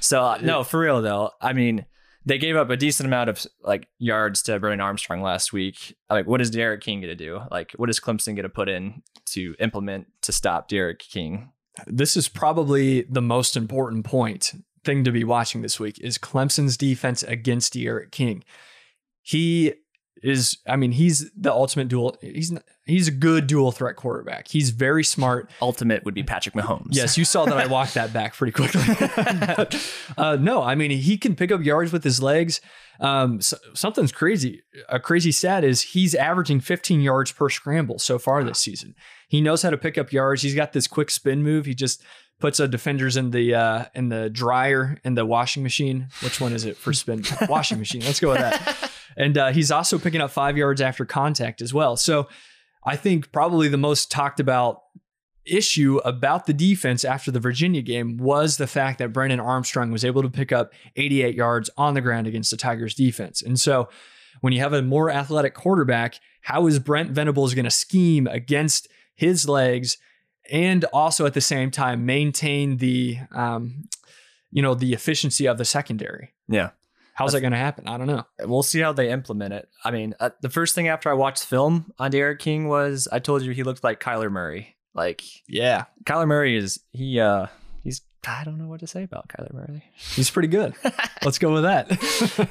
So 0.00 0.20
uh, 0.20 0.38
no, 0.42 0.64
for 0.64 0.80
real 0.80 1.00
though. 1.00 1.30
I 1.40 1.52
mean, 1.52 1.86
they 2.26 2.38
gave 2.38 2.56
up 2.56 2.70
a 2.70 2.76
decent 2.76 3.06
amount 3.06 3.30
of 3.30 3.46
like 3.62 3.86
yards 4.00 4.42
to 4.42 4.58
Brennan 4.58 4.80
Armstrong 4.80 5.22
last 5.22 5.52
week. 5.52 5.96
Like, 6.10 6.26
what 6.26 6.40
is 6.40 6.50
D'Eriq 6.50 6.80
King 6.80 7.02
going 7.02 7.10
to 7.10 7.14
do? 7.14 7.40
Like, 7.52 7.70
what 7.76 7.88
is 7.88 8.00
Clemson 8.00 8.34
going 8.34 8.42
to 8.42 8.48
put 8.48 8.68
in 8.68 9.02
to 9.26 9.54
implement 9.60 10.08
to 10.22 10.32
stop 10.32 10.68
D'Eriq 10.68 10.98
King? 10.98 11.52
this 11.86 12.16
is 12.16 12.28
probably 12.28 13.02
the 13.02 13.22
most 13.22 13.56
important 13.56 14.04
point 14.04 14.54
thing 14.84 15.04
to 15.04 15.10
be 15.12 15.24
watching 15.24 15.62
this 15.62 15.80
week 15.80 15.98
is 16.00 16.18
Clemson's 16.18 16.76
defense 16.76 17.22
against 17.22 17.74
D'Eriq 17.74 18.10
King. 18.10 18.44
He 19.22 19.74
is, 20.24 20.56
I 20.66 20.76
mean, 20.76 20.92
he's 20.92 21.30
the 21.36 21.52
ultimate 21.52 21.88
dual. 21.88 22.16
He's 22.22 22.52
he's 22.86 23.08
a 23.08 23.10
good 23.10 23.46
dual 23.46 23.72
threat 23.72 23.96
quarterback. 23.96 24.48
He's 24.48 24.70
very 24.70 25.04
smart. 25.04 25.50
Ultimate 25.60 26.04
would 26.04 26.14
be 26.14 26.22
Patrick 26.22 26.54
Mahomes. 26.54 26.88
Yes, 26.90 27.18
you 27.18 27.24
saw 27.26 27.44
that 27.44 27.58
I 27.58 27.66
walked 27.76 27.94
that 27.94 28.12
back 28.12 28.34
pretty 28.34 28.52
quickly. 28.52 28.82
Uh, 30.16 30.36
no, 30.36 30.62
I 30.62 30.74
mean 30.74 30.90
he 30.92 31.16
can 31.16 31.34
pick 31.34 31.50
up 31.50 31.62
yards 31.64 31.92
with 31.92 32.04
his 32.04 32.22
legs. 32.22 32.60
Um, 33.00 33.40
so- 33.40 33.56
something's 33.74 34.12
crazy. 34.12 34.62
A 34.88 35.00
crazy 35.00 35.32
stat 35.32 35.64
is 35.64 35.82
he's 35.82 36.14
averaging 36.14 36.60
15 36.60 37.00
yards 37.00 37.32
per 37.32 37.48
scramble 37.50 37.98
so 37.98 38.18
far 38.18 38.44
this 38.44 38.60
season. 38.60 38.94
He 39.28 39.40
knows 39.40 39.62
how 39.62 39.70
to 39.70 39.76
pick 39.78 39.98
up 39.98 40.12
yards. 40.12 40.42
He's 40.42 40.54
got 40.54 40.72
this 40.72 40.86
quick 40.86 41.10
spin 41.10 41.42
move. 41.42 41.66
He 41.66 41.74
just 41.74 42.02
puts 42.40 42.60
a 42.60 42.68
defenders 42.68 43.16
in 43.16 43.30
the 43.30 43.54
uh, 43.54 43.84
in 43.94 44.08
the 44.08 44.30
dryer 44.30 44.98
in 45.04 45.14
the 45.14 45.24
washing 45.24 45.62
machine. 45.62 46.08
Which 46.20 46.40
one 46.40 46.52
is 46.52 46.64
it 46.64 46.76
for 46.76 46.92
spin? 46.92 47.24
washing 47.48 47.78
machine. 47.78 48.02
Let's 48.02 48.20
go 48.20 48.30
with 48.30 48.38
that. 48.38 48.90
And 49.16 49.38
uh, 49.38 49.52
he's 49.52 49.70
also 49.70 49.98
picking 49.98 50.20
up 50.20 50.30
five 50.30 50.56
yards 50.56 50.80
after 50.80 51.04
contact 51.04 51.62
as 51.62 51.72
well. 51.72 51.96
So 51.96 52.28
I 52.84 52.96
think 52.96 53.32
probably 53.32 53.68
the 53.68 53.76
most 53.76 54.10
talked 54.10 54.40
about 54.40 54.82
issue 55.46 56.00
about 56.04 56.46
the 56.46 56.52
defense 56.52 57.04
after 57.04 57.30
the 57.30 57.40
Virginia 57.40 57.82
game 57.82 58.16
was 58.16 58.56
the 58.56 58.66
fact 58.66 58.98
that 58.98 59.12
Brennan 59.12 59.40
Armstrong 59.40 59.90
was 59.90 60.04
able 60.04 60.22
to 60.22 60.30
pick 60.30 60.52
up 60.52 60.72
88 60.96 61.34
yards 61.34 61.70
on 61.76 61.94
the 61.94 62.00
ground 62.00 62.26
against 62.26 62.50
the 62.50 62.56
Tigers 62.56 62.94
defense. 62.94 63.42
And 63.42 63.60
so 63.60 63.88
when 64.40 64.52
you 64.52 64.60
have 64.60 64.72
a 64.72 64.82
more 64.82 65.10
athletic 65.10 65.54
quarterback, 65.54 66.18
how 66.42 66.66
is 66.66 66.78
Brent 66.78 67.10
Venables 67.10 67.54
going 67.54 67.64
to 67.64 67.70
scheme 67.70 68.26
against 68.26 68.88
his 69.14 69.48
legs 69.48 69.98
and 70.50 70.84
also 70.92 71.26
at 71.26 71.34
the 71.34 71.40
same 71.40 71.70
time 71.70 72.06
maintain 72.06 72.76
the 72.78 73.18
um, 73.32 73.88
you 74.50 74.62
know 74.62 74.74
the 74.74 74.92
efficiency 74.92 75.46
of 75.46 75.58
the 75.58 75.64
secondary? 75.64 76.32
Yeah. 76.48 76.70
How's 77.14 77.32
that 77.32 77.42
going 77.42 77.52
to 77.52 77.58
happen? 77.58 77.86
I 77.86 77.96
don't 77.96 78.08
know. 78.08 78.24
We'll 78.40 78.64
see 78.64 78.80
how 78.80 78.92
they 78.92 79.08
implement 79.10 79.54
it. 79.54 79.68
I 79.84 79.92
mean, 79.92 80.16
uh, 80.18 80.30
the 80.40 80.50
first 80.50 80.74
thing 80.74 80.88
after 80.88 81.08
I 81.08 81.12
watched 81.12 81.44
film 81.44 81.92
on 81.96 82.10
D'Eriq 82.10 82.40
King 82.40 82.66
was 82.68 83.06
I 83.12 83.20
told 83.20 83.42
you 83.42 83.52
he 83.52 83.62
looked 83.62 83.84
like 83.84 84.00
Kyler 84.00 84.32
Murray. 84.32 84.74
Like 84.94 85.22
Yeah. 85.46 85.84
Kyler 86.04 86.26
Murray 86.26 86.56
is 86.56 86.80
he 86.92 87.20
uh 87.20 87.46
he's 87.84 88.00
I 88.26 88.44
don't 88.44 88.58
know 88.58 88.66
what 88.66 88.80
to 88.80 88.86
say 88.86 89.02
about 89.02 89.28
Kyler 89.28 89.52
Murray. 89.52 89.84
He's 90.14 90.30
pretty 90.30 90.48
good. 90.48 90.74
Let's 91.24 91.38
go 91.38 91.52
with 91.52 91.64
that. 91.64 91.92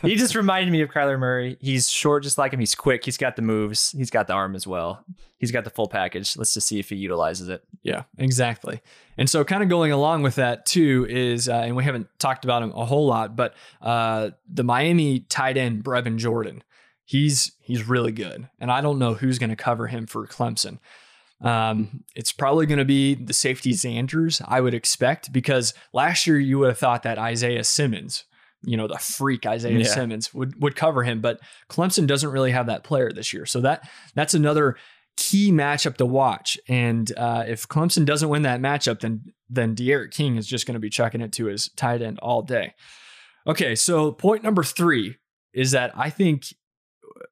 he 0.01 0.15
just 0.15 0.35
reminded 0.35 0.71
me 0.71 0.81
of 0.81 0.89
Kyler 0.89 1.17
Murray. 1.17 1.57
He's 1.59 1.89
short 1.89 2.23
just 2.23 2.37
like 2.37 2.53
him. 2.53 2.59
He's 2.59 2.75
quick. 2.75 3.05
He's 3.05 3.17
got 3.17 3.35
the 3.35 3.41
moves. 3.41 3.91
He's 3.91 4.09
got 4.09 4.27
the 4.27 4.33
arm 4.33 4.55
as 4.55 4.67
well. 4.67 5.03
He's 5.37 5.51
got 5.51 5.63
the 5.63 5.69
full 5.69 5.87
package. 5.87 6.37
Let's 6.37 6.53
just 6.53 6.67
see 6.67 6.79
if 6.79 6.89
he 6.89 6.95
utilizes 6.95 7.49
it. 7.49 7.63
Yeah, 7.81 8.03
exactly. 8.17 8.81
And 9.17 9.29
so, 9.29 9.43
kind 9.43 9.61
of 9.61 9.69
going 9.69 9.91
along 9.91 10.23
with 10.23 10.35
that 10.35 10.65
too 10.65 11.05
is, 11.09 11.49
uh, 11.49 11.55
and 11.55 11.75
we 11.75 11.83
haven't 11.83 12.07
talked 12.17 12.45
about 12.45 12.63
him 12.63 12.71
a 12.71 12.85
whole 12.85 13.05
lot, 13.05 13.35
but 13.35 13.53
uh, 13.81 14.31
the 14.51 14.63
Miami 14.63 15.21
tight 15.21 15.57
end 15.57 15.83
Brevin 15.83 16.17
Jordan, 16.17 16.63
he's 17.03 17.51
he's 17.59 17.87
really 17.87 18.11
good, 18.11 18.47
and 18.59 18.71
I 18.71 18.81
don't 18.81 18.99
know 18.99 19.15
who's 19.15 19.37
going 19.37 19.49
to 19.49 19.55
cover 19.55 19.87
him 19.87 20.07
for 20.07 20.25
Clemson. 20.27 20.79
Um, 21.43 22.03
it's 22.15 22.31
probably 22.31 22.65
going 22.65 22.79
to 22.79 22.85
be 22.85 23.15
the 23.15 23.33
safety 23.33 23.73
Zanders, 23.73 24.41
I 24.47 24.61
would 24.61 24.73
expect, 24.73 25.33
because 25.33 25.73
last 25.91 26.25
year 26.25 26.39
you 26.39 26.59
would 26.59 26.69
have 26.69 26.77
thought 26.77 27.03
that 27.03 27.17
Isaiah 27.19 27.63
Simmons, 27.63 28.23
you 28.63 28.77
know, 28.77 28.87
the 28.87 28.97
freak 28.97 29.45
Isaiah 29.45 29.77
Yeah. 29.77 29.85
Simmons 29.85 30.33
would 30.33 30.61
would 30.61 30.75
cover 30.75 31.03
him, 31.03 31.19
but 31.19 31.39
Clemson 31.69 32.07
doesn't 32.07 32.31
really 32.31 32.51
have 32.51 32.67
that 32.67 32.83
player 32.83 33.11
this 33.11 33.33
year. 33.33 33.45
So 33.45 33.59
that 33.61 33.87
that's 34.15 34.33
another 34.33 34.77
key 35.17 35.51
matchup 35.51 35.97
to 35.97 36.05
watch. 36.05 36.57
And 36.67 37.11
uh, 37.17 37.43
if 37.47 37.67
Clemson 37.67 38.05
doesn't 38.05 38.29
win 38.29 38.43
that 38.43 38.61
matchup, 38.61 39.01
then 39.01 39.25
then 39.49 39.75
De'Aaron 39.75 40.11
King 40.11 40.37
is 40.37 40.47
just 40.47 40.65
going 40.65 40.73
to 40.75 40.79
be 40.79 40.89
chucking 40.89 41.21
it 41.21 41.33
to 41.33 41.45
his 41.45 41.69
tight 41.75 42.01
end 42.01 42.19
all 42.19 42.41
day. 42.41 42.73
Okay, 43.45 43.75
so 43.75 44.11
point 44.11 44.43
number 44.43 44.63
three 44.63 45.17
is 45.53 45.71
that 45.71 45.91
I 45.95 46.09
think 46.09 46.45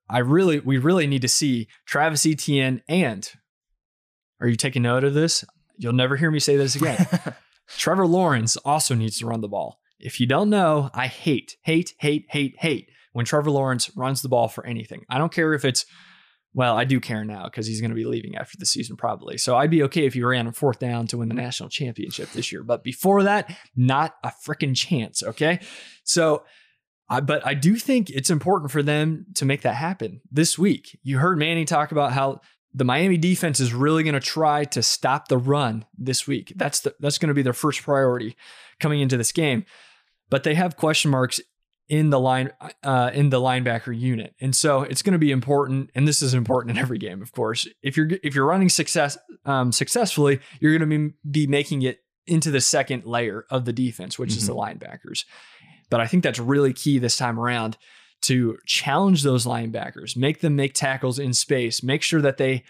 I 0.10 0.20
really 0.20 0.60
we 0.60 0.78
really 0.78 1.08
need 1.08 1.22
to 1.22 1.30
see 1.30 1.68
Travis 1.86 2.26
Etienne 2.26 2.82
and 2.90 3.32
are 4.42 4.48
you 4.48 4.56
taking 4.56 4.82
note 4.82 5.04
of 5.04 5.14
this? 5.14 5.46
You'll 5.78 5.94
never 5.94 6.18
hear 6.18 6.32
me 6.32 6.40
say 6.40 6.58
this 6.58 6.76
again. 6.76 7.08
Trevor 7.78 8.08
Lawrence 8.08 8.58
also 8.58 8.96
needs 8.96 9.20
to 9.20 9.28
run 9.28 9.42
the 9.42 9.48
ball. 9.48 9.80
If 10.00 10.20
you 10.20 10.26
don't 10.26 10.50
know, 10.50 10.90
I 10.94 11.08
hate, 11.08 11.56
hate, 11.64 11.94
hate, 12.00 12.26
hate, 12.30 12.56
hate 12.60 12.90
when 13.14 13.26
Trevor 13.26 13.52
Lawrence 13.52 13.96
runs 13.96 14.22
the 14.22 14.30
ball 14.30 14.48
for 14.48 14.66
anything. 14.66 15.04
I 15.10 15.18
don't 15.18 15.32
care 15.32 15.54
if 15.54 15.64
it's, 15.64 15.86
well, 16.54 16.76
I 16.76 16.84
do 16.86 17.00
care 17.00 17.24
now 17.24 17.46
because 17.46 17.68
he's 17.68 17.82
going 17.82 17.92
to 17.92 17.96
be 17.96 18.06
leaving 18.06 18.36
after 18.36 18.58
the 18.58 18.66
season 18.66 18.98
probably. 18.98 19.38
So 19.38 19.56
I'd 19.56 19.70
be 19.70 19.84
okay 19.84 20.06
if 20.06 20.16
he 20.16 20.24
ran 20.24 20.48
on 20.48 20.54
fourth 20.54 20.80
down 20.80 21.08
to 21.08 21.20
win 21.20 21.30
the 21.30 21.36
national 21.36 21.70
championship 21.70 22.32
this 22.32 22.52
year. 22.52 22.64
But 22.64 22.84
before 22.84 23.24
that, 23.24 23.56
not 23.76 24.16
a 24.24 24.32
freaking 24.46 24.76
chance. 24.76 25.24
Okay. 25.24 25.60
So, 26.04 26.44
I, 27.10 27.20
but 27.20 27.46
I 27.46 27.54
do 27.54 27.76
think 27.76 28.10
it's 28.10 28.30
important 28.30 28.72
for 28.72 28.82
them 28.82 29.26
to 29.36 29.46
make 29.46 29.62
that 29.62 29.76
happen 29.76 30.22
this 30.32 30.58
week. 30.58 30.98
You 31.04 31.20
heard 31.20 31.38
Manny 31.38 31.66
talk 31.66 31.92
about 31.92 32.14
how 32.14 32.40
the 32.74 32.86
Miami 32.86 33.18
defense 33.18 33.60
is 33.60 33.74
really 33.74 34.04
going 34.04 34.14
to 34.14 34.20
try 34.20 34.64
to 34.66 34.82
stop 34.82 35.28
the 35.28 35.38
run 35.38 35.86
this 35.98 36.28
week. 36.28 36.54
That's 36.56 36.82
the, 36.82 36.96
that's 37.00 37.18
going 37.18 37.28
to 37.28 37.34
be 37.34 37.42
their 37.42 37.54
first 37.54 37.82
priority 37.82 38.36
coming 38.80 39.02
into 39.02 39.18
this 39.18 39.32
game. 39.32 39.66
But 40.30 40.44
they 40.44 40.56
have 40.56 40.78
question 40.78 41.12
marks 41.12 41.42
in 41.90 42.10
the 42.10 42.20
line 42.20 42.52
uh, 42.84 43.12
in 43.14 43.30
the 43.30 43.40
linebacker 43.42 43.98
unit, 43.98 44.34
and 44.40 44.56
so 44.56 44.84
it's 44.84 45.02
going 45.02 45.12
to 45.12 45.20
be 45.20 45.32
important. 45.32 45.90
And 45.94 46.08
this 46.08 46.22
is 46.22 46.34
important 46.34 46.78
in 46.78 46.82
every 46.82 46.98
game, 46.98 47.22
of 47.22 47.34
course. 47.34 47.68
If 47.82 47.98
you're 47.98 48.08
if 48.24 48.34
you're 48.34 48.46
running 48.46 48.70
success 48.70 49.18
um, 49.46 49.74
successfully, 49.74 50.40
you're 50.62 50.78
going 50.78 50.90
to 50.90 51.10
be, 51.10 51.16
be 51.30 51.48
making 51.48 51.82
it 51.82 52.00
into 52.26 52.50
the 52.50 52.62
second 52.62 53.04
layer 53.06 53.46
of 53.50 53.66
the 53.66 53.74
defense, 53.74 54.18
which 54.18 54.38
is 54.38 54.48
the 54.48 54.56
linebackers. 54.56 55.26
But 55.90 56.00
I 56.00 56.08
think 56.08 56.24
that's 56.24 56.40
really 56.40 56.72
key 56.72 56.98
this 56.98 57.18
time 57.18 57.38
around 57.38 57.78
to 58.22 58.58
challenge 58.66 59.24
those 59.24 59.46
linebackers, 59.46 60.16
make 60.16 60.42
them 60.42 60.56
make 60.56 60.74
tackles 60.74 61.20
in 61.20 61.34
space, 61.34 61.84
make 61.84 62.04
sure 62.04 62.22
that 62.22 62.38
they 62.38 62.64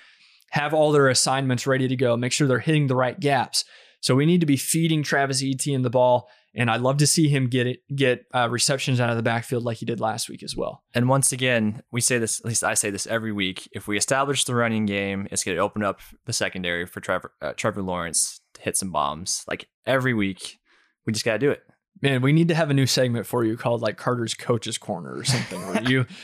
have 0.51 0.73
all 0.73 0.91
their 0.91 1.09
assignments 1.09 1.67
ready 1.67 1.87
to 1.87 1.95
go, 1.95 2.17
make 2.17 2.31
sure 2.31 2.47
they're 2.47 2.59
hitting 2.59 2.87
the 2.87 2.95
right 2.95 3.19
gaps. 3.19 3.65
So 4.01 4.15
we 4.15 4.25
need 4.25 4.39
to 4.41 4.45
be 4.45 4.57
feeding 4.57 5.03
Travis 5.03 5.43
Etienne 5.43 5.83
the 5.83 5.89
ball, 5.89 6.29
and 6.53 6.69
I'd 6.69 6.81
love 6.81 6.97
to 6.97 7.07
see 7.07 7.29
him 7.29 7.47
get 7.47 7.67
it 7.67 7.79
get 7.95 8.25
uh, 8.33 8.49
receptions 8.49 8.99
out 8.99 9.09
of 9.09 9.15
the 9.15 9.23
backfield 9.23 9.63
like 9.63 9.77
he 9.77 9.85
did 9.85 9.99
last 9.99 10.27
week 10.27 10.43
as 10.43 10.55
well. 10.55 10.83
And 10.93 11.07
once 11.07 11.31
again, 11.31 11.83
we 11.91 12.01
say 12.01 12.17
this, 12.17 12.39
at 12.39 12.45
least 12.45 12.63
I 12.63 12.73
say 12.73 12.89
this 12.89 13.07
every 13.07 13.31
week. 13.31 13.69
If 13.71 13.87
we 13.87 13.97
establish 13.97 14.43
the 14.43 14.55
running 14.55 14.85
game, 14.85 15.27
it's 15.31 15.43
going 15.43 15.55
to 15.55 15.63
open 15.63 15.83
up 15.83 16.01
the 16.25 16.33
secondary 16.33 16.85
for 16.85 16.99
Trevor, 16.99 17.31
uh, 17.41 17.53
Trevor 17.53 17.83
Lawrence 17.83 18.41
to 18.55 18.61
hit 18.61 18.75
some 18.75 18.91
bombs. 18.91 19.45
Like 19.47 19.69
every 19.85 20.13
week, 20.13 20.59
we 21.05 21.13
just 21.13 21.25
got 21.25 21.33
to 21.33 21.39
do 21.39 21.51
it. 21.51 21.61
Man, 22.01 22.21
we 22.21 22.33
need 22.33 22.47
to 22.47 22.55
have 22.55 22.69
a 22.69 22.73
new 22.73 22.87
segment 22.87 23.27
for 23.27 23.43
you 23.43 23.55
called 23.57 23.81
like 23.81 23.97
Carter's 23.97 24.33
Coach's 24.33 24.77
Corner 24.77 25.15
or 25.17 25.23
something 25.23 25.59
where 25.67 25.83
you. 25.83 26.05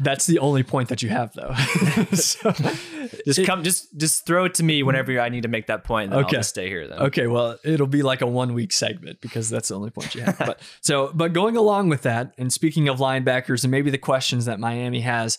That's 0.00 0.26
the 0.26 0.40
only 0.40 0.64
point 0.64 0.88
that 0.88 1.02
you 1.02 1.08
have 1.10 1.32
though. 1.34 1.54
so, 2.14 2.50
Just 3.24 3.38
it- 3.38 3.46
come, 3.46 3.62
just 3.62 3.96
just 3.96 4.26
throw 4.26 4.44
it 4.46 4.54
to 4.54 4.64
me 4.64 4.82
whenever 4.82 5.20
I 5.20 5.28
need 5.28 5.42
to 5.44 5.48
make 5.48 5.68
that 5.68 5.84
point. 5.84 6.12
And 6.12 6.14
Okay. 6.24 6.36
I'll 6.36 6.40
just 6.40 6.48
stay 6.50 6.68
here 6.68 6.88
then. 6.88 6.98
Okay, 6.98 7.28
well, 7.28 7.58
it'll 7.62 7.86
be 7.86 8.02
like 8.02 8.20
a 8.20 8.26
one 8.26 8.54
week 8.54 8.72
segment 8.72 9.20
because 9.20 9.48
that's 9.48 9.68
the 9.68 9.76
only 9.76 9.90
point 9.90 10.12
you 10.16 10.22
have. 10.22 10.36
But 10.36 10.60
so, 10.80 11.12
but 11.14 11.32
going 11.32 11.56
along 11.56 11.90
with 11.90 12.02
that, 12.02 12.34
and 12.38 12.52
speaking 12.52 12.88
of 12.88 12.98
linebackers 12.98 13.62
and 13.62 13.70
maybe 13.70 13.90
the 13.90 13.98
questions 13.98 14.46
that 14.46 14.58
Miami 14.58 15.02
has 15.02 15.38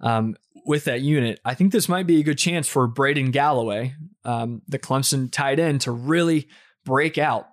um, 0.00 0.36
with 0.64 0.84
that 0.84 1.00
unit, 1.00 1.40
I 1.44 1.54
think 1.54 1.72
this 1.72 1.88
might 1.88 2.06
be 2.06 2.20
a 2.20 2.22
good 2.22 2.38
chance 2.38 2.68
for 2.68 2.86
Braden 2.86 3.32
Galloway, 3.32 3.96
um, 4.24 4.62
the 4.68 4.78
Clemson 4.78 5.32
tight 5.32 5.58
end, 5.58 5.80
to 5.80 5.90
really 5.90 6.46
break 6.84 7.18
out. 7.18 7.48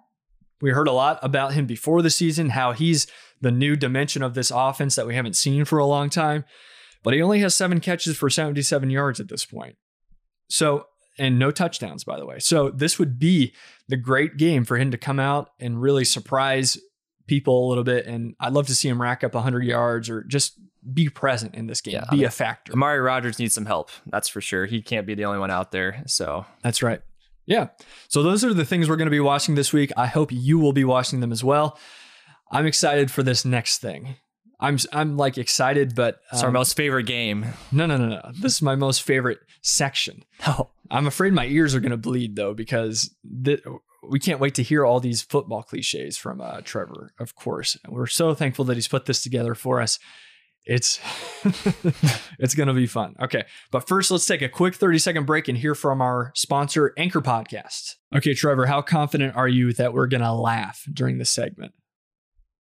We 0.63 0.71
heard 0.71 0.87
a 0.87 0.93
lot 0.93 1.19
about 1.21 1.53
him 1.53 1.65
before 1.65 2.01
the 2.01 2.09
season, 2.09 2.51
how 2.51 2.71
he's 2.71 3.05
the 3.41 3.51
new 3.51 3.75
dimension 3.75 4.23
of 4.23 4.33
this 4.33 4.49
offense 4.49 4.95
that 4.95 5.05
we 5.05 5.13
haven't 5.13 5.35
seen 5.35 5.65
for 5.65 5.77
a 5.77 5.85
long 5.85 6.09
time. 6.09 6.45
But 7.03 7.13
he 7.13 7.21
only 7.21 7.39
has 7.39 7.53
seven 7.53 7.81
catches 7.81 8.15
for 8.15 8.29
77 8.29 8.89
yards 8.89 9.19
at 9.19 9.27
this 9.27 9.43
point. 9.43 9.75
So, 10.47 10.85
and 11.19 11.37
no 11.37 11.51
touchdowns, 11.51 12.05
by 12.05 12.17
the 12.17 12.25
way. 12.25 12.39
So, 12.39 12.69
this 12.69 12.97
would 12.97 13.19
be 13.19 13.53
the 13.89 13.97
great 13.97 14.37
game 14.37 14.63
for 14.63 14.77
him 14.77 14.89
to 14.91 14.97
come 14.97 15.19
out 15.19 15.49
and 15.59 15.81
really 15.81 16.05
surprise 16.05 16.77
people 17.27 17.67
a 17.67 17.69
little 17.69 17.83
bit. 17.83 18.05
And 18.05 18.33
I'd 18.39 18.53
love 18.53 18.67
to 18.67 18.75
see 18.75 18.87
him 18.87 19.01
rack 19.01 19.21
up 19.21 19.33
100 19.33 19.65
yards 19.65 20.09
or 20.09 20.23
just 20.23 20.57
be 20.93 21.09
present 21.09 21.55
in 21.55 21.67
this 21.67 21.81
game, 21.81 21.95
Yeah, 21.95 22.05
be 22.05 22.07
I 22.09 22.15
mean, 22.15 22.25
a 22.25 22.31
factor. 22.31 22.71
Amari 22.71 22.99
Rogers 22.99 23.37
needs 23.37 23.53
some 23.53 23.65
help. 23.65 23.91
That's 24.07 24.29
for 24.29 24.39
sure. 24.39 24.65
He 24.65 24.81
can't 24.81 25.05
be 25.05 25.13
the 25.13 25.25
only 25.25 25.39
one 25.39 25.51
out 25.51 25.73
there. 25.73 26.03
So 26.07 26.45
That's 26.61 26.81
right. 26.81 27.01
Yeah. 27.45 27.69
So, 28.07 28.23
those 28.23 28.43
are 28.43 28.53
the 28.53 28.65
things 28.65 28.87
we're 28.89 28.95
going 28.95 29.07
to 29.07 29.11
be 29.11 29.19
watching 29.19 29.55
this 29.55 29.73
week. 29.73 29.91
I 29.97 30.07
hope 30.07 30.31
you 30.31 30.59
will 30.59 30.73
be 30.73 30.83
watching 30.85 31.19
them 31.19 31.31
as 31.31 31.43
well. 31.43 31.77
I'm 32.51 32.65
excited 32.65 33.09
for 33.11 33.23
this 33.23 33.43
next 33.45 33.79
thing. 33.79 34.15
I'm 34.59 34.77
I'm 34.93 35.17
like 35.17 35.37
excited, 35.37 35.93
but 35.93 36.19
it's 36.31 36.41
our 36.41 36.47
um, 36.47 36.53
most 36.53 36.77
favorite 36.77 37.05
game. 37.05 37.45
no, 37.71 37.85
no, 37.85 37.97
no, 37.97 38.07
no. 38.07 38.31
This 38.39 38.55
is 38.55 38.61
my 38.61 38.75
most 38.75 39.01
favorite 39.03 39.39
section. 39.61 40.23
Oh, 40.45 40.71
I'm 40.91 41.07
afraid 41.07 41.31
my 41.31 41.45
ears 41.45 41.73
are 41.73 41.79
going 41.79 41.91
to 41.91 41.97
bleed 41.97 42.35
though 42.35 42.53
because 42.53 43.09
th- 43.45 43.63
we 44.07 44.19
can't 44.19 44.41
wait 44.41 44.55
to 44.55 44.63
hear 44.63 44.85
all 44.85 44.99
these 44.99 45.21
football 45.21 45.63
cliches 45.63 46.17
from 46.17 46.41
uh, 46.41 46.59
Trevor. 46.61 47.13
Of 47.17 47.35
course, 47.35 47.77
and 47.83 47.93
we're 47.93 48.07
so 48.07 48.33
thankful 48.33 48.65
that 48.65 48.75
he's 48.75 48.87
put 48.89 49.05
this 49.05 49.23
together 49.23 49.55
for 49.55 49.81
us. 49.81 49.99
It's 50.65 50.99
it's 52.39 52.55
going 52.55 52.67
to 52.67 52.73
be 52.73 52.87
fun. 52.87 53.15
Okay, 53.21 53.43
but 53.71 53.87
first 53.87 54.11
let's 54.11 54.25
take 54.25 54.41
a 54.41 54.49
quick 54.49 54.75
30 54.75 54.97
second 54.99 55.25
break 55.25 55.47
and 55.47 55.57
hear 55.57 55.75
from 55.75 56.01
our 56.01 56.31
sponsor, 56.35 56.93
Anchor 56.97 57.21
Podcast. 57.21 57.95
Okay, 58.15 58.33
Trevor, 58.33 58.65
how 58.65 58.81
confident 58.81 59.35
are 59.35 59.47
you 59.47 59.73
that 59.73 59.93
we're 59.93 60.07
going 60.07 60.21
to 60.21 60.33
laugh 60.33 60.83
during 60.91 61.17
this 61.17 61.29
segment? 61.29 61.73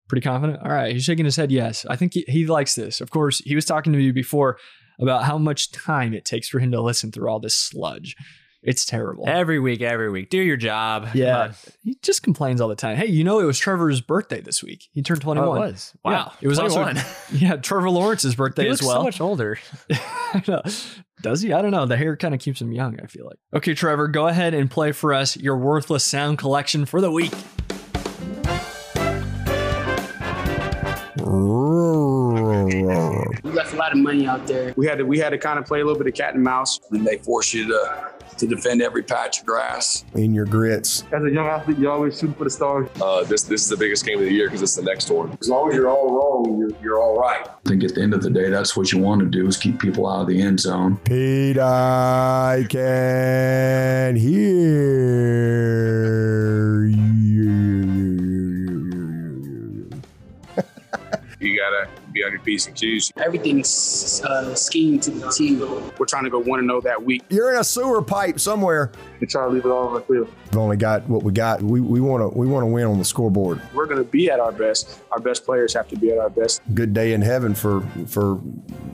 Pretty 0.09 0.23
confident. 0.23 0.61
All 0.63 0.73
right, 0.73 0.93
he's 0.93 1.05
shaking 1.05 1.27
his 1.27 1.37
head. 1.37 1.53
Yes, 1.53 1.85
I 1.87 1.97
think 1.97 2.15
he, 2.15 2.25
he 2.27 2.47
likes 2.47 2.75
this. 2.75 3.01
Of 3.01 3.11
course, 3.11 3.39
he 3.39 3.55
was 3.55 3.65
talking 3.65 3.93
to 3.93 3.99
me 3.99 4.11
before 4.13 4.59
about 5.01 5.25
how 5.25 5.39
much 5.39 5.71
time 5.71 6.15
it 6.15 6.25
takes 6.25 6.49
for 6.49 6.59
him 6.59 6.71
to 6.73 6.81
listen 6.81 7.13
through 7.13 7.29
all 7.29 7.41
this 7.41 7.57
sludge. 7.57 8.17
It's 8.63 8.85
terrible. 8.85 9.25
every 9.27 9.59
week, 9.59 9.81
every 9.81 10.11
week. 10.11 10.29
Do 10.29 10.37
your 10.39 10.59
job. 10.59 11.09
Yeah, 11.15 11.39
on. 11.45 11.55
he 11.83 11.97
just 12.03 12.23
complains 12.23 12.61
all 12.61 12.69
the 12.69 12.75
time. 12.75 12.97
Hey, 12.97 13.07
you 13.07 13.25
know 13.25 13.39
it 13.41 13.45
was 13.45 13.59
Trevor's 13.59 14.03
birthday 14.03 14.41
this 14.43 14.63
week. 14.63 14.89
He 14.93 15.01
turned 15.03 15.21
Oh, 15.23 15.33
21. 15.33 15.57
it 15.57 15.61
was. 15.61 15.93
Yeah, 16.05 16.11
Wow. 16.11 16.33
it 16.43 16.49
was 16.49 16.59
21. 16.59 16.99
also 16.99 17.11
yeah 17.35 17.57
Trevor 17.57 17.89
Lawrence's 17.91 18.35
birthday 18.35 18.65
he 18.65 18.69
as 18.71 18.83
well. 18.83 18.99
so 18.99 19.03
much 19.05 19.21
older. 19.21 19.59
Does 21.23 21.41
he? 21.43 21.53
I 21.55 21.63
don't 21.63 21.71
know. 21.71 21.87
The 21.87 21.97
hair 21.97 22.17
kind 22.17 22.35
of 22.35 22.41
keeps 22.41 22.61
him 22.61 22.73
young. 22.73 22.99
I 23.01 23.07
feel 23.07 23.25
like. 23.27 23.39
Okay, 23.55 23.75
Trevor, 23.75 24.09
go 24.09 24.27
ahead 24.29 24.53
and 24.55 24.71
play 24.71 24.93
for 24.93 25.15
us 25.15 25.37
your 25.37 25.57
worthless 25.57 26.05
sound 26.05 26.39
collection 26.39 26.85
for 26.87 27.01
the 27.01 27.11
week. 27.11 27.33
We 33.43 33.51
left 33.53 33.73
a 33.73 33.77
lot 33.77 33.93
of 33.93 33.99
money 33.99 34.27
out 34.27 34.47
there. 34.47 34.75
we 34.77 34.87
had 34.87 34.99
to 34.99 35.05
we 35.05 35.19
had 35.19 35.31
to 35.31 35.39
kind 35.39 35.59
of 35.59 35.65
play 35.67 35.81
a 35.81 35.85
little 35.85 35.99
bit 35.99 36.07
of 36.09 36.15
cat 36.15 36.35
and 36.35 36.43
mouse. 36.43 36.79
and 36.91 37.07
they 37.07 37.19
force 37.19 37.53
you 37.55 37.69
to 37.69 38.11
to 38.39 38.47
defend 38.47 38.83
every 38.83 39.03
patch 39.03 39.41
of 39.41 39.47
grass. 39.47 40.05
in 40.15 40.33
your 40.35 40.47
grits. 40.47 41.05
As 41.13 41.23
a 41.23 41.31
young 41.31 41.47
athlete, 41.47 41.79
you 41.79 41.91
always 41.91 42.19
shoot 42.19 42.37
for 42.37 42.45
the 42.45 42.51
stars. 42.51 42.89
Uh, 43.01 43.25
this 43.25 43.43
this 43.43 43.63
is 43.63 43.69
the 43.69 43.77
biggest 43.77 44.05
game 44.07 44.19
of 44.19 44.25
the 44.25 44.33
year 44.33 44.47
because 44.49 44.63
it's 44.63 44.75
the 44.77 44.83
next 44.83 45.11
one. 45.11 45.37
As 45.41 45.49
long 45.49 45.69
as 45.71 45.75
you're 45.77 45.89
all 45.89 46.11
wrong, 46.15 46.59
you're, 46.59 46.71
you're 46.83 46.99
all 47.01 47.19
right. 47.19 47.47
I 47.49 47.69
think 47.69 47.85
at 47.85 47.95
the 47.95 48.03
end 48.03 48.15
of 48.15 48.23
the 48.23 48.31
day, 48.31 48.49
that's 48.51 48.77
what 48.77 48.93
you 48.93 48.99
want 48.99 49.21
to 49.21 49.27
do 49.27 49.47
is 49.47 49.57
keep 49.57 49.79
people 49.81 50.07
out 50.09 50.23
of 50.23 50.27
the 50.29 50.41
end 50.41 50.61
zone. 50.61 50.99
Pete, 51.05 51.59
I 51.59 52.67
can 52.69 54.17
hear 54.17 55.60
you. 62.33 62.39
You 62.39 62.39
gotta 62.39 62.39
be 62.39 62.39
on 62.39 62.39
your 62.39 62.41
P's 62.41 62.67
and 62.67 62.77
Q's. 62.77 63.13
Everything's 63.17 64.23
uh, 64.25 64.55
schemed 64.55 65.03
to 65.05 65.11
the 65.11 65.31
T. 65.31 65.57
We're 65.57 66.07
trying 66.07 66.25
to 66.25 66.31
go 66.31 66.39
one 66.39 66.61
and 66.61 66.69
zero 66.69 66.81
that 66.83 67.03
week. 67.03 67.23
You're 67.29 67.53
in 67.53 67.61
a 67.61 67.65
sewer 67.65 68.03
pipe 68.03 68.41
somewhere. 68.41 68.93
We 69.21 69.27
try 69.27 69.45
to 69.45 69.51
leave 69.51 69.65
it 69.65 69.69
all 69.69 69.89
on 69.89 69.95
the 69.95 70.01
field. 70.01 70.29
We've 70.47 70.59
only 70.59 70.77
got 70.77 71.09
what 71.09 71.23
we 71.23 71.33
got. 71.33 71.63
We 71.63 71.81
we 71.81 72.01
want 72.01 72.23
to 72.23 72.39
we 72.39 72.47
want 72.47 72.63
to 72.63 72.67
win 72.67 72.87
on 72.87 72.99
the 72.99 73.05
scoreboard. 73.05 73.61
We're 73.75 73.87
going 73.87 73.99
to 73.99 74.11
be 74.11 74.31
at 74.31 74.41
our 74.41 74.53
best. 74.53 75.01
Our 75.13 75.21
best 75.21 75.45
players 75.45 75.75
have 75.75 75.89
to 75.89 75.97
be 75.97 76.11
at 76.11 76.19
our 76.19 76.31
best. 76.31 76.63
Good 76.75 76.93
day 76.93 77.13
in 77.13 77.23
heaven 77.23 77.55
for 77.55 77.81
for 78.07 78.41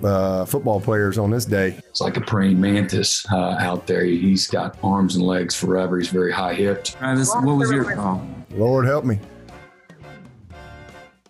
uh, 0.04 0.44
football 0.44 0.80
players 0.80 1.18
on 1.18 1.30
this 1.30 1.44
day. 1.44 1.78
It's 1.88 2.00
like 2.00 2.16
a 2.16 2.20
praying 2.20 2.60
mantis 2.60 3.24
uh, 3.30 3.56
out 3.58 3.86
there. 3.86 4.04
He's 4.04 4.46
got 4.46 4.76
arms 4.82 5.16
and 5.16 5.24
legs 5.24 5.54
forever. 5.54 5.98
He's 5.98 6.08
very 6.08 6.32
high 6.32 6.54
hipped. 6.54 6.98
Travis, 6.98 7.32
what 7.34 7.56
was 7.56 7.70
your 7.70 7.94
call? 7.94 8.26
Lord 8.50 8.86
help 8.86 9.04
me. 9.04 9.20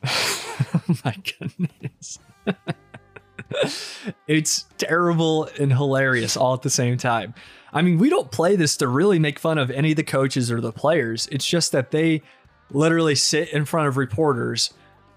oh 0.89 0.97
my 1.05 1.15
goodness. 1.39 2.19
it's 4.27 4.65
terrible 4.79 5.49
and 5.59 5.73
hilarious 5.73 6.37
all 6.37 6.55
at 6.55 6.63
the 6.63 6.71
same 6.71 6.99
time. 6.99 7.35
I 7.73 7.83
mean, 7.83 7.99
we 7.99 8.09
don't 8.09 8.31
play 8.31 8.57
this 8.57 8.77
to 8.79 8.89
really 8.89 9.19
make 9.19 9.39
fun 9.39 9.59
of 9.59 9.71
any 9.71 9.91
of 9.91 9.97
the 9.97 10.03
coaches 10.03 10.51
or 10.51 10.61
the 10.61 10.73
players. 10.73 11.29
It's 11.31 11.47
just 11.47 11.73
that 11.73 11.91
they 11.91 12.23
literally 12.71 13.15
sit 13.15 13.51
in 13.51 13.65
front 13.65 13.89
of 13.89 13.97
reporters 13.97 14.73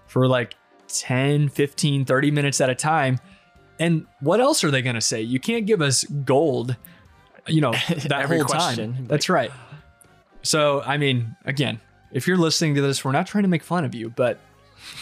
for 0.06 0.26
like 0.26 0.54
10, 0.88 1.48
15, 1.48 2.04
30 2.04 2.30
minutes 2.30 2.60
at 2.60 2.70
a 2.70 2.74
time. 2.74 3.18
And 3.78 4.06
what 4.20 4.40
else 4.40 4.62
are 4.62 4.70
they 4.70 4.82
going 4.82 4.94
to 4.94 5.00
say? 5.00 5.22
You 5.22 5.40
can't 5.40 5.66
give 5.66 5.80
us 5.80 6.04
gold, 6.04 6.76
you 7.46 7.60
know, 7.60 7.72
that 8.08 8.26
whole 8.26 8.44
question. 8.44 8.94
time. 8.94 9.06
That's 9.06 9.28
right. 9.28 9.50
So, 10.42 10.82
I 10.82 10.96
mean, 10.96 11.36
again, 11.44 11.80
if 12.12 12.26
you're 12.26 12.36
listening 12.36 12.74
to 12.74 12.82
this, 12.82 13.04
we're 13.04 13.12
not 13.12 13.26
trying 13.26 13.42
to 13.42 13.48
make 13.48 13.62
fun 13.62 13.84
of 13.84 13.94
you, 13.94 14.10
but 14.10 14.38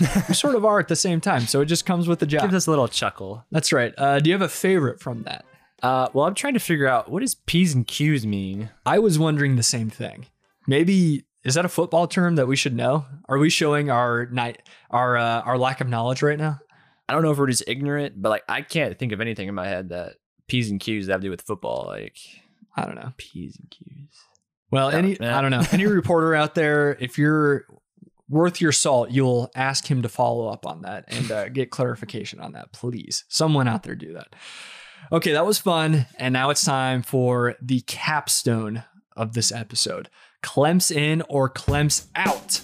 we 0.01 0.35
sort 0.35 0.55
of 0.55 0.64
are 0.64 0.79
at 0.79 0.89
the 0.89 0.97
same 0.97 1.20
time. 1.20 1.43
So 1.43 1.61
it 1.61 1.66
just 1.66 1.87
comes 1.87 2.09
with 2.09 2.18
the 2.18 2.26
job. 2.26 2.43
Gives 2.43 2.55
us 2.55 2.66
a 2.66 2.70
little 2.70 2.89
chuckle. 2.89 3.45
That's 3.51 3.72
right. 3.72 3.95
Uh, 3.97 4.20
do 4.20 4.31
you 4.31 4.35
have 4.35 4.43
a 4.43 4.49
favorite 4.49 5.01
from 5.01 5.22
that? 5.24 5.45
Uh, 5.83 6.09
well, 6.12 6.26
I'm 6.26 6.35
trying 6.35 6.55
to 6.55 6.61
figure 6.61 6.89
out 6.89 7.11
what 7.11 7.20
does 7.20 7.35
P's 7.35 7.74
and 7.74 7.87
Q's 7.87 8.26
mean. 8.26 8.70
I 8.85 8.99
was 8.99 9.18
wondering 9.18 9.57
the 9.57 9.62
same 9.62 9.91
thing. 9.91 10.26
Maybe 10.66 11.24
is 11.45 11.55
that 11.55 11.64
a 11.64 11.68
football 11.68 12.07
term 12.07 12.37
that 12.37 12.47
we 12.47 12.57
should 12.57 12.74
know? 12.74 13.07
Are 13.29 13.39
we 13.39 13.49
showing 13.49 13.91
our 13.91 14.26
night 14.26 14.62
our 14.91 15.16
uh, 15.16 15.41
our 15.43 15.57
lack 15.57 15.81
of 15.81 15.89
knowledge 15.89 16.22
right 16.22 16.39
now? 16.39 16.59
I 17.09 17.12
don't 17.12 17.22
know 17.22 17.31
if 17.31 17.39
we're 17.39 17.47
just 17.47 17.64
ignorant, 17.66 18.20
but 18.20 18.29
like 18.31 18.45
I 18.49 18.62
can't 18.62 18.99
think 18.99 19.12
of 19.12 19.20
anything 19.20 19.49
in 19.49 19.55
my 19.55 19.66
head 19.66 19.91
that 19.91 20.14
P's 20.49 20.70
and 20.70 20.81
Q's 20.81 21.09
have 21.09 21.20
to 21.20 21.26
do 21.26 21.31
with 21.31 21.43
football. 21.43 21.85
Like 21.87 22.18
I 22.76 22.85
don't 22.85 22.97
know. 22.97 23.12
P's 23.16 23.57
and 23.57 23.70
Q's. 23.70 24.09
Well, 24.70 24.91
any. 24.91 25.18
I 25.20 25.41
don't 25.41 25.51
know. 25.51 25.64
Any 25.72 25.87
reporter 25.87 26.35
out 26.35 26.55
there, 26.55 26.97
if 27.01 27.16
you're 27.18 27.64
worth 28.29 28.61
your 28.61 28.72
salt, 28.72 29.11
you'll 29.11 29.51
ask 29.55 29.91
him 29.91 30.03
to 30.03 30.09
follow 30.09 30.49
up 30.49 30.66
on 30.66 30.83
that 30.83 31.05
and 31.09 31.31
uh, 31.31 31.49
get 31.49 31.70
clarification 31.70 32.41
on 32.41 32.53
that, 32.53 32.72
please. 32.72 33.24
Someone 33.29 33.68
out 33.68 33.83
there 33.83 33.95
do 33.95 34.12
that. 34.14 34.35
Okay, 35.11 35.33
that 35.33 35.47
was 35.47 35.59
fun, 35.59 36.07
and 36.18 36.33
now 36.33 36.51
it's 36.51 36.64
time 36.64 37.03
for 37.03 37.55
the 37.62 37.81
capstone 37.83 38.85
of 39.16 39.33
this 39.33 39.51
episode: 39.51 40.11
Clem's 40.43 40.91
in 40.91 41.22
or 41.29 41.49
Clem's 41.49 42.09
out. 42.14 42.61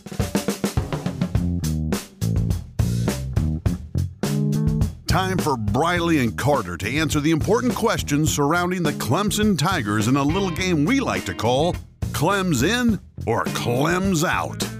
Time 5.06 5.38
for 5.38 5.56
Briley 5.56 6.18
and 6.18 6.36
Carter 6.36 6.76
to 6.76 6.88
answer 6.98 7.20
the 7.20 7.30
important 7.30 7.72
questions 7.76 8.34
surrounding 8.34 8.82
the 8.82 8.92
Clemson 8.94 9.56
Tigers 9.56 10.08
in 10.08 10.16
a 10.16 10.22
little 10.22 10.50
game 10.50 10.84
we 10.84 10.98
like 10.98 11.24
to 11.26 11.34
call 11.34 11.76
Clem's 12.12 12.64
in 12.64 12.98
or 13.24 13.44
Clem's 13.44 14.24
out. 14.24 14.73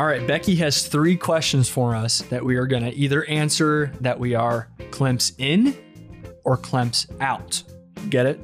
All 0.00 0.06
right, 0.06 0.26
Becky 0.26 0.56
has 0.56 0.88
three 0.88 1.14
questions 1.14 1.68
for 1.68 1.94
us 1.94 2.22
that 2.30 2.42
we 2.42 2.56
are 2.56 2.66
going 2.66 2.84
to 2.84 2.94
either 2.94 3.22
answer 3.26 3.92
that 4.00 4.18
we 4.18 4.34
are 4.34 4.66
Clem's 4.90 5.34
in 5.36 5.76
or 6.42 6.56
Clem's 6.56 7.06
out. 7.20 7.62
Get 8.08 8.24
it? 8.24 8.40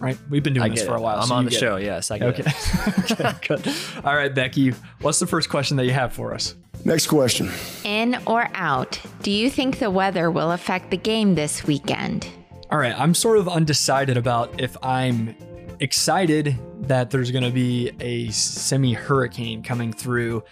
Right? 0.00 0.18
We've 0.28 0.42
been 0.42 0.54
doing 0.54 0.72
this 0.72 0.80
get 0.80 0.88
for 0.88 0.96
a 0.96 1.00
while. 1.00 1.20
I'm 1.20 1.28
so 1.28 1.34
on 1.36 1.44
the 1.44 1.52
show. 1.52 1.76
it. 1.76 1.84
Yes, 1.84 2.10
I 2.10 2.18
get 2.18 2.40
Okay. 2.40 2.42
it. 2.44 3.12
okay, 3.22 3.32
good. 3.46 3.74
All 4.04 4.16
right, 4.16 4.34
Becky, 4.34 4.70
what's 5.00 5.20
the 5.20 5.28
first 5.28 5.48
question 5.48 5.76
that 5.76 5.84
you 5.84 5.92
have 5.92 6.12
for 6.12 6.34
us? 6.34 6.56
Next 6.84 7.06
question. 7.06 7.48
In 7.84 8.20
or 8.26 8.50
out? 8.54 9.00
Do 9.22 9.30
you 9.30 9.50
think 9.50 9.78
the 9.78 9.92
weather 9.92 10.32
will 10.32 10.50
affect 10.50 10.90
the 10.90 10.96
game 10.96 11.36
this 11.36 11.64
weekend? 11.64 12.26
All 12.72 12.78
right, 12.78 12.98
I'm 12.98 13.14
sort 13.14 13.38
of 13.38 13.48
undecided 13.48 14.16
about 14.16 14.60
if 14.60 14.76
I'm 14.82 15.36
excited 15.80 16.56
that 16.82 17.10
there's 17.10 17.30
going 17.30 17.44
to 17.44 17.50
be 17.50 17.92
a 18.00 18.28
semi 18.30 18.92
hurricane 18.92 19.62
coming 19.62 19.92
through 19.92 20.42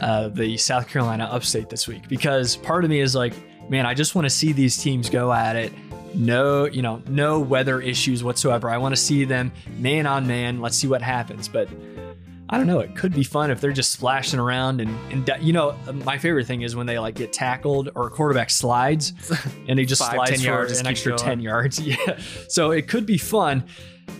uh, 0.00 0.28
the 0.28 0.56
South 0.56 0.88
Carolina 0.88 1.24
upstate 1.24 1.68
this 1.68 1.86
week 1.88 2.08
because 2.08 2.56
part 2.56 2.84
of 2.84 2.90
me 2.90 3.00
is 3.00 3.14
like, 3.14 3.34
man, 3.70 3.86
I 3.86 3.94
just 3.94 4.14
want 4.14 4.26
to 4.26 4.30
see 4.30 4.52
these 4.52 4.76
teams 4.76 5.10
go 5.10 5.32
at 5.32 5.56
it. 5.56 5.72
No, 6.14 6.64
you 6.64 6.82
know, 6.82 7.02
no 7.08 7.40
weather 7.40 7.80
issues 7.80 8.24
whatsoever. 8.24 8.70
I 8.70 8.78
want 8.78 8.94
to 8.94 9.00
see 9.00 9.24
them 9.24 9.52
man 9.78 10.06
on 10.06 10.26
man. 10.26 10.60
Let's 10.60 10.76
see 10.76 10.88
what 10.88 11.02
happens. 11.02 11.46
But 11.48 11.68
I 12.48 12.58
don't 12.58 12.66
know. 12.66 12.80
It 12.80 12.94
could 12.94 13.12
be 13.12 13.24
fun 13.24 13.50
if 13.50 13.60
they're 13.60 13.72
just 13.72 13.92
splashing 13.92 14.38
around 14.38 14.80
and, 14.80 14.96
and 15.10 15.30
you 15.44 15.52
know, 15.52 15.76
my 16.04 16.16
favorite 16.16 16.46
thing 16.46 16.62
is 16.62 16.76
when 16.76 16.86
they 16.86 16.98
like 16.98 17.16
get 17.16 17.32
tackled 17.32 17.90
or 17.94 18.06
a 18.06 18.10
quarterback 18.10 18.50
slides 18.50 19.12
and 19.68 19.78
he 19.78 19.84
just 19.84 20.00
Five, 20.00 20.14
slides 20.14 20.40
for 20.40 20.46
yards, 20.46 20.78
an 20.78 20.86
extra 20.86 21.16
10 21.16 21.40
yards. 21.40 21.80
Yeah. 21.86 22.18
So 22.48 22.70
it 22.70 22.88
could 22.88 23.04
be 23.04 23.18
fun. 23.18 23.64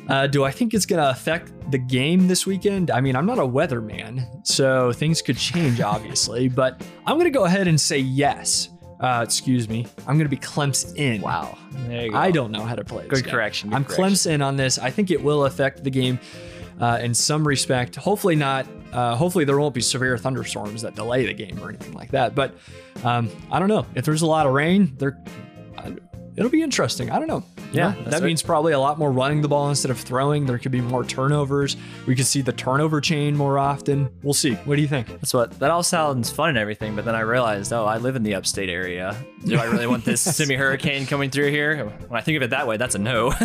Uh, 0.09 0.27
do 0.27 0.45
I 0.45 0.51
think 0.51 0.73
it's 0.75 0.87
going 0.87 1.03
to 1.03 1.11
affect 1.11 1.53
the 1.71 1.79
game 1.79 2.29
this 2.29 2.47
weekend? 2.47 2.91
I 2.91 3.01
mean, 3.01 3.17
I'm 3.17 3.27
not 3.27 3.39
a 3.39 3.43
weatherman, 3.47 4.47
so 4.47 4.93
things 4.93 5.21
could 5.21 5.37
change, 5.37 5.81
obviously, 5.81 6.49
but 6.63 6.81
I'm 7.07 7.17
going 7.17 7.25
to 7.25 7.37
go 7.37 7.45
ahead 7.45 7.67
and 7.69 7.81
say 7.81 7.99
yes. 7.99 8.69
Uh, 9.01 9.21
excuse 9.23 9.69
me. 9.69 9.87
I'm 10.07 10.17
going 10.17 10.25
to 10.25 10.29
be 10.29 10.39
Clemson 10.39 10.97
in. 10.97 11.21
Wow. 11.21 11.59
There 11.71 12.07
you 12.07 12.13
go. 12.13 12.17
I 12.17 12.31
don't 12.31 12.51
know 12.51 12.63
how 12.63 12.75
to 12.75 12.85
play 12.85 13.03
this 13.03 13.11
Good 13.21 13.25
game. 13.25 13.35
correction, 13.35 13.69
good 13.71 13.77
I'm 13.77 13.85
correction. 13.85 14.05
Clemson 14.05 14.45
on 14.45 14.57
this. 14.57 14.79
I 14.79 14.91
think 14.91 15.11
it 15.11 15.23
will 15.23 15.45
affect 15.45 15.85
the 15.85 15.91
game 15.91 16.19
uh, 16.81 16.99
in 17.03 17.13
some 17.13 17.47
respect. 17.47 17.97
Hopefully 17.97 18.37
not. 18.37 18.67
Uh, 18.93 19.15
hopefully 19.15 19.45
there 19.45 19.59
won't 19.59 19.75
be 19.75 19.83
severe 19.83 20.17
thunderstorms 20.17 20.81
that 20.83 20.95
delay 20.95 21.27
the 21.27 21.35
game 21.35 21.59
or 21.63 21.69
anything 21.69 21.93
like 21.93 22.11
that. 22.13 22.35
But 22.35 22.55
um, 23.05 23.29
I 23.51 23.59
don't 23.59 23.69
know. 23.69 23.85
If 23.95 24.05
there's 24.07 24.23
a 24.23 24.27
lot 24.27 24.47
of 24.47 24.55
rain, 24.55 24.95
there, 24.99 25.19
uh, 25.77 25.91
it'll 26.37 26.51
be 26.51 26.63
interesting. 26.63 27.11
I 27.11 27.19
don't 27.19 27.29
know. 27.29 27.45
Yeah, 27.73 27.95
that 28.05 28.15
right. 28.15 28.23
means 28.23 28.43
probably 28.43 28.73
a 28.73 28.81
lot 28.81 28.99
more 28.99 29.13
running 29.13 29.41
the 29.43 29.49
ball 29.49 29.69
instead 29.69 29.91
of 29.91 29.99
throwing. 30.01 30.47
There 30.47 30.59
could 30.59 30.73
be 30.73 30.81
more 30.81 31.05
turnovers. 31.05 31.77
We 32.07 32.15
could 32.15 32.27
see 32.27 32.43
the 32.43 32.53
turnover 32.53 33.01
chain 33.01 33.37
more 33.37 33.59
often. 33.59 34.11
We'll 34.23 34.35
see. 34.35 34.55
What 34.55 34.77
do 34.77 34.83
you 34.83 34.89
think? 34.89 35.09
That's 35.09 35.35
what 35.35 35.59
that 35.59 35.71
all 35.71 35.83
sounds 35.83 36.31
fun 36.31 36.51
and 36.51 36.59
everything, 36.59 36.97
but 36.97 37.05
then 37.05 37.15
I 37.15 37.21
realized, 37.21 37.73
oh, 37.73 37.85
I 37.85 37.99
live 37.99 38.17
in 38.17 38.23
the 38.23 38.35
upstate 38.35 38.69
area. 38.69 39.17
Do 39.45 39.59
I 39.59 39.65
really 39.65 39.87
want 39.87 40.05
this 40.05 40.21
semi 40.37 40.55
hurricane 40.55 41.07
coming 41.07 41.31
through 41.31 41.51
here? 41.51 41.87
When 41.87 42.19
I 42.19 42.23
think 42.23 42.37
of 42.37 42.43
it 42.43 42.51
that 42.51 42.67
way, 42.67 42.77
that's 42.77 42.95
a 42.95 42.99
no. 42.99 43.33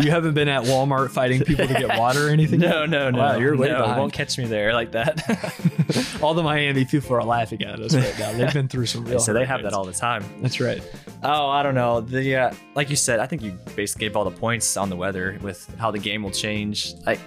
You 0.00 0.10
haven't 0.10 0.34
been 0.34 0.48
at 0.48 0.64
Walmart 0.64 1.10
fighting 1.10 1.42
people 1.42 1.66
to 1.66 1.74
get 1.74 1.98
water 1.98 2.28
or 2.28 2.30
anything? 2.30 2.60
no, 2.60 2.82
yet? 2.82 2.90
no, 2.90 3.10
no. 3.10 3.18
Wow, 3.18 3.36
you're 3.36 3.56
way 3.56 3.68
no, 3.68 3.80
behind. 3.80 3.98
won't 3.98 4.12
catch 4.12 4.38
me 4.38 4.46
there 4.46 4.72
like 4.72 4.92
that. 4.92 6.20
All 6.22 6.34
the 6.34 6.42
Miami 6.42 6.84
people 6.84 7.16
are 7.16 7.24
laughing 7.24 7.62
at 7.64 7.80
us 7.80 7.94
right 7.94 8.18
now. 8.18 8.32
They've 8.32 8.52
been 8.52 8.68
through 8.68 8.86
some 8.86 9.04
real. 9.04 9.18
so 9.18 9.32
they 9.32 9.44
have 9.44 9.62
that 9.62 9.72
all 9.72 9.84
the 9.84 9.92
time. 9.92 10.24
That's 10.40 10.60
right. 10.60 10.82
Oh, 11.22 11.48
I 11.48 11.62
don't 11.62 11.74
know. 11.74 12.00
The 12.00 12.36
uh, 12.36 12.49
like 12.74 12.90
you 12.90 12.96
said, 12.96 13.20
I 13.20 13.26
think 13.26 13.42
you 13.42 13.52
basically 13.76 14.06
gave 14.06 14.16
all 14.16 14.24
the 14.24 14.36
points 14.36 14.76
on 14.76 14.88
the 14.88 14.96
weather 14.96 15.38
with 15.42 15.72
how 15.78 15.90
the 15.90 15.98
game 15.98 16.22
will 16.22 16.30
change. 16.30 16.94
Like, 17.06 17.20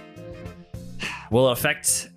will 1.30 1.48
it 1.48 1.52
affect? 1.52 2.10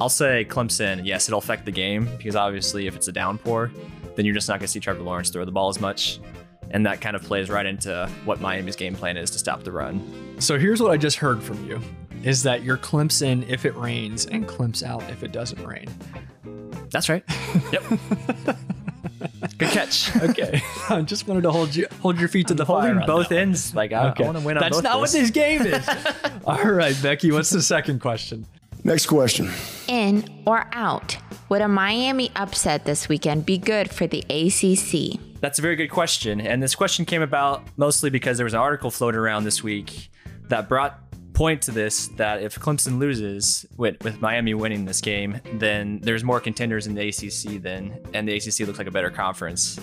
I'll 0.00 0.08
say 0.08 0.46
Clemson. 0.48 1.02
Yes, 1.04 1.28
it'll 1.28 1.38
affect 1.38 1.64
the 1.64 1.72
game 1.72 2.08
because 2.16 2.36
obviously, 2.36 2.86
if 2.86 2.96
it's 2.96 3.08
a 3.08 3.12
downpour, 3.12 3.70
then 4.16 4.24
you're 4.24 4.34
just 4.34 4.48
not 4.48 4.54
going 4.54 4.66
to 4.66 4.68
see 4.68 4.80
Trevor 4.80 5.02
Lawrence 5.02 5.30
throw 5.30 5.44
the 5.44 5.52
ball 5.52 5.68
as 5.68 5.80
much, 5.80 6.20
and 6.70 6.84
that 6.86 7.00
kind 7.00 7.16
of 7.16 7.22
plays 7.22 7.50
right 7.50 7.66
into 7.66 8.08
what 8.24 8.40
Miami's 8.40 8.76
game 8.76 8.94
plan 8.94 9.16
is 9.16 9.30
to 9.30 9.38
stop 9.38 9.62
the 9.62 9.72
run. 9.72 10.36
So 10.38 10.58
here's 10.58 10.80
what 10.80 10.90
I 10.90 10.96
just 10.96 11.16
heard 11.16 11.42
from 11.42 11.64
you: 11.66 11.80
is 12.22 12.42
that 12.42 12.62
you're 12.62 12.78
Clemson 12.78 13.48
if 13.48 13.64
it 13.64 13.74
rains 13.76 14.26
and 14.26 14.46
Clemson 14.46 14.84
out 14.84 15.02
if 15.10 15.22
it 15.22 15.32
doesn't 15.32 15.64
rain. 15.64 15.86
That's 16.90 17.08
right. 17.08 17.22
Yep. 17.72 17.82
Good 19.58 19.68
catch. 19.70 20.10
Okay, 20.22 20.62
I 20.88 21.02
just 21.02 21.26
wanted 21.28 21.42
to 21.42 21.50
hold 21.50 21.74
you 21.74 21.86
hold 22.00 22.18
your 22.18 22.28
feet 22.28 22.48
to 22.48 22.54
the 22.54 22.64
fire. 22.66 22.88
Holding 22.92 23.06
both 23.06 23.28
that 23.28 23.34
one. 23.36 23.42
ends. 23.42 23.74
Like 23.74 23.92
I, 23.92 24.10
Okay. 24.10 24.24
I 24.24 24.26
want 24.26 24.38
to 24.38 24.44
win 24.44 24.56
on 24.56 24.60
That's 24.62 24.76
both 24.76 24.84
not 24.84 24.98
what 25.00 25.10
this. 25.10 25.22
this 25.22 25.30
game 25.30 25.62
is. 25.62 25.88
All 26.44 26.70
right, 26.70 26.96
Becky. 27.02 27.32
What's 27.32 27.50
the 27.50 27.62
second 27.62 28.00
question? 28.00 28.46
Next 28.84 29.06
question. 29.06 29.50
In 29.88 30.24
or 30.46 30.66
out? 30.72 31.16
Would 31.50 31.60
a 31.62 31.68
Miami 31.68 32.30
upset 32.36 32.84
this 32.86 33.08
weekend 33.08 33.44
be 33.44 33.58
good 33.58 33.90
for 33.90 34.06
the 34.06 34.20
ACC? 34.30 35.20
That's 35.40 35.58
a 35.58 35.62
very 35.62 35.76
good 35.76 35.88
question. 35.88 36.40
And 36.40 36.62
this 36.62 36.74
question 36.74 37.04
came 37.04 37.22
about 37.22 37.62
mostly 37.76 38.08
because 38.10 38.36
there 38.38 38.44
was 38.44 38.54
an 38.54 38.60
article 38.60 38.90
floating 38.90 39.18
around 39.20 39.44
this 39.44 39.62
week 39.62 40.10
that 40.48 40.68
brought 40.68 40.98
point 41.40 41.62
to 41.62 41.70
this 41.70 42.08
that 42.18 42.42
if 42.42 42.58
Clemson 42.58 42.98
loses 42.98 43.64
with, 43.78 43.96
with 44.04 44.20
Miami 44.20 44.52
winning 44.52 44.84
this 44.84 45.00
game, 45.00 45.40
then 45.54 45.98
there's 46.02 46.22
more 46.22 46.38
contenders 46.38 46.86
in 46.86 46.94
the 46.94 47.08
ACC 47.08 47.62
then, 47.62 47.98
and 48.12 48.28
the 48.28 48.36
ACC 48.36 48.66
looks 48.66 48.76
like 48.76 48.86
a 48.86 48.90
better 48.90 49.08
conference. 49.08 49.80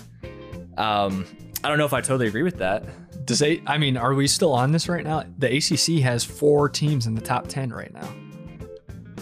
Um, 0.78 1.26
I 1.64 1.68
don't 1.70 1.80
know 1.80 1.86
if 1.86 1.94
I 1.94 2.02
totally 2.02 2.28
agree 2.28 2.44
with 2.44 2.60
that. 2.60 2.86
Does 3.26 3.42
a, 3.42 3.60
I 3.66 3.80
mean, 3.80 3.98
are 3.98 4.14
we 4.14 4.28
still 4.28 4.54
on 4.54 4.72
this 4.72 4.88
right 4.88 5.04
now? 5.04 5.24
The 5.40 5.48
ACC 5.58 6.04
has 6.04 6.24
four 6.24 6.70
teams 6.70 7.08
in 7.08 7.16
the 7.16 7.22
top 7.22 7.48
ten 7.48 7.72
right 7.72 7.92
now. 7.92 8.08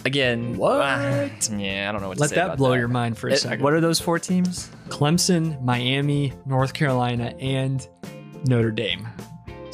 Again, 0.04 0.58
What? 0.58 0.82
ah, 0.82 1.30
yeah, 1.56 1.88
I 1.88 1.92
don't 1.94 2.02
know 2.02 2.10
what 2.10 2.20
Let 2.20 2.28
to 2.28 2.36
say 2.36 2.36
that 2.36 2.58
blow 2.58 2.72
that. 2.72 2.80
your 2.80 2.90
mind 2.90 3.18
for 3.18 3.30
a 3.30 3.32
It- 3.32 3.38
second. 3.38 3.64
What 3.64 3.72
are 3.72 3.80
those 3.80 4.02
four 4.02 4.20
teams? 4.20 4.70
Clemson, 4.90 5.64
Miami, 5.64 6.34
North 6.46 6.74
Carolina, 6.74 7.34
and 7.40 7.88
Notre 8.46 8.72
Dame. 8.72 9.08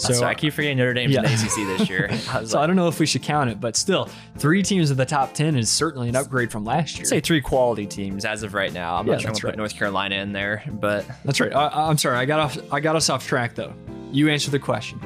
So 0.02 0.14
So 0.14 0.26
I 0.26 0.34
keep 0.36 0.54
forgetting 0.54 0.78
Notre 0.78 0.94
Dame's 0.94 1.16
in 1.16 1.24
the 1.24 1.30
Yeah. 1.30 1.36
ACC 1.36 1.78
this 1.78 1.90
year. 1.90 2.10
I 2.32 2.44
So 2.46 2.60
I 2.60 2.68
don't 2.68 2.76
know 2.76 2.88
if 2.88 3.00
we 3.00 3.06
should 3.06 3.22
count 3.24 3.50
it, 3.50 3.60
but 3.60 3.76
still, 3.76 4.10
three 4.38 4.64
teams 4.64 4.90
in 4.92 4.98
the 4.98 5.06
top 5.06 5.34
ten 5.34 5.56
is 5.56 5.70
certainly 5.70 6.10
an 6.10 6.16
upgrade 6.16 6.52
from 6.52 6.66
last 6.66 6.96
year. 6.98 7.04
I'd 7.04 7.08
say 7.08 7.20
three 7.20 7.42
quality 7.42 7.86
teams 7.86 8.26
as 8.26 8.44
of 8.44 8.54
right 8.54 8.74
now. 8.74 8.96
I'm 8.96 9.06
Yeah, 9.08 9.14
not 9.14 9.22
sure 9.22 9.30
I'm 9.30 9.34
gonna 9.34 9.44
right. 9.46 9.52
put 9.54 9.58
North 9.58 9.76
Carolina 9.76 10.16
in 10.16 10.32
there, 10.34 10.64
but 10.70 11.06
That's 11.26 11.40
right. 11.40 11.54
I, 11.54 11.88
I'm 11.90 11.98
sorry. 11.98 12.18
I 12.18 12.26
got 12.26 12.40
off. 12.40 12.58
I 12.74 12.80
got 12.80 12.96
us 12.96 13.10
off 13.10 13.26
track 13.28 13.56
though. 13.56 13.74
You 14.12 14.30
answer 14.30 14.52
the 14.52 14.60
question. 14.60 15.00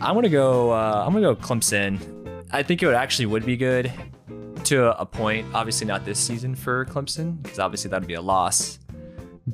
I'm 0.00 0.14
gonna 0.14 0.28
go. 0.28 0.70
Uh, 0.72 1.04
I'm 1.06 1.12
gonna 1.12 1.34
go 1.34 1.36
Clemson. 1.36 2.44
I 2.50 2.62
think 2.62 2.82
it 2.82 2.86
would 2.86 2.94
actually 2.94 3.26
would 3.26 3.44
be 3.44 3.56
good 3.56 3.92
to 4.64 4.98
a 5.00 5.04
point. 5.06 5.46
Obviously, 5.54 5.86
not 5.86 6.04
this 6.04 6.18
season 6.18 6.54
for 6.54 6.84
Clemson 6.86 7.42
because 7.42 7.58
obviously 7.58 7.90
that'd 7.90 8.06
be 8.08 8.14
a 8.14 8.20
loss. 8.22 8.78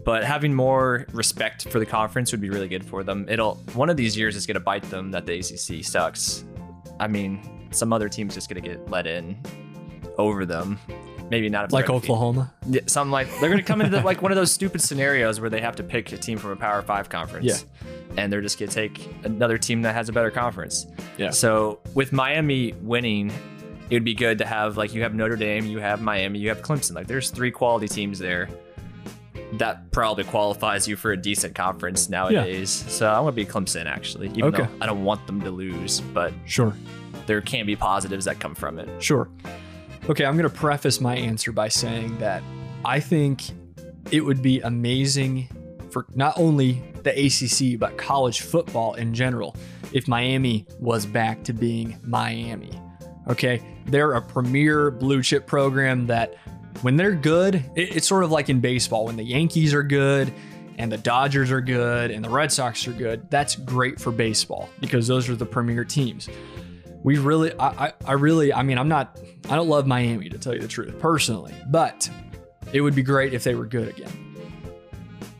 But 0.02 0.24
having 0.24 0.54
more 0.54 1.06
respect 1.12 1.68
for 1.68 1.78
the 1.78 1.86
conference 1.86 2.32
would 2.32 2.40
be 2.40 2.50
really 2.50 2.68
good 2.68 2.84
for 2.84 3.04
them. 3.04 3.26
It'll 3.28 3.56
one 3.74 3.90
of 3.90 3.96
these 3.96 4.16
years 4.16 4.34
is 4.34 4.46
gonna 4.46 4.60
bite 4.60 4.82
them 4.90 5.10
that 5.12 5.26
the 5.26 5.38
ACC 5.38 5.84
sucks. 5.84 6.44
I 6.98 7.06
mean, 7.06 7.68
some 7.70 7.92
other 7.92 8.08
teams 8.08 8.34
just 8.34 8.48
gonna 8.48 8.60
get 8.60 8.90
let 8.90 9.06
in 9.06 9.36
over 10.18 10.44
them. 10.46 10.78
Maybe 11.30 11.48
not 11.48 11.72
Like 11.72 11.88
Oklahoma. 11.88 12.52
Yeah, 12.68 12.82
something 12.86 13.10
like 13.10 13.28
they're 13.40 13.50
gonna 13.50 13.62
come 13.62 13.80
into 13.80 13.98
the, 13.98 14.04
like 14.04 14.20
one 14.20 14.30
of 14.30 14.36
those 14.36 14.52
stupid 14.52 14.80
scenarios 14.80 15.40
where 15.40 15.50
they 15.50 15.60
have 15.60 15.76
to 15.76 15.82
pick 15.82 16.12
a 16.12 16.18
team 16.18 16.38
from 16.38 16.50
a 16.50 16.56
Power 16.56 16.82
Five 16.82 17.08
conference. 17.08 17.46
Yeah. 17.46 17.90
And 18.16 18.32
they're 18.32 18.42
just 18.42 18.58
gonna 18.58 18.70
take 18.70 19.08
another 19.24 19.58
team 19.58 19.82
that 19.82 19.94
has 19.94 20.08
a 20.08 20.12
better 20.12 20.30
conference. 20.30 20.86
Yeah. 21.18 21.30
So 21.30 21.80
with 21.94 22.12
Miami 22.12 22.72
winning, 22.82 23.30
it 23.90 23.94
would 23.94 24.04
be 24.04 24.14
good 24.14 24.38
to 24.38 24.46
have 24.46 24.76
like 24.76 24.94
you 24.94 25.02
have 25.02 25.14
Notre 25.14 25.36
Dame, 25.36 25.66
you 25.66 25.78
have 25.78 26.00
Miami, 26.02 26.38
you 26.38 26.48
have 26.48 26.62
Clemson. 26.62 26.94
Like 26.94 27.06
there's 27.06 27.30
three 27.30 27.50
quality 27.50 27.88
teams 27.88 28.18
there. 28.18 28.48
That 29.58 29.90
probably 29.92 30.24
qualifies 30.24 30.88
you 30.88 30.96
for 30.96 31.12
a 31.12 31.16
decent 31.16 31.54
conference 31.54 32.08
nowadays. 32.08 32.82
Yeah. 32.86 32.90
So 32.92 33.08
I'm 33.10 33.22
gonna 33.22 33.32
be 33.32 33.44
Clemson 33.44 33.86
actually, 33.86 34.28
even 34.28 34.44
Okay. 34.46 34.62
though 34.64 34.68
I 34.80 34.86
don't 34.86 35.04
want 35.04 35.26
them 35.26 35.40
to 35.42 35.50
lose, 35.50 36.00
but 36.00 36.32
Sure. 36.46 36.74
there 37.26 37.40
can 37.40 37.66
be 37.66 37.76
positives 37.76 38.24
that 38.24 38.40
come 38.40 38.54
from 38.54 38.78
it. 38.78 38.88
Sure. 39.02 39.28
Okay, 40.08 40.26
I'm 40.26 40.36
going 40.36 40.48
to 40.50 40.54
preface 40.54 41.00
my 41.00 41.16
answer 41.16 41.50
by 41.50 41.68
saying 41.68 42.18
that 42.18 42.42
I 42.84 43.00
think 43.00 43.42
it 44.10 44.20
would 44.22 44.42
be 44.42 44.60
amazing 44.60 45.48
for 45.90 46.04
not 46.14 46.34
only 46.36 46.82
the 47.04 47.10
ACC, 47.10 47.76
but 47.78 47.96
college 47.96 48.42
football 48.42 48.92
in 48.94 49.14
general 49.14 49.56
if 49.92 50.06
Miami 50.06 50.66
was 50.78 51.06
back 51.06 51.42
to 51.44 51.54
being 51.54 51.96
Miami. 52.02 52.70
Okay, 53.28 53.62
they're 53.86 54.12
a 54.12 54.20
premier 54.20 54.90
blue 54.90 55.22
chip 55.22 55.46
program 55.46 56.06
that 56.08 56.34
when 56.82 56.96
they're 56.96 57.14
good, 57.14 57.56
it- 57.76 57.96
it's 57.96 58.06
sort 58.06 58.24
of 58.24 58.30
like 58.30 58.48
in 58.48 58.60
baseball 58.60 59.06
when 59.06 59.16
the 59.16 59.24
Yankees 59.24 59.72
are 59.74 59.82
good 59.82 60.32
and 60.78 60.90
the 60.90 60.98
Dodgers 60.98 61.50
are 61.50 61.60
good 61.60 62.10
and 62.10 62.24
the 62.24 62.28
Red 62.28 62.50
Sox 62.52 62.86
are 62.88 62.92
good. 62.92 63.30
That's 63.30 63.54
great 63.56 64.00
for 64.00 64.10
baseball 64.10 64.68
because 64.80 65.06
those 65.06 65.28
are 65.28 65.36
the 65.36 65.46
premier 65.46 65.84
teams 65.84 66.28
we 67.04 67.18
really 67.18 67.52
I, 67.58 67.86
I 67.88 67.92
I 68.06 68.12
really 68.12 68.50
I 68.52 68.62
mean 68.62 68.78
I'm 68.78 68.88
not 68.88 69.20
I 69.50 69.56
don't 69.56 69.68
love 69.68 69.86
Miami 69.86 70.30
to 70.30 70.38
tell 70.38 70.54
you 70.54 70.60
the 70.60 70.66
truth 70.68 70.98
personally, 70.98 71.54
but 71.68 72.08
it 72.72 72.80
would 72.80 72.94
be 72.94 73.02
great 73.02 73.34
if 73.34 73.44
they 73.44 73.54
were 73.54 73.66
good 73.66 73.88
again. 73.88 74.10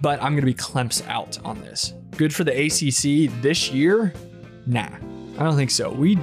But 0.03 0.23
I'm 0.23 0.35
gonna 0.35 0.45
be 0.47 0.53
Clemps 0.55 1.03
out 1.09 1.39
on 1.43 1.61
this. 1.63 1.95
Good 2.19 2.35
for 2.35 2.45
the 2.45 2.53
ACC 2.53 3.31
this 3.43 3.71
year? 3.73 4.13
Nah, 4.67 4.89
I 5.39 5.43
don't 5.43 5.57
think 5.57 5.71
so. 5.71 5.91
We 5.91 6.19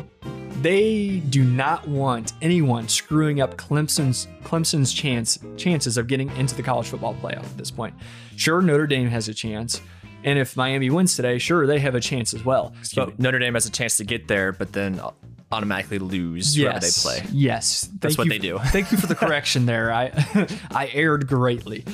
they 0.62 1.20
do 1.30 1.44
not 1.44 1.88
want 1.88 2.34
anyone 2.42 2.88
screwing 2.88 3.42
up 3.42 3.58
Clemson's 3.58 4.28
Clemson's 4.44 4.94
chance 4.94 5.40
chances 5.58 5.98
of 5.98 6.08
getting 6.08 6.30
into 6.38 6.56
the 6.56 6.64
college 6.64 6.88
football 6.88 7.14
playoff 7.16 7.44
at 7.44 7.58
this 7.58 7.72
point. 7.72 7.94
Sure, 8.36 8.62
Notre 8.62 8.88
Dame 8.88 9.10
has 9.10 9.28
a 9.28 9.34
chance. 9.34 9.82
And 10.24 10.38
if 10.38 10.56
Miami 10.56 10.90
wins 10.92 11.16
today, 11.16 11.40
sure, 11.40 11.66
they 11.66 11.80
have 11.80 11.96
a 11.96 12.00
chance 12.00 12.34
as 12.36 12.46
well. 12.46 12.74
Excuse 12.80 13.08
me, 13.08 13.14
Notre 13.18 13.40
Dame 13.40 13.56
has 13.56 13.66
a 13.66 13.72
chance 13.72 13.98
to 13.98 14.04
get 14.04 14.28
there, 14.28 14.52
but 14.52 14.72
then 14.72 15.02
automatically 15.52 15.98
lose 15.98 16.56
wherever 16.58 16.80
they 16.80 16.92
play. 16.92 17.24
Yes, 17.32 17.90
That's 18.00 18.16
Thank 18.16 18.18
what 18.20 18.26
you- 18.26 18.30
they 18.32 18.38
do. 18.40 18.60
Thank 18.66 18.92
you 18.92 18.98
for 19.00 19.08
the 19.08 19.16
correction 19.24 19.66
there. 19.66 19.92
I 19.92 20.12
I 20.72 20.90
erred 20.94 21.28
greatly, 21.28 21.86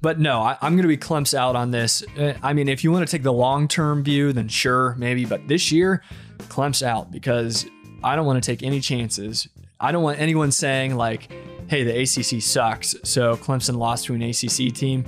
but 0.00 0.20
no, 0.20 0.40
I, 0.42 0.56
I'm 0.62 0.74
going 0.74 0.82
to 0.82 0.88
be 0.88 0.96
Clemps 0.96 1.34
out 1.34 1.56
on 1.56 1.72
this. 1.72 2.04
Uh, 2.16 2.34
I 2.42 2.52
mean, 2.52 2.68
if 2.68 2.84
you 2.84 2.92
want 2.92 3.06
to 3.06 3.10
take 3.10 3.24
the 3.24 3.32
long 3.32 3.66
term 3.66 4.04
view, 4.04 4.32
then 4.32 4.46
sure, 4.48 4.94
maybe. 4.96 5.24
But 5.24 5.48
this 5.48 5.72
year, 5.72 6.02
Clemps 6.48 6.84
out 6.84 7.10
because 7.10 7.66
I 8.04 8.16
don't 8.16 8.26
want 8.26 8.42
to 8.42 8.46
take 8.46 8.62
any 8.62 8.80
chances. 8.80 9.48
I 9.80 9.92
don't 9.92 10.02
want 10.02 10.20
anyone 10.20 10.52
saying 10.52 10.96
like, 10.96 11.30
"Hey, 11.68 11.84
the 11.84 12.02
ACC 12.02 12.42
sucks," 12.42 12.94
so 13.02 13.36
Clemson 13.36 13.76
lost 13.76 14.06
to 14.06 14.14
an 14.14 14.22
ACC 14.22 14.72
team. 14.74 15.04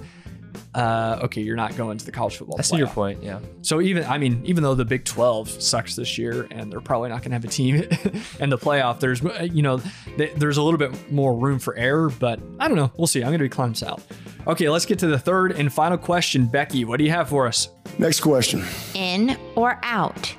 Uh, 0.74 1.20
okay, 1.22 1.40
you're 1.40 1.56
not 1.56 1.76
going 1.76 1.96
to 1.98 2.04
the 2.04 2.10
college 2.10 2.36
football. 2.36 2.56
I 2.58 2.62
see 2.62 2.76
your 2.76 2.88
point. 2.88 3.22
Yeah. 3.22 3.38
So 3.62 3.80
even 3.80 4.04
I 4.04 4.18
mean, 4.18 4.42
even 4.44 4.62
though 4.64 4.74
the 4.74 4.84
Big 4.84 5.04
12 5.04 5.62
sucks 5.62 5.94
this 5.94 6.18
year 6.18 6.48
and 6.50 6.72
they're 6.72 6.80
probably 6.80 7.10
not 7.10 7.20
going 7.20 7.30
to 7.30 7.34
have 7.36 7.44
a 7.44 7.48
team 7.48 7.76
in 8.40 8.50
the 8.50 8.58
playoff, 8.58 8.98
there's 8.98 9.22
you 9.52 9.62
know 9.62 9.80
th- 10.16 10.34
there's 10.34 10.56
a 10.56 10.62
little 10.62 10.78
bit 10.78 11.12
more 11.12 11.36
room 11.36 11.58
for 11.60 11.76
error, 11.76 12.10
but 12.10 12.40
I 12.58 12.66
don't 12.66 12.76
know. 12.76 12.90
We'll 12.96 13.06
see. 13.06 13.20
I'm 13.20 13.28
going 13.28 13.38
to 13.38 13.44
be 13.44 13.48
Clemson 13.48 13.86
out. 13.86 14.02
Okay, 14.46 14.68
let's 14.68 14.84
get 14.84 14.98
to 15.00 15.06
the 15.06 15.18
third 15.18 15.52
and 15.52 15.72
final 15.72 15.96
question. 15.96 16.46
Becky, 16.46 16.84
what 16.84 16.98
do 16.98 17.04
you 17.04 17.10
have 17.10 17.28
for 17.28 17.46
us? 17.46 17.68
Next 17.98 18.20
question. 18.20 18.64
In 18.94 19.38
or 19.54 19.78
out? 19.82 20.34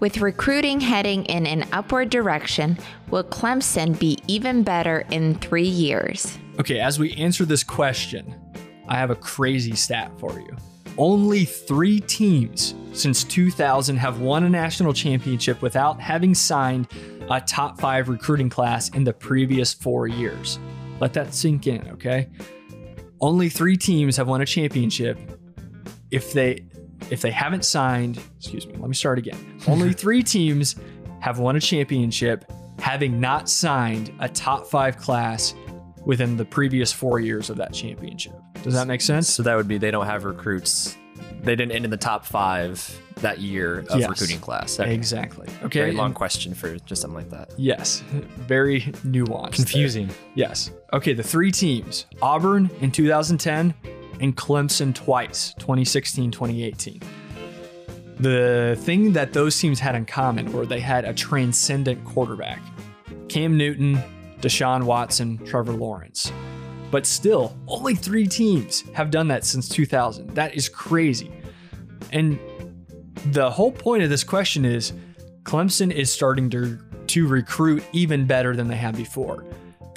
With 0.00 0.22
recruiting 0.22 0.80
heading 0.80 1.26
in 1.26 1.46
an 1.46 1.68
upward 1.72 2.08
direction, 2.08 2.78
will 3.10 3.22
Clemson 3.22 3.98
be 3.98 4.18
even 4.28 4.62
better 4.62 5.04
in 5.10 5.34
three 5.34 5.68
years? 5.68 6.38
Okay, 6.58 6.80
as 6.80 6.98
we 6.98 7.12
answer 7.16 7.44
this 7.44 7.62
question, 7.62 8.34
I 8.88 8.96
have 8.96 9.10
a 9.10 9.14
crazy 9.14 9.76
stat 9.76 10.10
for 10.18 10.40
you. 10.40 10.56
Only 10.96 11.44
three 11.44 12.00
teams 12.00 12.74
since 12.94 13.24
2000 13.24 13.98
have 13.98 14.20
won 14.20 14.44
a 14.44 14.48
national 14.48 14.94
championship 14.94 15.60
without 15.60 16.00
having 16.00 16.34
signed 16.34 16.88
a 17.30 17.38
top 17.38 17.78
five 17.78 18.08
recruiting 18.08 18.48
class 18.48 18.88
in 18.88 19.04
the 19.04 19.12
previous 19.12 19.74
four 19.74 20.06
years. 20.06 20.58
Let 20.98 21.12
that 21.12 21.34
sink 21.34 21.66
in, 21.66 21.86
okay? 21.90 22.30
Only 23.20 23.50
three 23.50 23.76
teams 23.76 24.16
have 24.16 24.28
won 24.28 24.40
a 24.40 24.46
championship 24.46 25.18
if 26.10 26.32
they 26.32 26.69
if 27.10 27.20
they 27.22 27.30
haven't 27.30 27.64
signed, 27.64 28.20
excuse 28.38 28.66
me, 28.66 28.74
let 28.76 28.88
me 28.88 28.94
start 28.94 29.18
again. 29.18 29.60
Only 29.66 29.92
three 30.04 30.22
teams 30.22 30.76
have 31.20 31.38
won 31.38 31.56
a 31.56 31.60
championship 31.60 32.44
having 32.78 33.20
not 33.20 33.48
signed 33.48 34.12
a 34.20 34.28
top 34.28 34.66
five 34.66 34.96
class 34.96 35.54
within 36.06 36.36
the 36.36 36.44
previous 36.44 36.92
four 36.92 37.20
years 37.20 37.50
of 37.50 37.56
that 37.58 37.72
championship. 37.74 38.32
Does 38.62 38.74
that 38.74 38.86
make 38.86 39.00
sense? 39.02 39.28
So 39.32 39.42
that 39.42 39.54
would 39.54 39.68
be 39.68 39.76
they 39.78 39.90
don't 39.90 40.06
have 40.06 40.24
recruits. 40.24 40.96
They 41.42 41.54
didn't 41.56 41.72
end 41.72 41.84
in 41.84 41.90
the 41.90 41.96
top 41.98 42.24
five 42.24 42.98
that 43.16 43.38
year 43.38 43.80
of 43.90 44.00
Yes. 44.00 44.08
recruiting 44.08 44.40
class. 44.40 44.80
Okay. 44.80 44.94
Exactly. 44.94 45.46
Okay. 45.62 45.80
Very 45.80 45.92
long 45.92 46.06
and- 46.06 46.14
question 46.14 46.54
for 46.54 46.76
just 46.80 47.02
something 47.02 47.16
like 47.16 47.28
that. 47.30 47.50
Yes. 47.58 48.02
Very 48.38 48.80
nuanced. 49.06 49.42
there. 49.42 49.50
Confusing. 49.50 50.08
Yes. 50.34 50.70
Okay, 50.94 51.12
the 51.12 51.22
three 51.22 51.50
teams 51.52 52.06
Auburn 52.22 52.70
in 52.80 52.90
2010 52.90 53.74
and 54.20 54.36
Clemson 54.36 54.94
twice, 54.94 55.54
2016, 55.58 56.30
2018. 56.30 57.00
The 58.18 58.76
thing 58.80 59.14
that 59.14 59.32
those 59.32 59.58
teams 59.58 59.80
had 59.80 59.94
in 59.94 60.04
common 60.04 60.52
were 60.52 60.66
they 60.66 60.80
had 60.80 61.04
a 61.04 61.14
transcendent 61.14 62.04
quarterback 62.04 62.60
Cam 63.28 63.56
Newton, 63.56 64.02
Deshaun 64.40 64.84
Watson, 64.84 65.38
Trevor 65.46 65.72
Lawrence. 65.72 66.32
But 66.90 67.06
still, 67.06 67.56
only 67.68 67.94
three 67.94 68.26
teams 68.26 68.82
have 68.90 69.10
done 69.10 69.28
that 69.28 69.44
since 69.44 69.68
2000. 69.68 70.30
That 70.30 70.54
is 70.54 70.68
crazy. 70.68 71.30
And 72.12 72.38
the 73.26 73.50
whole 73.50 73.70
point 73.70 74.02
of 74.02 74.10
this 74.10 74.24
question 74.24 74.64
is 74.64 74.92
Clemson 75.44 75.92
is 75.92 76.12
starting 76.12 76.50
to, 76.50 76.78
to 77.08 77.28
recruit 77.28 77.84
even 77.92 78.26
better 78.26 78.56
than 78.56 78.68
they 78.68 78.76
had 78.76 78.96
before. 78.96 79.44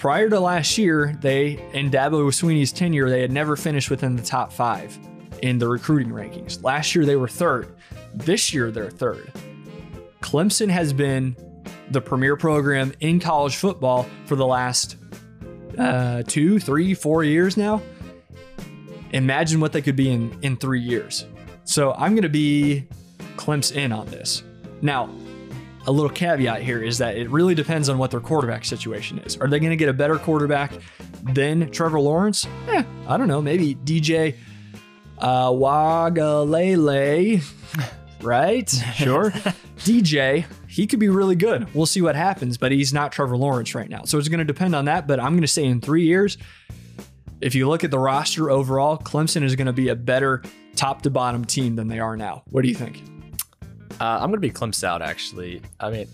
Prior 0.03 0.29
to 0.29 0.37
last 0.37 0.77
year, 0.77 1.17
they 1.21 1.51
in 1.71 1.89
Dabo 1.89 2.27
Swinney's 2.27 2.73
tenure, 2.73 3.09
they 3.09 3.21
had 3.21 3.31
never 3.31 3.55
finished 3.55 3.89
within 3.89 4.17
the 4.17 4.21
top 4.21 4.51
five 4.51 4.99
in 5.41 5.59
the 5.59 5.67
recruiting 5.69 6.11
rankings. 6.11 6.61
Last 6.61 6.93
year 6.93 7.05
they 7.05 7.15
were 7.15 7.29
third. 7.29 7.73
This 8.13 8.53
year 8.53 8.69
they're 8.69 8.91
third. 8.91 9.31
Clemson 10.19 10.69
has 10.69 10.91
been 10.91 11.37
the 11.89 12.01
premier 12.01 12.35
program 12.35 12.91
in 12.99 13.21
college 13.21 13.55
football 13.55 14.05
for 14.25 14.35
the 14.35 14.45
last 14.45 14.97
uh, 15.77 16.23
two, 16.27 16.59
three, 16.59 16.93
four 16.93 17.23
years 17.23 17.55
now. 17.55 17.81
Imagine 19.13 19.61
what 19.61 19.71
they 19.71 19.81
could 19.81 19.95
be 19.95 20.11
in 20.11 20.37
in 20.41 20.57
three 20.57 20.81
years. 20.81 21.25
So 21.63 21.93
I'm 21.93 22.11
going 22.11 22.23
to 22.23 22.27
be 22.27 22.89
Clemson 23.37 23.77
in 23.77 23.93
on 23.93 24.07
this. 24.07 24.43
Now, 24.81 25.09
a 25.85 25.91
little 25.91 26.09
caveat 26.09 26.61
here 26.61 26.81
is 26.81 26.97
that 26.99 27.17
it 27.17 27.29
really 27.29 27.55
depends 27.55 27.89
on 27.89 27.97
what 27.97 28.11
their 28.11 28.19
quarterback 28.19 28.65
situation 28.65 29.19
is. 29.19 29.37
Are 29.37 29.47
they 29.47 29.59
going 29.59 29.71
to 29.71 29.75
get 29.75 29.89
a 29.89 29.93
better 29.93 30.17
quarterback 30.17 30.71
than 31.23 31.69
Trevor 31.71 31.99
Lawrence? 31.99 32.47
Eh, 32.67 32.83
I 33.07 33.17
don't 33.17 33.27
know. 33.27 33.41
Maybe 33.41 33.75
DJ 33.75 34.35
uh, 35.19 35.49
Uiagalelei. 35.49 37.43
right? 38.21 38.69
Sure. 38.69 39.31
DJ, 39.77 40.45
he 40.67 40.87
could 40.87 40.99
be 40.99 41.09
really 41.09 41.35
good. 41.35 41.73
We'll 41.73 41.85
see 41.85 42.01
what 42.01 42.15
happens, 42.15 42.57
but 42.57 42.71
he's 42.71 42.93
not 42.93 43.11
Trevor 43.11 43.35
Lawrence 43.35 43.75
right 43.75 43.89
now. 43.89 44.03
So 44.05 44.17
it's 44.17 44.29
going 44.29 44.39
to 44.39 44.45
depend 44.45 44.75
on 44.75 44.85
that. 44.85 45.07
But 45.07 45.19
I'm 45.19 45.33
going 45.33 45.41
to 45.41 45.47
say 45.47 45.65
in 45.65 45.81
three 45.81 46.05
years, 46.05 46.37
if 47.41 47.53
you 47.53 47.67
look 47.67 47.83
at 47.83 47.91
the 47.91 47.99
roster 47.99 48.49
overall, 48.49 48.97
Clemson 48.97 49.43
is 49.43 49.55
going 49.55 49.67
to 49.67 49.73
be 49.73 49.89
a 49.89 49.95
better 49.95 50.41
top 50.75 51.01
to 51.03 51.09
bottom 51.09 51.43
team 51.43 51.75
than 51.75 51.89
they 51.89 51.99
are 51.99 52.15
now. 52.15 52.43
What 52.49 52.61
do 52.63 52.69
you 52.69 52.75
think? 52.75 53.03
Uh, 53.99 54.19
I'm 54.19 54.29
going 54.29 54.33
to 54.33 54.39
be 54.39 54.51
Clemson 54.51 54.83
out, 54.85 55.01
actually. 55.01 55.61
I 55.79 55.89
mean, 55.89 56.07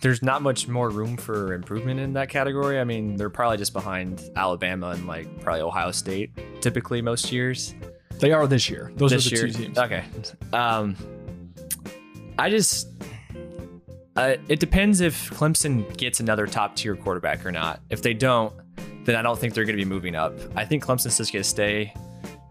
there's 0.00 0.22
not 0.22 0.42
much 0.42 0.68
more 0.68 0.90
room 0.90 1.16
for 1.16 1.52
improvement 1.54 2.00
in 2.00 2.12
that 2.14 2.28
category. 2.28 2.78
I 2.78 2.84
mean, 2.84 3.16
they're 3.16 3.30
probably 3.30 3.56
just 3.56 3.72
behind 3.72 4.22
Alabama 4.36 4.90
and 4.90 5.06
like 5.06 5.40
probably 5.40 5.62
Ohio 5.62 5.90
State 5.90 6.30
typically 6.60 7.02
most 7.02 7.32
years. 7.32 7.74
They 8.18 8.32
are 8.32 8.46
this 8.46 8.68
year. 8.68 8.92
Those 8.96 9.10
this 9.10 9.26
are 9.26 9.30
the 9.30 9.36
year. 9.36 9.46
two 9.46 9.52
teams. 9.52 9.78
Okay. 9.78 10.04
Um, 10.52 10.96
I 12.38 12.50
just, 12.50 12.88
uh, 14.16 14.36
it 14.48 14.60
depends 14.60 15.00
if 15.00 15.30
Clemson 15.30 15.96
gets 15.96 16.20
another 16.20 16.46
top 16.46 16.76
tier 16.76 16.96
quarterback 16.96 17.44
or 17.44 17.52
not. 17.52 17.80
If 17.90 18.02
they 18.02 18.14
don't, 18.14 18.52
then 19.04 19.16
I 19.16 19.22
don't 19.22 19.38
think 19.38 19.54
they're 19.54 19.64
going 19.64 19.76
to 19.76 19.84
be 19.84 19.88
moving 19.88 20.14
up. 20.14 20.34
I 20.56 20.64
think 20.64 20.84
Clemson's 20.84 21.16
just 21.16 21.32
going 21.32 21.42
to 21.42 21.48
stay 21.48 21.92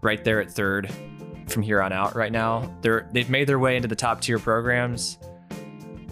right 0.02 0.22
there 0.24 0.40
at 0.40 0.50
third 0.50 0.90
from 1.48 1.62
here 1.62 1.82
on 1.82 1.92
out. 1.92 2.14
Right 2.14 2.32
now, 2.32 2.74
they're 2.82 3.08
they've 3.12 3.30
made 3.30 3.48
their 3.48 3.58
way 3.58 3.76
into 3.76 3.88
the 3.88 3.96
top 3.96 4.20
tier 4.20 4.38
programs, 4.38 5.18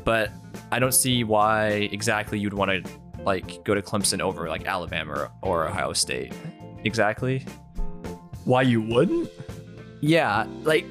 but 0.05 0.31
I 0.73 0.79
don't 0.79 0.95
see 0.95 1.25
why 1.25 1.69
exactly 1.93 2.39
you'd 2.39 2.55
want 2.55 2.85
to 2.85 2.91
like 3.23 3.65
go 3.65 3.75
to 3.75 3.83
Clemson 3.83 4.21
over 4.21 4.49
like 4.49 4.67
Alabama 4.67 5.13
or, 5.13 5.31
or 5.43 5.69
Ohio 5.69 5.93
State. 5.93 6.33
Exactly. 6.85 7.45
Why 8.45 8.63
you 8.63 8.81
wouldn't? 8.81 9.31
Yeah, 10.01 10.47
like 10.63 10.87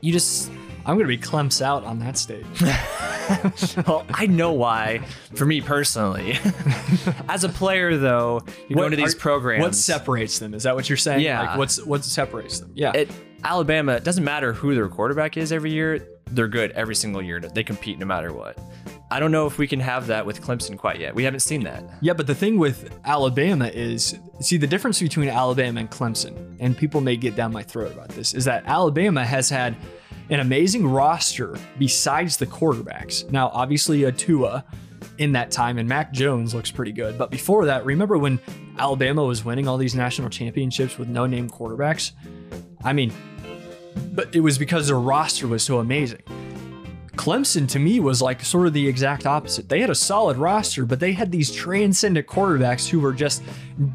you 0.00 0.12
just 0.12 0.50
I'm 0.86 0.96
going 0.96 1.00
to 1.00 1.06
be 1.06 1.18
Clem's 1.18 1.60
out 1.60 1.84
on 1.84 1.98
that 1.98 2.16
stage. 2.16 2.46
well, 3.86 4.06
I 4.12 4.26
know 4.26 4.52
why. 4.52 4.98
For 5.34 5.44
me 5.46 5.60
personally, 5.60 6.38
as 7.28 7.44
a 7.44 7.48
player, 7.48 7.96
though, 7.96 8.40
you're 8.68 8.76
What 8.76 8.82
going 8.82 8.90
to 8.92 8.96
these 8.96 9.14
are- 9.14 9.18
programs. 9.18 9.62
What 9.62 9.74
separates 9.74 10.38
them? 10.38 10.54
Is 10.54 10.62
that 10.64 10.74
what 10.74 10.88
you're 10.88 10.96
saying? 10.96 11.20
Yeah. 11.20 11.40
Like 11.42 11.58
what's 11.58 11.84
what 11.84 12.04
separates 12.04 12.60
them? 12.60 12.72
Yeah. 12.74 12.92
it, 12.94 13.10
Alabama, 13.44 13.92
it 13.92 14.04
doesn't 14.04 14.24
matter 14.24 14.52
who 14.52 14.74
their 14.74 14.88
quarterback 14.88 15.36
is 15.36 15.52
every 15.52 15.70
year. 15.72 16.06
They're 16.30 16.48
good 16.48 16.72
every 16.72 16.94
single 16.94 17.22
year. 17.22 17.40
They 17.40 17.62
compete 17.62 17.98
no 17.98 18.04
matter 18.04 18.32
what. 18.32 18.58
I 19.10 19.20
don't 19.20 19.32
know 19.32 19.46
if 19.46 19.56
we 19.56 19.66
can 19.66 19.80
have 19.80 20.08
that 20.08 20.26
with 20.26 20.42
Clemson 20.42 20.76
quite 20.76 21.00
yet. 21.00 21.14
We 21.14 21.24
haven't 21.24 21.40
seen 21.40 21.62
that. 21.64 21.82
Yeah, 22.02 22.12
but 22.12 22.26
the 22.26 22.34
thing 22.34 22.58
with 22.58 22.92
Alabama 23.06 23.68
is, 23.68 24.18
see, 24.40 24.58
the 24.58 24.66
difference 24.66 25.00
between 25.00 25.30
Alabama 25.30 25.80
and 25.80 25.90
Clemson, 25.90 26.56
and 26.60 26.76
people 26.76 27.00
may 27.00 27.16
get 27.16 27.34
down 27.34 27.50
my 27.52 27.62
throat 27.62 27.92
about 27.92 28.08
this, 28.08 28.34
is 28.34 28.44
that 28.44 28.64
Alabama 28.66 29.24
has 29.24 29.48
had 29.48 29.76
an 30.30 30.40
amazing 30.40 30.86
roster 30.86 31.56
besides 31.78 32.36
the 32.36 32.46
quarterbacks. 32.46 33.30
Now, 33.30 33.48
obviously, 33.52 34.04
a 34.04 34.12
Tua 34.12 34.64
in 35.18 35.32
that 35.32 35.50
time, 35.50 35.78
and 35.78 35.88
Mac 35.88 36.12
Jones 36.12 36.54
looks 36.54 36.70
pretty 36.70 36.92
good. 36.92 37.18
But 37.18 37.30
before 37.30 37.64
that, 37.66 37.84
remember 37.84 38.18
when 38.18 38.38
Alabama 38.78 39.24
was 39.24 39.44
winning 39.44 39.66
all 39.66 39.76
these 39.76 39.94
national 39.94 40.30
championships 40.30 40.98
with 40.98 41.08
no 41.08 41.26
name 41.26 41.48
quarterbacks? 41.48 42.12
I 42.84 42.92
mean, 42.92 43.12
but 44.12 44.34
it 44.34 44.40
was 44.40 44.58
because 44.58 44.86
their 44.86 44.98
roster 44.98 45.48
was 45.48 45.62
so 45.62 45.78
amazing. 45.78 46.22
Clemson 47.12 47.68
to 47.70 47.80
me 47.80 47.98
was 47.98 48.22
like 48.22 48.44
sort 48.44 48.68
of 48.68 48.72
the 48.72 48.86
exact 48.86 49.26
opposite. 49.26 49.68
They 49.68 49.80
had 49.80 49.90
a 49.90 49.94
solid 49.94 50.36
roster, 50.36 50.86
but 50.86 51.00
they 51.00 51.12
had 51.12 51.32
these 51.32 51.50
transcendent 51.50 52.28
quarterbacks 52.28 52.88
who 52.88 53.00
were 53.00 53.12
just 53.12 53.42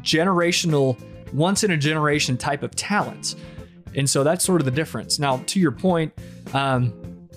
generational, 0.02 0.98
once 1.32 1.64
in 1.64 1.70
a 1.70 1.76
generation 1.76 2.36
type 2.36 2.62
of 2.62 2.76
talents. 2.76 3.34
And 3.96 4.08
so 4.08 4.24
that's 4.24 4.44
sort 4.44 4.60
of 4.60 4.64
the 4.64 4.70
difference. 4.70 5.18
Now, 5.18 5.38
to 5.46 5.60
your 5.60 5.72
point, 5.72 6.12
um, 6.52 6.92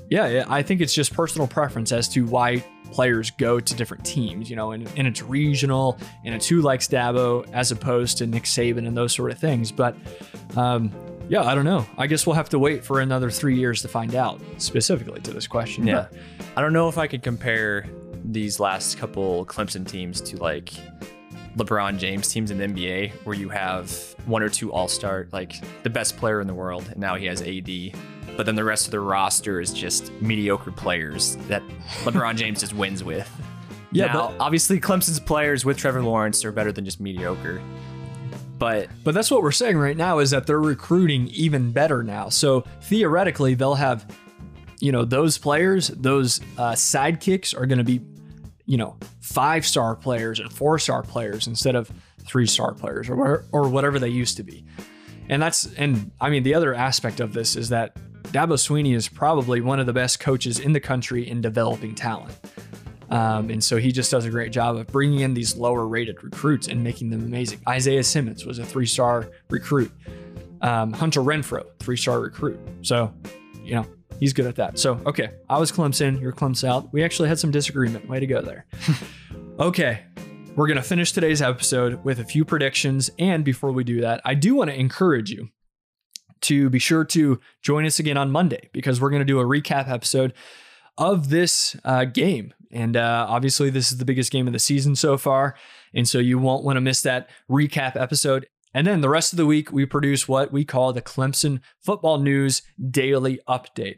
yeah, 0.09 0.45
I 0.47 0.61
think 0.61 0.81
it's 0.81 0.93
just 0.93 1.13
personal 1.13 1.47
preference 1.47 1.91
as 1.91 2.07
to 2.09 2.25
why 2.25 2.63
players 2.91 3.31
go 3.31 3.59
to 3.59 3.75
different 3.75 4.05
teams, 4.05 4.49
you 4.49 4.55
know, 4.55 4.71
and, 4.71 4.89
and 4.97 5.07
it's 5.07 5.21
regional 5.21 5.97
and 6.23 6.33
it's 6.33 6.47
who 6.47 6.61
likes 6.61 6.87
Dabo 6.87 7.45
as 7.51 7.71
opposed 7.71 8.17
to 8.19 8.27
Nick 8.27 8.43
Saban 8.43 8.87
and 8.87 8.95
those 8.95 9.13
sort 9.13 9.31
of 9.31 9.37
things. 9.37 9.71
But 9.71 9.95
um, 10.55 10.91
yeah, 11.29 11.43
I 11.43 11.55
don't 11.55 11.65
know. 11.65 11.85
I 11.97 12.07
guess 12.07 12.25
we'll 12.25 12.35
have 12.35 12.49
to 12.49 12.59
wait 12.59 12.83
for 12.85 13.01
another 13.01 13.29
three 13.29 13.57
years 13.57 13.81
to 13.81 13.87
find 13.87 14.15
out 14.15 14.39
specifically 14.57 15.19
to 15.21 15.31
this 15.31 15.47
question. 15.47 15.85
Yeah. 15.85 16.07
But 16.09 16.19
I 16.55 16.61
don't 16.61 16.73
know 16.73 16.87
if 16.87 16.97
I 16.97 17.07
could 17.07 17.21
compare 17.23 17.85
these 18.23 18.59
last 18.59 18.97
couple 18.97 19.45
Clemson 19.45 19.87
teams 19.87 20.21
to 20.21 20.37
like 20.37 20.73
LeBron 21.57 21.97
James 21.97 22.27
teams 22.29 22.51
in 22.51 22.57
the 22.57 22.65
NBA 22.67 23.11
where 23.25 23.35
you 23.35 23.49
have 23.49 23.91
one 24.25 24.41
or 24.43 24.49
two 24.49 24.71
all 24.71 24.87
star, 24.87 25.27
like 25.31 25.53
the 25.83 25.89
best 25.89 26.17
player 26.17 26.39
in 26.39 26.47
the 26.47 26.53
world, 26.53 26.87
and 26.89 26.97
now 26.97 27.15
he 27.15 27.25
has 27.25 27.41
AD. 27.41 27.67
But 28.35 28.45
then 28.45 28.55
the 28.55 28.63
rest 28.63 28.85
of 28.85 28.91
the 28.91 28.99
roster 28.99 29.59
is 29.59 29.73
just 29.73 30.11
mediocre 30.21 30.71
players 30.71 31.35
that 31.47 31.63
LeBron 32.03 32.35
James 32.37 32.59
just 32.59 32.73
wins 32.73 33.03
with. 33.03 33.29
Yeah, 33.91 34.07
Now, 34.07 34.29
but- 34.29 34.39
obviously 34.43 34.79
Clemson's 34.79 35.19
players 35.19 35.65
with 35.65 35.77
Trevor 35.77 36.01
Lawrence 36.03 36.45
are 36.45 36.51
better 36.51 36.71
than 36.71 36.85
just 36.85 36.99
mediocre. 36.99 37.61
But 38.59 38.89
But 39.03 39.13
that's 39.13 39.31
what 39.31 39.41
we're 39.43 39.51
saying 39.51 39.77
right 39.77 39.97
now 39.97 40.19
is 40.19 40.31
that 40.31 40.45
they're 40.47 40.59
recruiting 40.59 41.27
even 41.29 41.71
better 41.71 42.03
now. 42.03 42.29
So 42.29 42.61
theoretically, 42.81 43.53
they'll 43.55 43.75
have, 43.75 44.05
you 44.79 44.91
know, 44.91 45.05
those 45.05 45.37
players, 45.37 45.87
those 45.89 46.39
uh, 46.57 46.71
sidekicks 46.73 47.59
are 47.59 47.65
going 47.65 47.77
to 47.77 47.83
be, 47.83 47.99
you 48.67 48.77
know, 48.77 48.97
five 49.21 49.65
star 49.65 49.95
players 49.95 50.39
and 50.39 50.53
four 50.53 50.77
star 50.77 51.01
players 51.01 51.47
instead 51.47 51.73
of 51.73 51.89
three 52.27 52.45
star 52.45 52.73
players 52.73 53.09
or 53.09 53.45
or 53.51 53.69
whatever 53.69 53.97
they 53.97 54.09
used 54.09 54.37
to 54.37 54.43
be. 54.43 54.63
And 55.29 55.41
that's 55.41 55.73
and 55.75 56.11
I 56.21 56.29
mean 56.29 56.43
the 56.43 56.53
other 56.53 56.75
aspect 56.75 57.19
of 57.19 57.33
this 57.33 57.55
is 57.55 57.69
that 57.69 57.95
Dabo 58.25 58.55
Swinney 58.55 58.93
is 58.93 59.07
probably 59.07 59.61
one 59.61 59.79
of 59.79 59.85
the 59.85 59.93
best 59.93 60.19
coaches 60.19 60.59
in 60.59 60.73
the 60.73 60.81
country 60.81 61.27
in 61.27 61.41
developing 61.41 61.95
talent. 61.95 62.37
Um, 63.09 63.49
and 63.49 63.63
so 63.63 63.77
he 63.77 63.93
just 63.93 64.11
does 64.11 64.25
a 64.25 64.29
great 64.29 64.51
job 64.51 64.75
of 64.75 64.87
bringing 64.87 65.21
in 65.21 65.33
these 65.33 65.55
lower 65.55 65.87
rated 65.87 66.21
recruits 66.21 66.67
and 66.67 66.83
making 66.83 67.09
them 67.09 67.23
amazing. 67.23 67.61
Isaiah 67.67 68.03
Simmons 68.03 68.45
was 68.45 68.59
a 68.59 68.65
three 68.65 68.85
star 68.85 69.29
recruit. 69.49 69.91
Um, 70.61 70.91
Hunter 70.91 71.21
Renfrow, 71.21 71.65
three 71.79 71.95
star 71.95 72.19
recruit. 72.19 72.59
So, 72.81 73.13
you 73.63 73.75
know, 73.75 73.85
he's 74.19 74.33
good 74.33 74.45
at 74.45 74.55
that. 74.55 74.79
So, 74.79 74.99
okay, 75.05 75.31
I 75.49 75.59
was 75.59 75.71
Clemson, 75.71 76.19
you're 76.21 76.33
Clemson 76.33 76.67
out. 76.69 76.91
We 76.93 77.03
actually 77.03 77.29
had 77.29 77.39
some 77.39 77.51
disagreement. 77.51 78.07
Way 78.07 78.19
to 78.19 78.27
go 78.27 78.41
there. 78.41 78.65
okay, 79.59 80.05
we're 80.55 80.67
going 80.67 80.77
to 80.77 80.83
finish 80.83 81.11
today's 81.11 81.41
episode 81.41 82.03
with 82.03 82.19
a 82.19 82.23
few 82.23 82.43
predictions. 82.43 83.11
And 83.19 83.45
before 83.45 83.71
we 83.71 83.83
do 83.83 84.01
that, 84.01 84.21
I 84.25 84.33
do 84.33 84.55
want 84.55 84.69
to 84.69 84.79
encourage 84.79 85.29
you 85.29 85.49
to 86.41 86.69
be 86.69 86.79
sure 86.79 87.03
to 87.05 87.39
join 87.61 87.85
us 87.85 87.99
again 87.99 88.17
on 88.17 88.31
Monday 88.31 88.69
because 88.73 88.99
we're 89.01 89.09
going 89.09 89.21
to 89.21 89.25
do 89.25 89.39
a 89.39 89.43
recap 89.43 89.89
episode 89.89 90.33
of 90.97 91.29
this 91.29 91.75
uh, 91.83 92.05
game. 92.05 92.53
And 92.71 92.97
uh, 92.97 93.25
obviously, 93.29 93.69
this 93.69 93.91
is 93.91 93.97
the 93.97 94.05
biggest 94.05 94.31
game 94.31 94.47
of 94.47 94.53
the 94.53 94.59
season 94.59 94.95
so 94.95 95.17
far. 95.17 95.55
And 95.93 96.07
so 96.07 96.19
you 96.19 96.37
won't 96.37 96.63
want 96.63 96.77
to 96.77 96.81
miss 96.81 97.01
that 97.03 97.29
recap 97.49 97.95
episode. 97.95 98.47
And 98.77 98.85
then 98.85 99.01
the 99.01 99.09
rest 99.09 99.33
of 99.33 99.37
the 99.37 99.47
week, 99.47 99.71
we 99.71 99.87
produce 99.87 100.27
what 100.27 100.51
we 100.51 100.63
call 100.63 100.93
the 100.93 101.01
Clemson 101.01 101.61
Football 101.79 102.19
News 102.19 102.61
Daily 102.91 103.39
Update. 103.49 103.97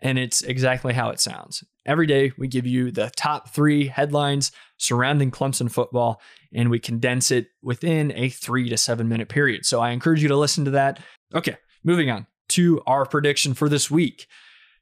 And 0.00 0.18
it's 0.18 0.42
exactly 0.42 0.94
how 0.94 1.10
it 1.10 1.20
sounds. 1.20 1.62
Every 1.86 2.08
day, 2.08 2.32
we 2.36 2.48
give 2.48 2.66
you 2.66 2.90
the 2.90 3.12
top 3.14 3.50
three 3.50 3.86
headlines 3.86 4.50
surrounding 4.78 5.30
Clemson 5.30 5.70
football, 5.70 6.20
and 6.52 6.70
we 6.70 6.80
condense 6.80 7.30
it 7.30 7.50
within 7.62 8.12
a 8.16 8.28
three 8.28 8.68
to 8.68 8.76
seven 8.76 9.08
minute 9.08 9.28
period. 9.28 9.64
So 9.64 9.80
I 9.80 9.90
encourage 9.90 10.22
you 10.24 10.28
to 10.28 10.36
listen 10.36 10.64
to 10.64 10.72
that. 10.72 10.98
Okay, 11.32 11.56
moving 11.84 12.10
on 12.10 12.26
to 12.48 12.82
our 12.84 13.06
prediction 13.06 13.54
for 13.54 13.68
this 13.68 13.92
week. 13.92 14.26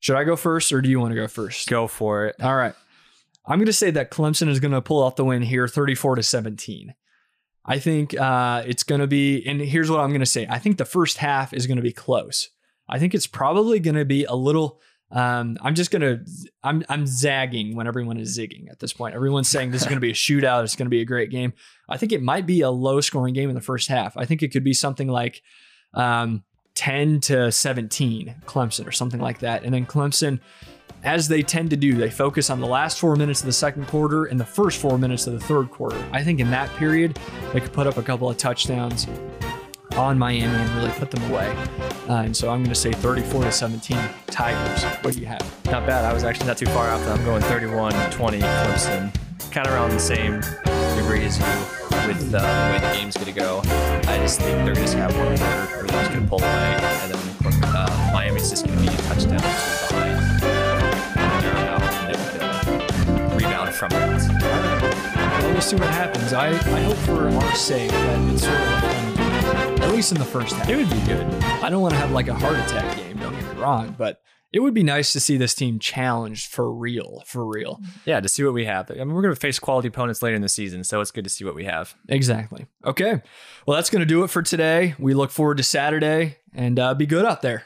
Should 0.01 0.17
I 0.17 0.25
go 0.25 0.37
first, 0.37 0.73
or 0.73 0.81
do 0.81 0.89
you 0.89 0.99
want 0.99 1.11
to 1.11 1.21
go 1.21 1.29
first? 1.29 1.69
go 1.69 1.87
for 1.87 2.25
it. 2.25 2.37
All 2.43 2.57
right. 2.57 2.75
I'm 3.45 3.59
going 3.59 3.67
to 3.67 3.75
say 3.75 3.91
that 3.91 4.11
Clemson 4.11 4.49
is 4.49 4.59
going 4.59 4.73
to 4.73 4.81
pull 4.81 5.05
out 5.05 5.17
the 5.17 5.25
win 5.27 5.43
here 5.43 5.69
34 5.69 6.17
to 6.17 6.23
17. 6.23 6.95
I 7.65 7.79
think 7.79 8.19
uh, 8.19 8.63
it's 8.67 8.83
going 8.83 9.01
to 9.01 9.07
be, 9.07 9.45
and 9.47 9.61
here's 9.61 9.91
what 9.91 10.01
I'm 10.01 10.11
going 10.11 10.21
to 10.21 10.27
say 10.27 10.47
I 10.49 10.59
think 10.59 10.79
the 10.79 10.85
first 10.85 11.19
half 11.19 11.53
is 11.53 11.67
going 11.67 11.77
to 11.77 11.83
be 11.83 11.93
close. 11.93 12.51
I 12.89 12.99
think 12.99 13.15
it's 13.15 13.27
probably 13.27 13.81
going 13.81 13.97
to 13.97 14.05
be 14.05 14.25
a 14.25 14.35
little. 14.35 14.81
Um, 15.11 15.59
I'm 15.61 15.75
just 15.77 15.93
gonna 15.93 16.25
I'm 16.65 16.83
I'm 16.89 17.07
zagging 17.07 17.77
when 17.77 17.87
everyone 17.87 18.17
is 18.17 18.37
zigging 18.37 18.69
at 18.69 18.81
this 18.81 18.93
point. 18.93 19.15
Everyone's 19.15 19.49
saying 19.49 19.71
this 19.71 19.83
is 19.83 19.87
gonna 19.87 20.01
be 20.01 20.11
a 20.11 20.15
shootout. 20.15 20.65
It's 20.65 20.75
gonna 20.75 20.91
be 20.91 21.03
a 21.03 21.05
great 21.05 21.31
game. 21.31 21.53
I 21.89 21.99
think 21.99 22.11
it 22.11 22.21
might 22.21 22.47
be 22.47 22.63
a 22.63 22.71
low 22.71 23.01
scoring 23.01 23.33
game 23.33 23.49
in 23.49 23.55
the 23.55 23.61
first 23.61 23.87
half. 23.87 24.17
I 24.17 24.25
think 24.25 24.43
it 24.43 24.49
could 24.49 24.65
be 24.65 24.73
something 24.73 25.07
like 25.07 25.43
um, 25.93 26.43
10 26.75 27.21
to 27.21 27.53
17 27.53 28.35
Clemson 28.47 28.87
or 28.87 28.93
something 28.93 29.21
like 29.21 29.39
that. 29.41 29.63
And 29.63 29.73
then 29.73 29.87
Clemson, 29.87 30.41
as 31.05 31.29
they 31.29 31.43
tend 31.43 31.71
to 31.71 31.77
do, 31.77 31.95
they 31.95 32.11
focus 32.11 32.49
on 32.49 32.61
the 32.61 32.67
last 32.67 32.99
four 32.99 33.15
minutes 33.15 33.41
of 33.41 33.47
the 33.47 33.53
second 33.53 33.87
quarter 33.87 34.25
and 34.25 34.41
the 34.41 34.45
first 34.45 34.81
four 34.81 34.99
minutes 34.99 35.27
of 35.27 35.35
the 35.35 35.41
third 35.41 35.71
quarter. 35.71 36.03
I 36.13 36.25
think 36.25 36.41
in 36.41 36.51
that 36.51 36.75
period, 36.77 37.19
they 37.53 37.61
could 37.61 37.73
put 37.73 37.87
up 37.87 37.99
a 37.99 38.03
couple 38.03 38.29
of 38.29 38.39
touchdowns 38.39 39.07
on 39.97 40.19
Miami 40.19 40.55
and 40.55 40.71
really 40.77 40.91
put 40.93 41.11
them 41.11 41.23
away. 41.31 41.55
Uh, 42.09 42.23
and 42.23 42.37
so 42.37 42.51
I'm 42.51 42.61
going 42.61 42.71
to 42.71 42.75
say 42.75 42.91
34 42.91 43.45
to 43.45 43.53
17 43.53 43.99
Tigers. 44.27 44.83
What 45.05 45.15
do 45.15 45.21
you 45.21 45.27
have? 45.27 45.43
Not 45.67 45.87
bad. 45.87 46.05
I 46.05 46.13
was 46.13 46.25
actually 46.25 46.47
not 46.47 46.57
too 46.57 46.67
far 46.67 46.89
off. 46.89 47.07
I'm 47.07 47.25
going 47.25 47.43
31 47.43 47.93
20 48.11 48.39
Clemson. 48.39 49.15
Kind 49.53 49.67
of 49.67 49.75
around 49.75 49.91
the 49.91 50.01
same 50.01 50.41
degree 50.97 51.25
as 51.25 51.39
you 51.39 51.45
with 52.09 52.35
uh, 52.35 52.41
the 52.41 52.73
way 52.73 52.81
the 52.81 52.97
game's 52.97 53.15
going 53.15 53.33
to 53.33 53.39
go. 53.39 53.61
I 53.65 54.19
just 54.19 54.41
think 54.41 54.65
they're 54.65 54.75
going 54.75 54.89
to 54.89 54.97
have 54.97 55.17
one 55.17 55.37
quarter 55.37 55.77
where 55.77 55.83
they're 55.85 56.01
just 56.01 56.11
going 56.11 56.23
to 56.23 56.29
pull 56.29 56.41
away, 56.41 56.49
and 56.49 57.15
then 57.15 57.63
uh, 57.63 58.11
Miami's 58.13 58.51
just 58.51 58.67
going 58.67 58.77
to 58.79 58.91
be 58.91 58.95
a 58.95 59.03
touchdown 59.03 59.84
or 63.83 63.89
two 63.89 63.97
behind. 63.97 65.63
see 65.63 65.77
what 65.77 65.89
happens. 65.89 66.33
I, 66.33 66.49
I 66.51 66.83
hope 66.83 66.97
for 66.99 67.29
our 67.29 67.55
sake 67.55 67.91
that 67.91 68.33
it's 68.33 68.43
sort 68.45 68.55
of 68.55 68.69
a 68.69 68.81
fun 68.81 69.15
game, 69.15 69.83
at 69.83 69.91
least 69.93 70.13
in 70.13 70.19
the 70.19 70.25
first 70.25 70.55
half. 70.55 70.69
It 70.69 70.77
would 70.77 70.91
be 70.91 71.01
good. 71.07 71.27
I 71.63 71.71
don't 71.71 71.83
want 71.83 71.95
to 71.95 72.01
have 72.01 72.13
like 72.13 72.29
a 72.29 72.35
heart 72.35 72.57
attack 72.57 72.97
game, 72.97 73.17
don't 73.19 73.33
get 73.33 73.55
me 73.55 73.61
wrong, 73.61 73.95
but 73.97 74.21
it 74.53 74.61
would 74.61 74.75
be 74.75 74.85
nice 74.85 75.13
to 75.13 75.21
see 75.21 75.37
this 75.37 75.53
team 75.55 75.81
challenged 75.81 76.47
for 76.47 76.73
real, 76.73 77.25
for 77.27 77.45
real. 77.45 77.81
Yeah, 78.05 78.21
to 78.21 78.29
see 78.29 78.45
what 78.45 78.55
we 78.55 78.67
have. 78.67 78.89
I 78.89 78.95
mean, 78.95 79.13
we're 79.13 79.23
going 79.23 79.35
to 79.35 79.41
face 79.41 79.59
quality 79.59 79.89
opponents 79.89 80.23
later 80.23 80.37
in 80.37 80.43
the 80.43 80.49
season, 80.49 80.85
so 80.85 81.01
it's 81.01 81.11
good 81.11 81.25
to 81.25 81.31
see 81.31 81.45
what 81.45 81.57
we 81.57 81.65
have. 81.65 81.97
Exactly. 82.09 82.67
Okay. 82.85 83.21
Well, 83.67 83.75
that's 83.75 83.91
going 83.91 84.01
to 84.01 84.07
do 84.07 84.23
it 84.23 84.29
for 84.29 84.43
today. 84.43 84.95
We 84.97 85.13
look 85.13 85.33
forward 85.33 85.57
to 85.57 85.65
Saturday 85.65 86.37
and 86.53 86.79
uh, 86.79 86.95
be 86.95 87.07
good 87.07 87.25
out 87.25 87.43
there. 87.43 87.65